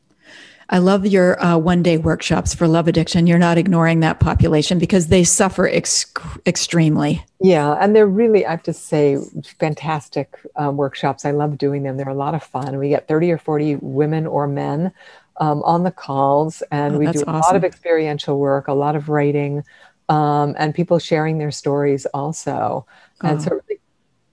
I 0.70 0.80
love 0.80 1.06
your 1.06 1.42
uh, 1.42 1.58
one 1.58 1.82
day 1.82 1.98
workshops 1.98 2.54
for 2.54 2.68
love 2.68 2.88
addiction. 2.88 3.26
You're 3.26 3.40
not 3.40 3.58
ignoring 3.58 4.02
that 4.02 4.20
population 4.20 4.80
because 4.80 5.08
they 5.08 5.24
suffer 5.24 5.68
ex- 5.68 6.12
extremely. 6.46 7.24
Yeah, 7.40 7.78
and 7.80 7.96
they're 7.96 8.08
really, 8.08 8.46
I 8.46 8.52
have 8.52 8.64
to 8.64 8.74
say, 8.74 9.18
fantastic 9.60 10.36
um, 10.58 10.76
workshops. 10.76 11.24
I 11.24 11.32
love 11.32 11.58
doing 11.58 11.84
them. 11.84 11.96
They're 11.96 12.10
a 12.10 12.14
lot 12.14 12.36
of 12.36 12.44
fun. 12.44 12.78
We 12.78 12.90
get 12.90 13.08
30 13.08 13.32
or 13.32 13.38
40 13.38 13.78
women 13.78 14.28
or 14.28 14.48
men 14.48 14.92
um, 15.40 15.64
on 15.64 15.84
the 15.84 15.92
calls, 15.92 16.62
and 16.72 16.96
oh, 16.96 16.98
we 16.98 17.06
do 17.06 17.20
a 17.20 17.26
awesome. 17.26 17.34
lot 17.34 17.56
of 17.56 17.64
experiential 17.64 18.38
work, 18.38 18.68
a 18.68 18.74
lot 18.74 18.96
of 18.96 19.08
writing, 19.08 19.64
um, 20.10 20.56
and 20.58 20.76
people 20.76 21.00
sharing 21.00 21.38
their 21.38 21.52
stories 21.52 22.06
also. 22.08 22.86
Oh. 23.24 23.28
And 23.28 23.42
so, 23.42 23.52
really, 23.52 23.80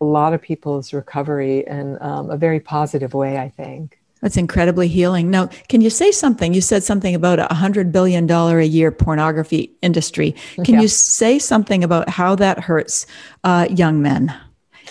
a 0.01 0.05
lot 0.05 0.35
of 0.35 0.43
people's 0.43 0.93
recovery 0.93 1.65
in 1.67 2.01
um, 2.03 2.31
a 2.31 2.37
very 2.37 2.59
positive 2.59 3.15
way, 3.15 3.39
I 3.39 3.51
think. 3.51 4.01
That's 4.25 4.39
incredibly 4.39 4.89
healing. 4.89 5.31
Now, 5.31 5.49
can 5.69 5.83
you 5.83 5.91
say 5.91 6.11
something? 6.11 6.55
You 6.55 6.63
said 6.63 6.83
something 6.83 7.15
about 7.15 7.39
a 7.41 7.53
hundred 7.53 7.93
billion 7.93 8.27
dollar 8.27 8.59
a 8.59 8.65
year 8.65 8.91
pornography 8.91 9.77
industry. 9.83 10.35
Can 10.65 10.77
yeah. 10.77 10.81
you 10.81 10.89
say 10.89 11.39
something 11.39 11.85
about 11.85 12.09
how 12.09 12.35
that 12.37 12.59
hurts 12.59 13.07
uh, 13.45 13.69
young 13.69 14.01
men 14.01 14.35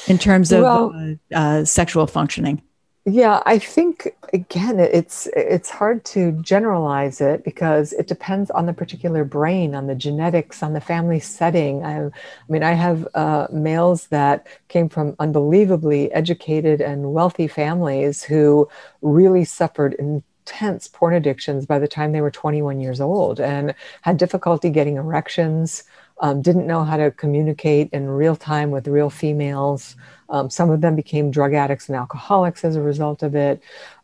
in 0.08 0.20
terms 0.20 0.52
of 0.52 0.62
well, 0.62 1.18
uh, 1.34 1.36
uh, 1.36 1.66
sexual 1.66 2.06
functioning? 2.06 2.62
Yeah, 3.06 3.44
I 3.46 3.60
think 3.60 4.16
again 4.32 4.80
it's 4.80 5.28
it's 5.36 5.70
hard 5.70 6.06
to 6.06 6.32
generalize 6.42 7.20
it 7.20 7.44
because 7.44 7.92
it 7.94 8.08
depends 8.08 8.50
on 8.52 8.66
the 8.66 8.74
particular 8.74 9.26
brain, 9.26 9.76
on 9.76 9.88
the 9.88 9.96
genetics, 9.96 10.64
on 10.64 10.72
the 10.72 10.80
family 10.80 11.20
setting. 11.20 11.84
I, 11.84 12.06
I 12.06 12.12
mean, 12.48 12.64
I 12.64 12.72
have 12.74 13.06
uh, 13.14 13.48
males 13.52 14.08
that 14.08 14.48
came 14.70 14.88
from 14.88 15.18
unbelievably 15.20 16.14
educated 16.14 16.80
and 16.80 17.12
wealthy 17.14 17.48
families 17.48 18.24
who 18.24 18.70
really 19.02 19.44
suffered 19.44 19.96
intense 19.96 20.88
porn 20.88 21.14
addictions 21.14 21.66
by 21.66 21.80
the 21.80 21.88
time 21.90 22.14
they 22.14 22.22
were 22.22 22.32
21 22.32 22.80
years 22.80 23.02
old 23.02 23.42
and 23.42 23.76
had 24.04 24.16
difficulty 24.16 24.70
getting 24.70 24.96
erections. 24.96 25.84
Um, 26.20 26.42
didn't 26.42 26.68
know 26.68 26.84
how 26.84 26.98
to 26.98 27.12
communicate 27.12 27.90
in 27.92 28.08
real 28.08 28.36
time 28.36 28.72
with 28.72 28.88
real 28.88 29.10
females. 29.10 29.96
Um, 30.30 30.50
some 30.50 30.70
of 30.70 30.82
them 30.82 30.96
became 30.96 31.32
drug 31.32 31.54
addicts 31.54 31.90
and 31.90 31.96
alcoholics 31.96 32.64
as 32.64 32.76
a 32.76 32.82
result 32.82 33.24
of 33.24 33.36
it. 33.36 33.62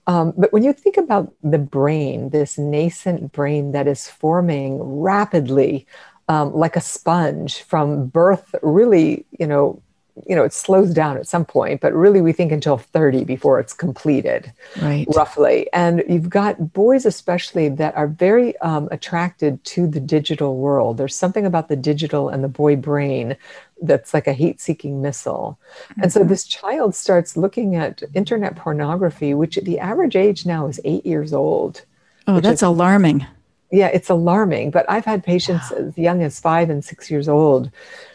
Um, 0.07 0.33
but 0.37 0.51
when 0.51 0.63
you 0.63 0.73
think 0.73 0.97
about 0.97 1.33
the 1.43 1.59
brain, 1.59 2.29
this 2.29 2.57
nascent 2.57 3.31
brain 3.31 3.71
that 3.73 3.87
is 3.87 4.07
forming 4.07 4.81
rapidly, 4.81 5.85
um, 6.27 6.53
like 6.53 6.75
a 6.75 6.81
sponge 6.81 7.61
from 7.61 8.07
birth, 8.07 8.55
really, 8.63 9.25
you 9.39 9.47
know, 9.47 9.81
you 10.27 10.35
know, 10.35 10.43
it 10.43 10.53
slows 10.53 10.93
down 10.93 11.17
at 11.17 11.27
some 11.27 11.45
point, 11.45 11.81
but 11.81 11.93
really 11.93 12.21
we 12.21 12.31
think 12.31 12.51
until 12.51 12.77
30 12.77 13.23
before 13.23 13.59
it's 13.59 13.73
completed, 13.73 14.51
right? 14.81 15.05
Roughly. 15.15 15.67
And 15.73 16.03
you've 16.07 16.29
got 16.29 16.73
boys, 16.73 17.05
especially, 17.05 17.69
that 17.69 17.95
are 17.95 18.07
very 18.07 18.57
um, 18.57 18.87
attracted 18.91 19.63
to 19.65 19.87
the 19.87 19.99
digital 19.99 20.57
world. 20.57 20.97
There's 20.97 21.15
something 21.15 21.45
about 21.45 21.67
the 21.67 21.75
digital 21.75 22.29
and 22.29 22.43
the 22.43 22.47
boy 22.47 22.75
brain 22.75 23.37
that's 23.81 24.13
like 24.13 24.27
a 24.27 24.33
heat 24.33 24.59
seeking 24.59 25.01
missile. 25.01 25.59
Mm-hmm. 25.91 26.01
And 26.03 26.13
so 26.13 26.19
mm-hmm. 26.21 26.29
this 26.29 26.45
child 26.45 26.95
starts 26.95 27.37
looking 27.37 27.75
at 27.75 28.03
internet 28.13 28.55
pornography, 28.55 29.33
which 29.33 29.55
the 29.55 29.79
average 29.79 30.15
age 30.15 30.45
now 30.45 30.67
is 30.67 30.79
eight 30.83 31.05
years 31.05 31.33
old. 31.33 31.83
Oh, 32.27 32.39
that's 32.39 32.61
is, 32.61 32.67
alarming. 32.67 33.25
Yeah, 33.71 33.87
it's 33.87 34.09
alarming. 34.09 34.71
But 34.71 34.85
I've 34.89 35.05
had 35.05 35.23
patients 35.23 35.71
wow. 35.71 35.77
as 35.77 35.97
young 35.97 36.23
as 36.23 36.39
five 36.39 36.69
and 36.69 36.83
six 36.83 37.09
years 37.09 37.29
old 37.29 37.71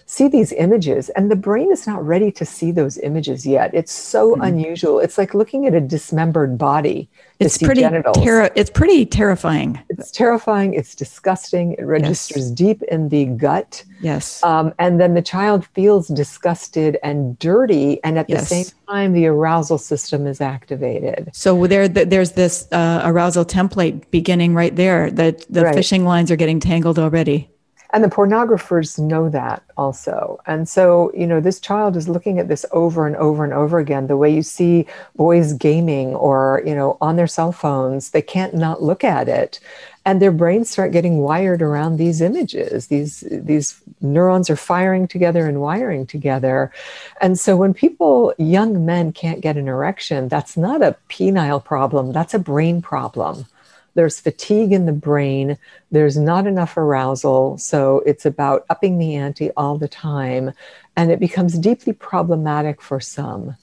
see 0.07 0.29
these 0.29 0.53
images 0.53 1.09
and 1.11 1.31
the 1.31 1.37
brain 1.37 1.73
is 1.73 1.87
not 1.87 2.05
ready 2.05 2.31
to 2.33 2.45
see 2.45 2.71
those 2.71 2.99
images 2.99 3.47
yet. 3.47 3.73
It's 3.75 3.93
so 3.93 4.33
mm-hmm. 4.33 4.43
unusual. 4.43 4.99
It's 4.99 5.19
like 5.19 5.35
looking 5.35 5.67
at 5.67 5.75
a 5.75 5.81
dismembered 5.81 6.59
body 6.59 7.09
it's 7.41 7.59
pretty 7.59 7.83
ter- 7.83 8.51
it's 8.55 8.71
pretty 8.71 9.07
terrifying. 9.07 9.81
It's 9.89 10.11
terrifying. 10.11 10.75
It's 10.75 10.95
disgusting. 10.95 11.73
It 11.73 11.83
registers 11.83 12.49
yes. 12.49 12.51
deep 12.51 12.83
in 12.85 13.09
the 13.09 13.25
gut. 13.27 13.85
Yes. 14.01 14.43
Um, 14.45 14.73
and 14.79 15.01
then 15.01 15.15
the 15.15 15.23
child 15.23 15.67
feels 15.75 16.09
disgusted 16.09 16.99
and 17.03 17.39
dirty 17.39 18.03
and 18.05 18.19
at 18.19 18.31
yes. 18.31 18.41
the 18.41 18.47
same 18.47 18.75
time 18.89 19.13
the 19.13 19.27
arousal 19.27 19.79
system 19.79 20.27
is 20.27 20.41
activated. 20.41 21.31
So 21.33 21.67
there 21.67 21.89
there's 21.89 22.33
this 22.33 22.69
uh, 22.71 23.03
arousal 23.05 23.45
template 23.45 24.11
beginning 24.11 24.55
right 24.55 24.75
there 24.75 25.11
that 25.13 25.45
the 25.53 25.65
right. 25.65 25.75
fishing 25.75 26.05
lines 26.05 26.31
are 26.31 26.37
getting 26.37 26.61
tangled 26.61 26.99
already 26.99 27.51
and 27.95 28.03
the 28.03 28.09
pornographers 28.09 28.99
know 28.99 29.29
that 29.29 29.63
also. 29.77 30.41
And 30.47 30.69
so, 30.69 31.13
you 31.15 31.29
know, 31.29 31.41
this 31.41 31.61
child 31.61 31.97
is 31.97 32.09
looking 32.09 32.41
at 32.41 32.49
this 32.49 32.67
over 32.73 33.07
and 33.07 33.15
over 33.15 33.45
and 33.45 33.53
over 33.53 33.79
again. 33.79 34.09
The 34.09 34.17
way 34.17 34.35
you 34.35 34.43
see 34.43 34.87
boys 35.15 35.53
gaming 35.53 36.13
or, 36.17 36.61
you 36.67 36.75
know, 36.75 36.99
on 37.01 37.15
their 37.15 37.29
cell 37.29 37.53
phones, 37.53 38.11
they 38.11 38.21
can't 38.21 38.53
not 38.53 38.83
look 38.83 39.05
at 39.05 39.29
it. 39.29 39.61
And 40.05 40.21
their 40.21 40.33
brains 40.33 40.69
start 40.69 40.91
getting 40.91 41.19
wired 41.19 41.63
around 41.63 41.97
these 41.97 42.21
images. 42.21 42.89
These, 42.89 43.23
these 43.31 43.81
neurons 44.01 44.51
are 44.51 44.57
firing 44.57 45.07
together 45.07 45.47
and 45.47 45.61
wiring 45.61 46.05
together. 46.05 46.73
And 47.21 47.39
so 47.39 47.57
when 47.57 47.75
people, 47.75 48.35
young 48.39 48.85
men, 48.85 49.13
can't 49.13 49.41
get 49.41 49.57
an 49.57 49.69
erection, 49.69 50.27
that's 50.27 50.57
not 50.57 50.83
a 50.83 50.97
penile 51.09 51.65
problem, 51.65 52.11
that's 52.11 52.35
a 52.35 52.41
brain 52.41 52.83
problem 52.83 53.47
there's 53.95 54.21
fatigue 54.21 54.73
in 54.73 54.87
the 54.87 54.93
brain, 54.93 55.57
there's 55.91 56.17
not 56.17 56.47
enough 56.47 56.77
arousal. 56.77 57.59
So 57.59 58.03
it's 58.05 58.27
about 58.27 58.67
upping 58.71 58.99
the 58.99 59.15
ante 59.15 59.51
all 59.53 59.79
the 59.79 59.89
time. 59.89 60.53
And 60.97 61.11
it 61.11 61.21
becomes 61.21 61.59
deeply 61.59 61.93
problematic 61.93 62.83
for 62.83 63.01
some. 63.01 63.57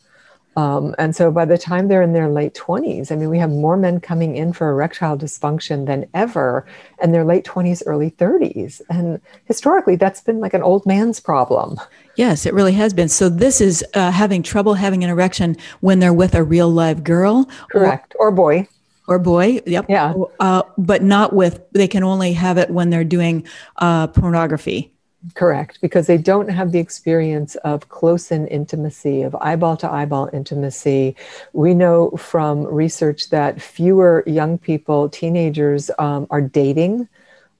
Um, 0.57 0.93
and 0.97 1.15
so 1.15 1.31
by 1.31 1.45
the 1.45 1.57
time 1.57 1.87
they're 1.87 2.01
in 2.01 2.11
their 2.11 2.27
late 2.27 2.53
20s, 2.55 3.09
I 3.09 3.15
mean, 3.15 3.29
we 3.29 3.39
have 3.39 3.49
more 3.49 3.77
men 3.77 4.01
coming 4.01 4.35
in 4.35 4.51
for 4.51 4.69
erectile 4.69 5.17
dysfunction 5.17 5.85
than 5.85 6.09
ever 6.13 6.65
in 7.01 7.13
their 7.13 7.23
late 7.23 7.45
20s, 7.45 7.83
early 7.85 8.11
30s. 8.11 8.81
And 8.89 9.21
historically, 9.45 9.95
that's 9.95 10.19
been 10.19 10.41
like 10.41 10.53
an 10.53 10.61
old 10.61 10.85
man's 10.85 11.21
problem. 11.21 11.79
Yes, 12.15 12.45
it 12.45 12.53
really 12.53 12.73
has 12.73 12.93
been. 12.93 13.07
So 13.07 13.29
this 13.29 13.61
is 13.61 13.85
uh, 13.93 14.11
having 14.11 14.43
trouble 14.43 14.73
having 14.73 15.05
an 15.05 15.09
erection 15.09 15.55
when 15.79 15.99
they're 15.99 16.13
with 16.13 16.35
a 16.35 16.43
real 16.43 16.69
live 16.69 17.01
girl? 17.01 17.49
Correct. 17.71 18.13
Or, 18.19 18.27
or 18.27 18.31
boy 18.31 18.67
or 19.11 19.19
boy. 19.19 19.61
Yep. 19.65 19.85
Yeah. 19.89 20.13
Uh, 20.39 20.63
but 20.77 21.03
not 21.03 21.33
with, 21.33 21.61
they 21.73 21.87
can 21.87 22.03
only 22.03 22.33
have 22.33 22.57
it 22.57 22.69
when 22.69 22.89
they're 22.89 23.03
doing 23.03 23.45
uh, 23.77 24.07
pornography. 24.07 24.91
Correct, 25.35 25.79
because 25.81 26.07
they 26.07 26.17
don't 26.17 26.49
have 26.49 26.71
the 26.71 26.79
experience 26.79 27.53
of 27.57 27.89
close 27.89 28.31
in 28.31 28.47
intimacy, 28.47 29.21
of 29.21 29.35
eyeball 29.35 29.77
to 29.77 29.91
eyeball 29.91 30.29
intimacy. 30.33 31.15
We 31.53 31.75
know 31.75 32.09
from 32.11 32.65
research 32.65 33.29
that 33.29 33.61
fewer 33.61 34.23
young 34.25 34.57
people, 34.57 35.09
teenagers, 35.09 35.91
um, 35.99 36.25
are 36.31 36.41
dating. 36.41 37.07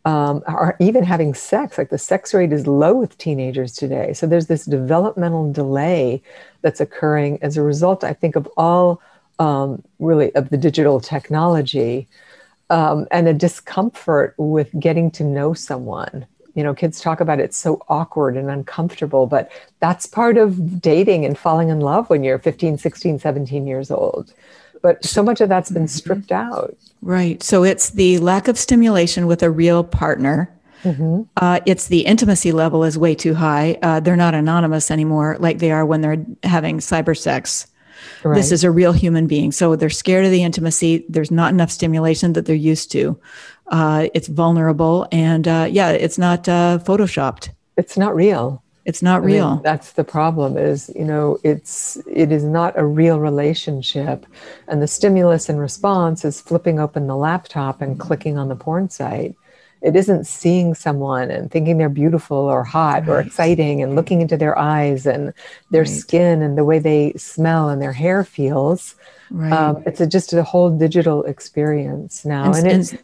Um, 0.04 0.42
are 0.48 0.76
even 0.80 1.04
having 1.04 1.36
sex. 1.36 1.78
Like 1.78 1.92
the 1.92 2.00
sex 2.00 2.34
rate 2.34 2.52
is 2.52 2.66
low 2.66 2.96
with 2.96 3.16
teenagers 3.20 3.74
today. 3.74 4.14
So 4.14 4.26
there's 4.26 4.48
this 4.48 4.66
developmental 4.66 5.54
delay 5.54 6.24
that's 6.64 6.82
occurring 6.82 7.38
as 7.44 7.56
a 7.56 7.62
result, 7.62 8.04
I 8.04 8.14
think, 8.14 8.36
of 8.36 8.50
all 8.58 9.00
um, 9.42 9.82
really 9.98 10.34
of 10.36 10.50
the 10.50 10.58
digital 10.58 11.00
technology 11.00 12.08
um, 12.70 13.08
and 13.10 13.28
a 13.28 13.34
discomfort 13.34 14.36
with 14.38 14.70
getting 14.80 15.10
to 15.12 15.24
know 15.24 15.54
someone 15.54 16.28
you 16.54 16.64
know 16.64 16.76
kids 16.76 17.02
talk 17.02 17.20
about 17.20 17.40
it 17.40 17.54
so 17.54 17.82
awkward 17.90 18.38
and 18.38 18.52
uncomfortable 18.52 19.26
but 19.26 19.52
that's 19.80 20.06
part 20.06 20.38
of 20.38 20.80
dating 20.80 21.26
and 21.26 21.40
falling 21.40 21.70
in 21.70 21.80
love 21.80 22.08
when 22.10 22.24
you're 22.24 22.38
15 22.38 22.78
16 22.78 23.18
17 23.18 23.66
years 23.66 23.90
old 23.90 24.32
but 24.84 25.04
so 25.04 25.24
much 25.24 25.42
of 25.42 25.50
that's 25.50 25.72
been 25.72 25.84
mm-hmm. 25.84 25.88
stripped 25.88 26.32
out 26.32 26.78
right 27.02 27.42
so 27.42 27.64
it's 27.64 27.90
the 27.90 28.20
lack 28.20 28.48
of 28.48 28.60
stimulation 28.60 29.26
with 29.28 29.42
a 29.42 29.50
real 29.50 29.84
partner 29.84 30.54
Mm-hmm. 30.84 31.22
Uh, 31.38 31.60
it's 31.68 31.90
the 31.90 32.08
intimacy 32.08 32.52
level 32.52 32.84
is 32.84 32.98
way 32.98 33.14
too 33.14 33.36
high. 33.36 33.78
Uh, 33.84 34.00
they're 34.00 34.16
not 34.16 34.34
anonymous 34.34 34.90
anymore, 34.90 35.38
like 35.40 35.60
they 35.60 35.72
are 35.72 35.86
when 35.86 36.02
they're 36.02 36.26
having 36.42 36.80
cyber 36.80 37.16
sex. 37.16 37.68
Right. 38.24 38.36
This 38.36 38.52
is 38.52 38.64
a 38.64 38.72
real 38.72 38.94
human 38.94 39.28
being. 39.28 39.52
So 39.52 39.76
they're 39.76 39.90
scared 39.90 40.26
of 40.26 40.32
the 40.32 40.44
intimacy. 40.44 41.06
There's 41.10 41.32
not 41.32 41.54
enough 41.54 41.72
stimulation 41.72 42.34
that 42.34 42.46
they're 42.46 42.56
used 42.56 42.92
to. 42.92 43.20
Uh, 43.68 44.08
it's 44.14 44.28
vulnerable. 44.28 45.08
And 45.12 45.48
uh, 45.48 45.68
yeah, 45.70 45.92
it's 45.92 46.18
not 46.18 46.48
uh, 46.48 46.80
photoshopped. 46.84 47.50
It's 47.78 47.98
not 47.98 48.16
real. 48.16 48.64
It's 48.84 49.04
not 49.04 49.24
real. 49.24 49.46
I 49.46 49.54
mean, 49.54 49.64
that's 49.64 49.92
the 49.92 50.04
problem 50.04 50.58
is, 50.58 50.92
you 50.96 51.06
know, 51.06 51.38
it's, 51.44 52.02
it 52.12 52.32
is 52.32 52.44
not 52.44 52.78
a 52.78 52.86
real 52.86 53.20
relationship. 53.20 54.26
And 54.68 54.82
the 54.82 54.88
stimulus 54.88 55.50
and 55.50 55.60
response 55.60 56.26
is 56.26 56.42
flipping 56.42 56.80
open 56.80 57.06
the 57.06 57.16
laptop 57.16 57.82
and 57.82 58.00
clicking 58.00 58.40
on 58.40 58.50
the 58.50 58.56
porn 58.56 58.90
site 58.90 59.36
it 59.82 59.96
isn't 59.96 60.26
seeing 60.26 60.74
someone 60.76 61.32
and 61.32 61.50
thinking 61.50 61.78
they're 61.78 61.90
beautiful 61.90 62.38
or 62.38 62.64
hot 62.64 63.08
right. 63.08 63.10
or 63.10 63.20
exciting 63.20 63.82
and 63.82 63.96
looking 63.96 64.22
into 64.22 64.38
their 64.38 64.58
eyes 64.58 65.06
and 65.06 65.34
their 65.72 65.82
right. 65.82 65.90
skin 65.90 66.42
and 66.42 66.58
the 66.58 66.64
way 66.64 66.80
they 66.80 67.14
smell 67.14 67.70
and 67.70 67.82
their 67.82 67.94
hair 67.94 68.24
feels. 68.24 68.96
Right. 69.32 69.52
Um, 69.52 69.84
it's 69.86 70.00
a, 70.00 70.08
just 70.08 70.34
a 70.34 70.44
whole 70.44 70.70
digital 70.70 71.24
experience 71.24 72.26
now. 72.26 72.54
And, 72.54 72.68
and 72.68 72.82
it's 72.82 72.92
and 72.92 73.02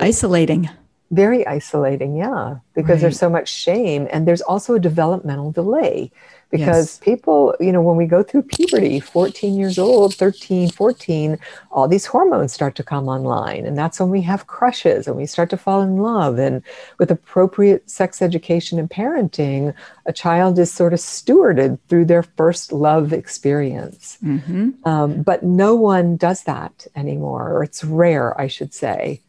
isolating. 0.00 0.68
Very 1.10 1.46
isolating, 1.46 2.16
yeah, 2.16 2.58
because 2.74 3.00
there's 3.00 3.18
so 3.18 3.30
much 3.30 3.48
shame. 3.48 4.06
And 4.10 4.28
there's 4.28 4.42
also 4.42 4.74
a 4.74 4.78
developmental 4.78 5.50
delay 5.50 6.12
because 6.50 6.96
yes. 6.96 6.98
people 6.98 7.54
you 7.60 7.72
know 7.72 7.82
when 7.82 7.96
we 7.96 8.06
go 8.06 8.22
through 8.22 8.42
puberty 8.42 9.00
14 9.00 9.56
years 9.56 9.78
old 9.78 10.14
13 10.14 10.70
14 10.70 11.38
all 11.70 11.86
these 11.86 12.06
hormones 12.06 12.52
start 12.52 12.74
to 12.74 12.82
come 12.82 13.08
online 13.08 13.66
and 13.66 13.76
that's 13.76 14.00
when 14.00 14.08
we 14.10 14.22
have 14.22 14.46
crushes 14.46 15.06
and 15.06 15.16
we 15.16 15.26
start 15.26 15.50
to 15.50 15.56
fall 15.56 15.82
in 15.82 15.98
love 15.98 16.38
and 16.38 16.62
with 16.98 17.10
appropriate 17.10 17.88
sex 17.88 18.22
education 18.22 18.78
and 18.78 18.90
parenting 18.90 19.74
a 20.06 20.12
child 20.12 20.58
is 20.58 20.72
sort 20.72 20.92
of 20.92 21.00
stewarded 21.00 21.78
through 21.88 22.04
their 22.04 22.22
first 22.22 22.72
love 22.72 23.12
experience 23.12 24.18
mm-hmm. 24.24 24.70
um, 24.84 25.22
but 25.22 25.42
no 25.42 25.74
one 25.74 26.16
does 26.16 26.44
that 26.44 26.86
anymore 26.96 27.52
or 27.52 27.62
it's 27.62 27.84
rare 27.84 28.38
i 28.40 28.46
should 28.46 28.72
say 28.72 29.20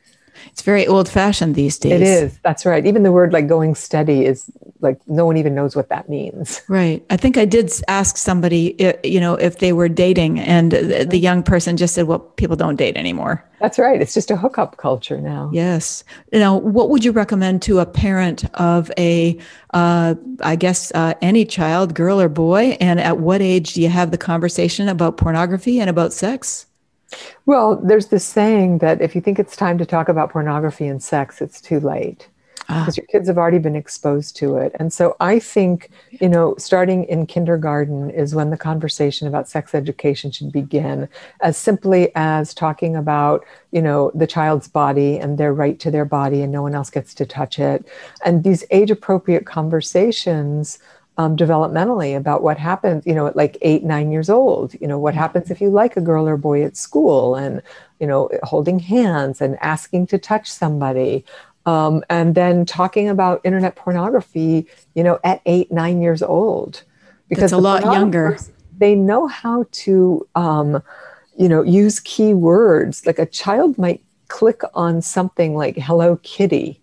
it's 0.47 0.61
very 0.61 0.87
old 0.87 1.09
fashioned 1.09 1.55
these 1.55 1.77
days. 1.77 1.93
It 1.93 2.01
is. 2.01 2.39
That's 2.43 2.65
right. 2.65 2.85
Even 2.85 3.03
the 3.03 3.11
word 3.11 3.33
like 3.33 3.47
going 3.47 3.75
steady 3.75 4.25
is 4.25 4.51
like 4.81 4.99
no 5.07 5.25
one 5.25 5.37
even 5.37 5.55
knows 5.55 5.75
what 5.75 5.89
that 5.89 6.09
means. 6.09 6.61
Right. 6.69 7.03
I 7.09 7.17
think 7.17 7.35
I 7.35 7.45
did 7.45 7.71
ask 7.87 8.15
somebody, 8.15 8.75
you 9.03 9.19
know, 9.19 9.33
if 9.33 9.57
they 9.57 9.73
were 9.73 9.89
dating, 9.89 10.39
and 10.39 10.71
the 10.71 11.17
young 11.17 11.41
person 11.41 11.77
just 11.77 11.95
said, 11.95 12.05
"Well, 12.05 12.19
people 12.19 12.55
don't 12.55 12.75
date 12.75 12.95
anymore." 12.95 13.43
That's 13.59 13.77
right. 13.77 14.01
It's 14.01 14.13
just 14.13 14.31
a 14.31 14.37
hookup 14.37 14.77
culture 14.77 15.19
now. 15.19 15.49
Yes. 15.51 16.03
Now, 16.31 16.57
what 16.57 16.89
would 16.89 17.03
you 17.03 17.11
recommend 17.11 17.61
to 17.63 17.79
a 17.79 17.85
parent 17.85 18.45
of 18.55 18.91
a, 18.97 19.37
uh, 19.73 20.15
I 20.41 20.55
guess, 20.55 20.91
uh, 20.95 21.15
any 21.21 21.43
child, 21.43 21.93
girl 21.93 22.21
or 22.21 22.29
boy, 22.29 22.77
and 22.79 22.99
at 22.99 23.17
what 23.17 23.41
age 23.41 23.73
do 23.73 23.81
you 23.81 23.89
have 23.89 24.11
the 24.11 24.17
conversation 24.17 24.87
about 24.87 25.17
pornography 25.17 25.79
and 25.79 25.89
about 25.89 26.13
sex? 26.13 26.67
Well, 27.45 27.75
there's 27.77 28.07
this 28.07 28.25
saying 28.25 28.79
that 28.79 29.01
if 29.01 29.15
you 29.15 29.21
think 29.21 29.39
it's 29.39 29.55
time 29.55 29.77
to 29.77 29.85
talk 29.85 30.09
about 30.09 30.31
pornography 30.31 30.87
and 30.87 31.01
sex, 31.01 31.41
it's 31.41 31.61
too 31.61 31.79
late 31.79 32.27
because 32.69 32.99
ah. 32.99 33.01
your 33.01 33.07
kids 33.07 33.27
have 33.27 33.39
already 33.39 33.57
been 33.57 33.75
exposed 33.75 34.35
to 34.35 34.57
it. 34.57 34.75
And 34.79 34.93
so 34.93 35.15
I 35.19 35.39
think, 35.39 35.89
you 36.11 36.29
know, 36.29 36.53
starting 36.59 37.03
in 37.05 37.25
kindergarten 37.25 38.11
is 38.11 38.35
when 38.35 38.51
the 38.51 38.57
conversation 38.57 39.27
about 39.27 39.49
sex 39.49 39.73
education 39.73 40.29
should 40.29 40.51
begin, 40.51 41.09
as 41.41 41.57
simply 41.57 42.11
as 42.13 42.53
talking 42.53 42.95
about, 42.95 43.43
you 43.71 43.81
know, 43.81 44.11
the 44.13 44.27
child's 44.27 44.67
body 44.67 45.17
and 45.17 45.39
their 45.39 45.51
right 45.51 45.79
to 45.79 45.89
their 45.89 46.05
body 46.05 46.43
and 46.43 46.51
no 46.51 46.61
one 46.61 46.75
else 46.75 46.91
gets 46.91 47.15
to 47.15 47.25
touch 47.25 47.57
it. 47.57 47.87
And 48.23 48.43
these 48.43 48.63
age 48.69 48.91
appropriate 48.91 49.47
conversations. 49.47 50.77
Um, 51.19 51.35
developmentally 51.35 52.15
about 52.15 52.43
what 52.43 52.57
happens, 52.57 53.05
you 53.05 53.13
know, 53.13 53.27
at 53.27 53.35
like 53.35 53.57
eight, 53.61 53.83
nine 53.83 54.09
years 54.09 54.29
old, 54.29 54.73
you 54.79 54.87
know, 54.87 54.97
what 54.97 55.13
happens 55.13 55.51
if 55.51 55.59
you 55.59 55.69
like 55.69 55.97
a 55.97 56.01
girl 56.01 56.29
or 56.29 56.37
boy 56.37 56.63
at 56.63 56.77
school 56.77 57.35
and, 57.35 57.61
you 57.99 58.07
know, 58.07 58.29
holding 58.43 58.79
hands 58.79 59.41
and 59.41 59.57
asking 59.59 60.07
to 60.07 60.17
touch 60.17 60.49
somebody. 60.49 61.25
Um, 61.65 62.05
and 62.09 62.35
then 62.35 62.65
talking 62.65 63.09
about 63.09 63.41
internet 63.43 63.75
pornography, 63.75 64.65
you 64.95 65.03
know, 65.03 65.19
at 65.25 65.41
eight, 65.45 65.73
nine 65.73 66.01
years 66.01 66.23
old. 66.23 66.83
Because 67.27 67.51
That's 67.51 67.53
a 67.53 67.57
lot 67.57 67.83
younger. 67.83 68.37
They 68.77 68.95
know 68.95 69.27
how 69.27 69.65
to, 69.83 70.25
um, 70.35 70.81
you 71.37 71.49
know, 71.49 71.63
use 71.63 71.99
keywords. 71.99 73.05
Like 73.05 73.19
a 73.19 73.25
child 73.25 73.77
might 73.77 74.01
click 74.29 74.61
on 74.73 75.01
something 75.01 75.53
like 75.53 75.75
Hello 75.75 76.17
Kitty, 76.23 76.79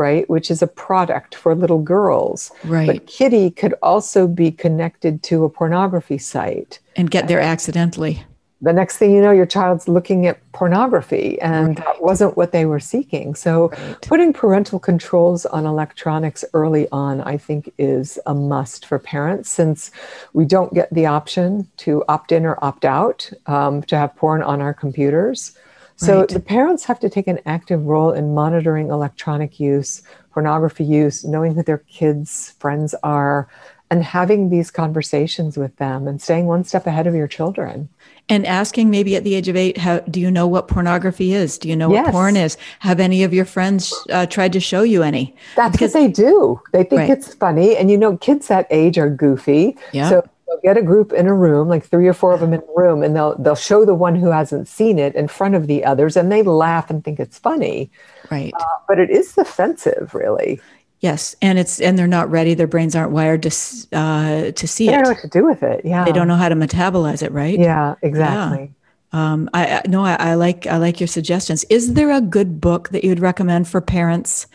right? 0.00 0.28
Which 0.28 0.50
is 0.50 0.62
a 0.62 0.66
product 0.66 1.34
for 1.34 1.54
little 1.54 1.82
girls. 1.82 2.50
Right. 2.64 2.86
But 2.86 3.06
Kitty 3.06 3.50
could 3.50 3.74
also 3.82 4.26
be 4.26 4.50
connected 4.50 5.22
to 5.24 5.44
a 5.44 5.50
pornography 5.50 6.18
site. 6.18 6.80
And 6.96 7.10
get 7.10 7.28
there 7.28 7.40
accidentally 7.40 8.24
the 8.62 8.72
next 8.72 8.98
thing 8.98 9.12
you 9.12 9.22
know, 9.22 9.30
your 9.30 9.46
child's 9.46 9.88
looking 9.88 10.26
at 10.26 10.38
pornography, 10.52 11.40
and 11.40 11.68
right. 11.68 11.76
that 11.78 12.02
wasn't 12.02 12.36
what 12.36 12.52
they 12.52 12.66
were 12.66 12.80
seeking. 12.80 13.34
So, 13.34 13.68
right. 13.68 14.00
putting 14.02 14.32
parental 14.32 14.78
controls 14.78 15.46
on 15.46 15.64
electronics 15.64 16.44
early 16.52 16.86
on, 16.92 17.22
I 17.22 17.38
think, 17.38 17.72
is 17.78 18.18
a 18.26 18.34
must 18.34 18.84
for 18.84 18.98
parents 18.98 19.50
since 19.50 19.90
we 20.34 20.44
don't 20.44 20.74
get 20.74 20.92
the 20.92 21.06
option 21.06 21.68
to 21.78 22.04
opt 22.08 22.32
in 22.32 22.44
or 22.44 22.62
opt 22.62 22.84
out 22.84 23.30
um, 23.46 23.82
to 23.84 23.96
have 23.96 24.14
porn 24.16 24.42
on 24.42 24.60
our 24.60 24.74
computers. 24.74 25.56
So, 26.00 26.20
right. 26.20 26.28
the 26.28 26.40
parents 26.40 26.84
have 26.84 26.98
to 27.00 27.10
take 27.10 27.26
an 27.26 27.40
active 27.44 27.84
role 27.84 28.10
in 28.10 28.32
monitoring 28.32 28.88
electronic 28.88 29.60
use, 29.60 30.02
pornography 30.32 30.84
use, 30.84 31.24
knowing 31.26 31.54
who 31.54 31.62
their 31.62 31.78
kids' 31.78 32.54
friends 32.58 32.94
are, 33.02 33.48
and 33.90 34.02
having 34.02 34.48
these 34.48 34.70
conversations 34.70 35.58
with 35.58 35.76
them 35.76 36.08
and 36.08 36.22
staying 36.22 36.46
one 36.46 36.64
step 36.64 36.86
ahead 36.86 37.06
of 37.06 37.14
your 37.14 37.26
children 37.26 37.88
and 38.28 38.46
asking 38.46 38.88
maybe 38.88 39.16
at 39.16 39.24
the 39.24 39.34
age 39.34 39.48
of 39.48 39.56
eight 39.56 39.76
how 39.76 39.98
do 40.00 40.20
you 40.20 40.30
know 40.30 40.46
what 40.46 40.68
pornography 40.68 41.32
is 41.32 41.58
do 41.58 41.68
you 41.68 41.76
know 41.76 41.92
yes. 41.92 42.06
what 42.06 42.12
porn 42.12 42.36
is 42.36 42.56
have 42.78 43.00
any 43.00 43.24
of 43.24 43.34
your 43.34 43.44
friends 43.44 43.92
uh, 44.10 44.24
tried 44.26 44.52
to 44.52 44.60
show 44.60 44.82
you 44.82 45.02
any 45.02 45.34
that's 45.56 45.72
because 45.72 45.92
what 45.92 46.00
they 46.00 46.08
do 46.08 46.60
they 46.72 46.84
think 46.84 47.00
right. 47.00 47.10
it's 47.10 47.34
funny 47.34 47.76
and 47.76 47.90
you 47.90 47.98
know 47.98 48.16
kids 48.18 48.46
that 48.46 48.66
age 48.70 48.96
are 48.96 49.10
goofy 49.10 49.76
yeah. 49.92 50.08
so 50.08 50.26
get 50.62 50.76
a 50.76 50.82
group 50.82 51.12
in 51.12 51.26
a 51.26 51.34
room 51.34 51.68
like 51.68 51.84
three 51.84 52.08
or 52.08 52.12
four 52.12 52.32
of 52.32 52.40
them 52.40 52.52
in 52.52 52.60
a 52.60 52.72
room 52.74 53.02
and 53.02 53.14
they'll 53.14 53.36
they'll 53.38 53.54
show 53.54 53.84
the 53.84 53.94
one 53.94 54.14
who 54.14 54.30
hasn't 54.30 54.66
seen 54.66 54.98
it 54.98 55.14
in 55.14 55.28
front 55.28 55.54
of 55.54 55.66
the 55.66 55.84
others 55.84 56.16
and 56.16 56.30
they 56.30 56.42
laugh 56.42 56.90
and 56.90 57.04
think 57.04 57.20
it's 57.20 57.38
funny 57.38 57.90
right 58.30 58.52
uh, 58.58 58.64
but 58.88 58.98
it 58.98 59.10
is 59.10 59.36
offensive 59.38 60.14
really 60.14 60.60
Yes, 61.00 61.34
and 61.40 61.58
it's 61.58 61.80
and 61.80 61.98
they're 61.98 62.06
not 62.06 62.30
ready. 62.30 62.52
Their 62.52 62.66
brains 62.66 62.94
aren't 62.94 63.12
wired 63.12 63.42
to 63.44 63.48
uh, 63.92 64.50
to 64.52 64.68
see 64.68 64.86
they 64.86 64.92
it. 64.92 64.96
They 64.96 65.02
don't 65.02 65.02
know 65.02 65.10
what 65.10 65.20
to 65.20 65.28
do 65.28 65.44
with 65.46 65.62
it. 65.62 65.84
Yeah, 65.84 66.04
they 66.04 66.12
don't 66.12 66.28
know 66.28 66.36
how 66.36 66.50
to 66.50 66.54
metabolize 66.54 67.22
it. 67.22 67.32
Right. 67.32 67.58
Yeah, 67.58 67.94
exactly. 68.02 68.74
Yeah. 69.12 69.32
Um, 69.32 69.48
I, 69.54 69.66
I 69.66 69.82
no, 69.88 70.04
I, 70.04 70.14
I, 70.14 70.34
like 70.34 70.66
I 70.66 70.76
like 70.76 71.00
your 71.00 71.06
suggestions. 71.06 71.64
Is 71.64 71.94
there 71.94 72.10
a 72.10 72.20
good 72.20 72.60
book 72.60 72.90
that 72.90 73.02
you'd 73.02 73.18
recommend 73.18 73.66
for 73.66 73.80
parents? 73.80 74.46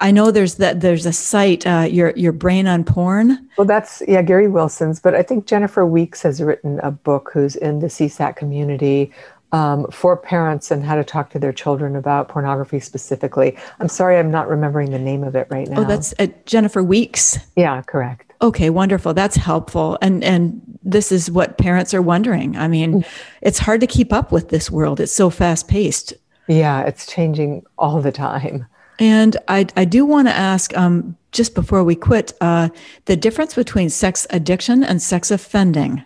I 0.00 0.10
know 0.10 0.30
there's 0.30 0.54
that 0.56 0.80
there's 0.80 1.06
a 1.06 1.12
site, 1.12 1.66
uh, 1.66 1.86
your 1.90 2.10
your 2.16 2.32
brain 2.32 2.66
on 2.66 2.84
porn. 2.84 3.46
Well, 3.58 3.66
that's 3.66 4.02
yeah, 4.08 4.22
Gary 4.22 4.48
Wilson's, 4.48 4.98
but 5.00 5.14
I 5.14 5.22
think 5.22 5.46
Jennifer 5.46 5.84
Weeks 5.84 6.22
has 6.22 6.40
written 6.42 6.80
a 6.80 6.90
book 6.90 7.30
who's 7.32 7.56
in 7.56 7.80
the 7.80 7.88
CSAT 7.88 8.36
community 8.36 9.12
um, 9.52 9.86
for 9.90 10.16
parents 10.16 10.70
and 10.70 10.84
how 10.84 10.96
to 10.96 11.04
talk 11.04 11.30
to 11.30 11.38
their 11.38 11.52
children 11.52 11.96
about 11.96 12.28
pornography 12.28 12.80
specifically. 12.80 13.56
I'm 13.78 13.88
sorry, 13.88 14.18
I'm 14.18 14.30
not 14.30 14.48
remembering 14.48 14.90
the 14.90 14.98
name 14.98 15.24
of 15.24 15.34
it 15.34 15.46
right 15.50 15.68
oh, 15.68 15.74
now. 15.74 15.80
Oh, 15.80 15.84
that's 15.84 16.14
uh, 16.18 16.28
Jennifer 16.46 16.82
Weeks. 16.82 17.38
Yeah, 17.56 17.82
correct. 17.82 18.32
Okay, 18.42 18.70
wonderful. 18.70 19.12
That's 19.12 19.36
helpful. 19.36 19.98
And 20.00 20.24
and 20.24 20.60
this 20.82 21.12
is 21.12 21.30
what 21.30 21.58
parents 21.58 21.92
are 21.92 22.02
wondering. 22.02 22.56
I 22.56 22.68
mean, 22.68 23.02
mm-hmm. 23.02 23.26
it's 23.42 23.58
hard 23.58 23.80
to 23.82 23.86
keep 23.86 24.12
up 24.12 24.32
with 24.32 24.48
this 24.48 24.70
world. 24.70 24.98
It's 24.98 25.12
so 25.12 25.28
fast 25.28 25.68
paced. 25.68 26.14
Yeah, 26.48 26.82
it's 26.82 27.06
changing 27.06 27.64
all 27.78 28.00
the 28.00 28.12
time. 28.12 28.66
And 29.00 29.36
I 29.48 29.66
I 29.76 29.84
do 29.86 30.04
want 30.04 30.28
to 30.28 30.34
ask 30.34 30.76
um, 30.76 31.16
just 31.32 31.54
before 31.54 31.82
we 31.82 31.96
quit 31.96 32.32
uh, 32.40 32.68
the 33.06 33.16
difference 33.16 33.54
between 33.54 33.90
sex 33.90 34.26
addiction 34.30 34.84
and 34.84 35.02
sex 35.02 35.30
offending. 35.30 36.04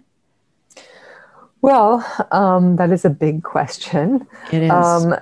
Well, 1.60 2.06
um, 2.30 2.76
that 2.76 2.90
is 2.90 3.04
a 3.04 3.10
big 3.10 3.42
question. 3.42 4.26
It 4.52 4.62
is. 4.62 4.70
Um, 4.70 5.14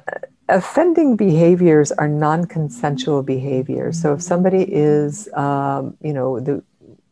offending 0.49 1.17
behaviors 1.17 1.93
are 1.93 2.09
non-consensual 2.09 3.23
behaviors. 3.23 4.03
So 4.03 4.13
if 4.15 4.23
somebody 4.23 4.65
is, 4.65 5.33
um, 5.35 5.97
you 6.03 6.13
know, 6.13 6.41
the 6.41 6.63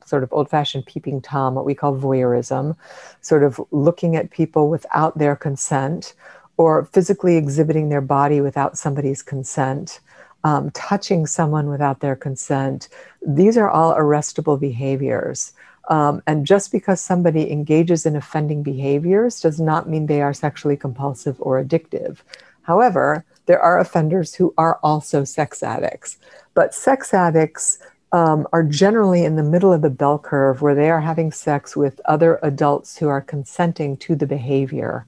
sort 0.05 0.25
of 0.25 0.33
old-fashioned 0.33 0.85
peeping 0.85 1.23
tom, 1.23 1.55
what 1.55 1.65
we 1.65 1.77
call 1.77 1.97
voyeurism, 1.97 2.77
sort 3.21 3.45
of 3.45 3.61
looking 3.71 4.17
at 4.17 4.31
people 4.31 4.69
without 4.69 5.17
their 5.17 5.37
consent, 5.37 6.13
or 6.57 6.85
physically 6.87 7.37
exhibiting 7.37 7.89
their 7.89 8.01
body 8.01 8.41
without 8.41 8.77
somebody's 8.77 9.23
consent. 9.23 10.01
Um, 10.43 10.71
touching 10.71 11.27
someone 11.27 11.69
without 11.69 12.01
their 12.01 12.17
consent, 12.17 12.89
these 13.27 13.59
are 13.59 13.69
all 13.69 13.95
arrestable 13.95 14.59
behaviors. 14.59 15.53
Um, 15.91 16.23
and 16.27 16.47
just 16.47 16.73
because 16.73 17.01
somebody 17.01 17.51
engages 17.51 18.07
in 18.07 18.17
offending 18.17 18.63
behaviors 18.63 19.41
does 19.41 19.61
not 19.61 19.89
mean 19.89 20.07
they 20.07 20.23
are 20.23 20.33
sexually 20.33 20.77
compulsive 20.77 21.37
or 21.41 21.63
addictive. 21.63 22.19
However, 22.63 23.25
there 23.47 23.61
are 23.61 23.81
offenders 23.81 24.35
who 24.35 24.55
are 24.57 24.79
also 24.83 25.25
sex 25.25 25.63
addicts. 25.63 26.19
But 26.55 26.75
sex 26.75 27.13
addicts 27.13 27.79
um, 28.13 28.47
are 28.53 28.63
generally 28.63 29.25
in 29.25 29.37
the 29.37 29.43
middle 29.43 29.73
of 29.73 29.83
the 29.83 29.91
bell 29.91 30.19
curve 30.19 30.63
where 30.63 30.75
they 30.75 30.91
are 30.91 31.01
having 31.01 31.33
sex 31.33 31.77
with 31.77 32.01
other 32.05 32.39
adults 32.43 32.97
who 32.97 33.09
are 33.09 33.21
consenting 33.21 33.97
to 33.99 34.15
the 34.15 34.27
behavior. 34.27 35.07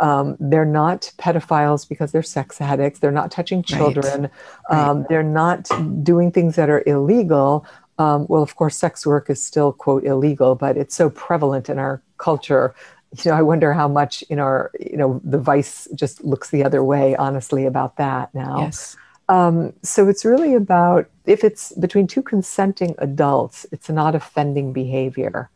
Um, 0.00 0.36
they're 0.40 0.64
not 0.64 1.12
pedophiles 1.18 1.88
because 1.88 2.12
they're 2.12 2.22
sex 2.22 2.60
addicts. 2.60 2.98
They're 2.98 3.12
not 3.12 3.30
touching 3.30 3.62
children. 3.62 4.30
Right. 4.70 4.78
Um, 4.78 4.98
right. 4.98 5.08
They're 5.08 5.22
not 5.22 5.68
doing 6.02 6.32
things 6.32 6.56
that 6.56 6.68
are 6.68 6.82
illegal, 6.86 7.66
um, 7.98 8.26
well, 8.28 8.42
of 8.42 8.56
course, 8.56 8.76
sex 8.76 9.06
work 9.06 9.30
is 9.30 9.42
still, 9.42 9.72
quote, 9.72 10.04
illegal, 10.04 10.54
but 10.54 10.76
it's 10.76 10.94
so 10.94 11.10
prevalent 11.10 11.68
in 11.68 11.78
our 11.78 12.02
culture. 12.18 12.74
You 13.22 13.30
know, 13.30 13.36
I 13.36 13.42
wonder 13.42 13.72
how 13.72 13.86
much 13.86 14.22
in 14.22 14.40
our, 14.40 14.72
you 14.80 14.96
know, 14.96 15.20
the 15.22 15.38
vice 15.38 15.86
just 15.94 16.24
looks 16.24 16.50
the 16.50 16.64
other 16.64 16.82
way, 16.82 17.14
honestly, 17.16 17.66
about 17.66 17.96
that 17.98 18.34
now. 18.34 18.62
Yes. 18.62 18.96
Um, 19.28 19.72
so 19.82 20.08
it's 20.08 20.24
really 20.24 20.54
about 20.54 21.08
if 21.24 21.44
it's 21.44 21.72
between 21.72 22.06
two 22.06 22.22
consenting 22.22 22.94
adults, 22.98 23.64
it's 23.70 23.88
not 23.88 24.14
offending 24.14 24.72
behavior. 24.72 25.48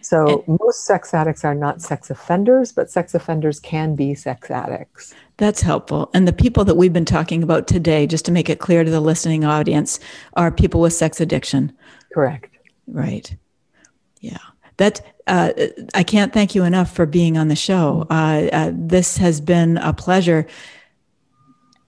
So 0.00 0.44
and, 0.46 0.58
most 0.60 0.84
sex 0.84 1.12
addicts 1.14 1.44
are 1.44 1.54
not 1.54 1.82
sex 1.82 2.10
offenders, 2.10 2.72
but 2.72 2.90
sex 2.90 3.14
offenders 3.14 3.60
can 3.60 3.94
be 3.94 4.14
sex 4.14 4.50
addicts. 4.50 5.14
That's 5.36 5.60
helpful. 5.60 6.10
And 6.14 6.26
the 6.26 6.32
people 6.32 6.64
that 6.64 6.76
we've 6.76 6.92
been 6.92 7.04
talking 7.04 7.42
about 7.42 7.66
today, 7.66 8.06
just 8.06 8.24
to 8.26 8.32
make 8.32 8.48
it 8.48 8.58
clear 8.58 8.84
to 8.84 8.90
the 8.90 9.00
listening 9.00 9.44
audience, 9.44 10.00
are 10.34 10.50
people 10.50 10.80
with 10.80 10.92
sex 10.92 11.20
addiction. 11.20 11.72
Correct. 12.12 12.56
Right. 12.86 13.36
Yeah. 14.20 14.38
That 14.78 15.00
uh, 15.26 15.52
I 15.94 16.02
can't 16.02 16.32
thank 16.32 16.54
you 16.54 16.64
enough 16.64 16.94
for 16.94 17.06
being 17.06 17.36
on 17.36 17.48
the 17.48 17.56
show. 17.56 18.06
Uh, 18.10 18.48
uh, 18.52 18.72
this 18.74 19.16
has 19.16 19.40
been 19.40 19.78
a 19.78 19.92
pleasure. 19.92 20.46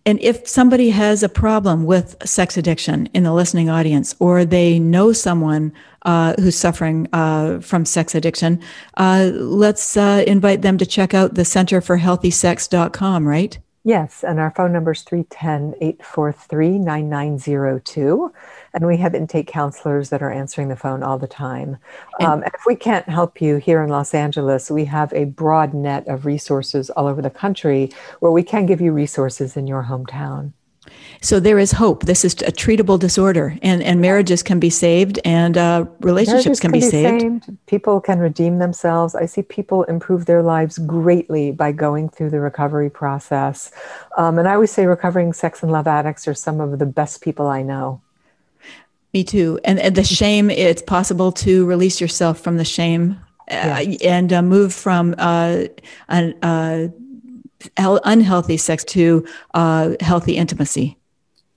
And 0.08 0.18
if 0.22 0.48
somebody 0.48 0.88
has 0.88 1.22
a 1.22 1.28
problem 1.28 1.84
with 1.84 2.16
sex 2.26 2.56
addiction 2.56 3.10
in 3.12 3.24
the 3.24 3.32
listening 3.34 3.68
audience, 3.68 4.14
or 4.18 4.42
they 4.42 4.78
know 4.78 5.12
someone 5.12 5.70
uh, 6.06 6.32
who's 6.38 6.56
suffering 6.56 7.08
uh, 7.12 7.60
from 7.60 7.84
sex 7.84 8.14
addiction, 8.14 8.58
uh, 8.96 9.30
let's 9.34 9.98
uh, 9.98 10.24
invite 10.26 10.62
them 10.62 10.78
to 10.78 10.86
check 10.86 11.12
out 11.12 11.34
the 11.34 11.44
Center 11.44 11.82
for 11.82 11.98
right? 13.28 13.58
Yes, 13.84 14.24
and 14.24 14.38
our 14.40 14.50
phone 14.50 14.72
number 14.72 14.92
is 14.92 15.02
310 15.02 15.74
843 15.80 16.78
9902. 16.78 18.32
And 18.74 18.86
we 18.86 18.96
have 18.98 19.14
intake 19.14 19.46
counselors 19.46 20.10
that 20.10 20.22
are 20.22 20.32
answering 20.32 20.68
the 20.68 20.76
phone 20.76 21.02
all 21.02 21.18
the 21.18 21.28
time. 21.28 21.78
Um, 22.20 22.42
and 22.42 22.52
if 22.54 22.62
we 22.66 22.74
can't 22.74 23.08
help 23.08 23.40
you 23.40 23.56
here 23.56 23.82
in 23.82 23.88
Los 23.88 24.14
Angeles, 24.14 24.70
we 24.70 24.84
have 24.86 25.12
a 25.12 25.24
broad 25.24 25.74
net 25.74 26.06
of 26.08 26.26
resources 26.26 26.90
all 26.90 27.06
over 27.06 27.22
the 27.22 27.30
country 27.30 27.90
where 28.20 28.32
we 28.32 28.42
can 28.42 28.66
give 28.66 28.80
you 28.80 28.92
resources 28.92 29.56
in 29.56 29.66
your 29.66 29.84
hometown. 29.84 30.52
So 31.20 31.40
there 31.40 31.58
is 31.58 31.72
hope. 31.72 32.04
This 32.04 32.24
is 32.24 32.34
a 32.34 32.52
treatable 32.52 32.98
disorder, 32.98 33.58
and, 33.62 33.82
and 33.82 34.00
marriages 34.00 34.42
can 34.42 34.60
be 34.60 34.70
saved, 34.70 35.18
and 35.24 35.56
uh, 35.56 35.84
relationships 36.00 36.60
can, 36.60 36.70
can, 36.70 36.80
be, 36.80 36.86
be 36.86 36.90
saved. 36.90 37.44
saved. 37.44 37.66
People 37.66 38.00
can 38.00 38.18
redeem 38.20 38.58
themselves. 38.58 39.14
I 39.14 39.26
see 39.26 39.42
people 39.42 39.82
improve 39.84 40.26
their 40.26 40.42
lives 40.42 40.78
greatly 40.78 41.50
by 41.50 41.72
going 41.72 42.08
through 42.08 42.30
the 42.30 42.40
recovery 42.40 42.90
process. 42.90 43.72
Um, 44.16 44.38
and 44.38 44.48
I 44.48 44.54
always 44.54 44.70
say 44.70 44.86
recovering 44.86 45.32
sex 45.32 45.62
and 45.62 45.72
love 45.72 45.86
addicts 45.86 46.28
are 46.28 46.34
some 46.34 46.60
of 46.60 46.78
the 46.78 46.86
best 46.86 47.20
people 47.20 47.48
I 47.48 47.62
know. 47.62 48.00
Me 49.14 49.24
too. 49.24 49.58
And, 49.64 49.80
and 49.80 49.94
the 49.94 50.04
shame, 50.04 50.50
it's 50.50 50.82
possible 50.82 51.32
to 51.32 51.64
release 51.64 52.00
yourself 52.00 52.40
from 52.40 52.58
the 52.58 52.64
shame 52.64 53.18
uh, 53.50 53.84
and 54.04 54.32
uh, 54.32 54.42
move 54.42 54.74
from 54.74 55.14
uh, 55.18 55.64
an 56.08 56.34
uh, 56.42 56.88
unhealthy 57.76 58.56
sex 58.56 58.84
to 58.84 59.26
uh, 59.54 59.94
healthy 60.00 60.36
intimacy. 60.36 60.96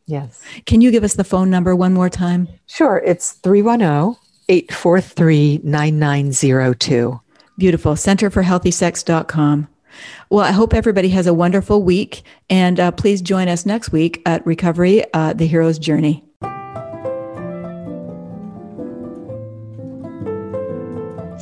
Yes. 0.06 0.41
Can 0.66 0.82
you 0.82 0.91
give 0.91 1.04
us 1.04 1.14
the 1.14 1.24
phone 1.24 1.49
number 1.49 1.76
one 1.76 1.93
more 1.93 2.10
time? 2.10 2.47
Sure. 2.66 3.02
It's 3.06 3.34
310 3.34 4.18
843 4.49 5.62
9902. 5.64 7.22
Beautiful. 7.58 7.93
Centerforhealthysex.com. 7.93 9.68
Well, 10.30 10.45
I 10.45 10.52
hope 10.52 10.74
everybody 10.74 11.10
has 11.10 11.28
a 11.28 11.34
wonderful 11.34 11.84
week. 11.84 12.24
And 12.49 12.80
uh, 12.80 12.91
please 12.91 13.22
join 13.22 13.47
us 13.47 13.66
next 13.66 13.91
week 13.91 14.22
at 14.26 14.45
Recovery, 14.45 15.04
uh, 15.14 15.34
the 15.34 15.47
Hero's 15.47 15.80
Journey. 15.80 16.26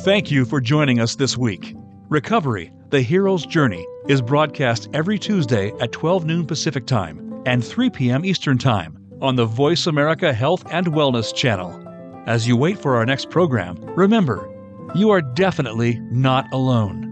Thank 0.00 0.30
you 0.30 0.46
for 0.46 0.60
joining 0.60 0.98
us 0.98 1.16
this 1.16 1.36
week. 1.36 1.76
Recovery, 2.08 2.72
the 2.90 3.02
Hero's 3.02 3.46
Journey 3.46 3.86
is 4.08 4.20
broadcast 4.20 4.88
every 4.92 5.16
Tuesday 5.16 5.70
at 5.80 5.92
12 5.92 6.24
noon 6.24 6.44
Pacific 6.44 6.86
Time 6.86 7.40
and 7.46 7.64
3 7.64 7.88
p.m. 7.90 8.24
Eastern 8.24 8.58
Time 8.58 8.98
on 9.20 9.36
the 9.36 9.44
Voice 9.44 9.86
America 9.86 10.32
Health 10.32 10.64
and 10.72 10.88
Wellness 10.88 11.32
channel. 11.32 11.72
As 12.26 12.48
you 12.48 12.56
wait 12.56 12.78
for 12.78 12.96
our 12.96 13.06
next 13.06 13.30
program, 13.30 13.76
remember, 13.94 14.50
you 14.96 15.10
are 15.10 15.22
definitely 15.22 16.00
not 16.10 16.52
alone. 16.52 17.09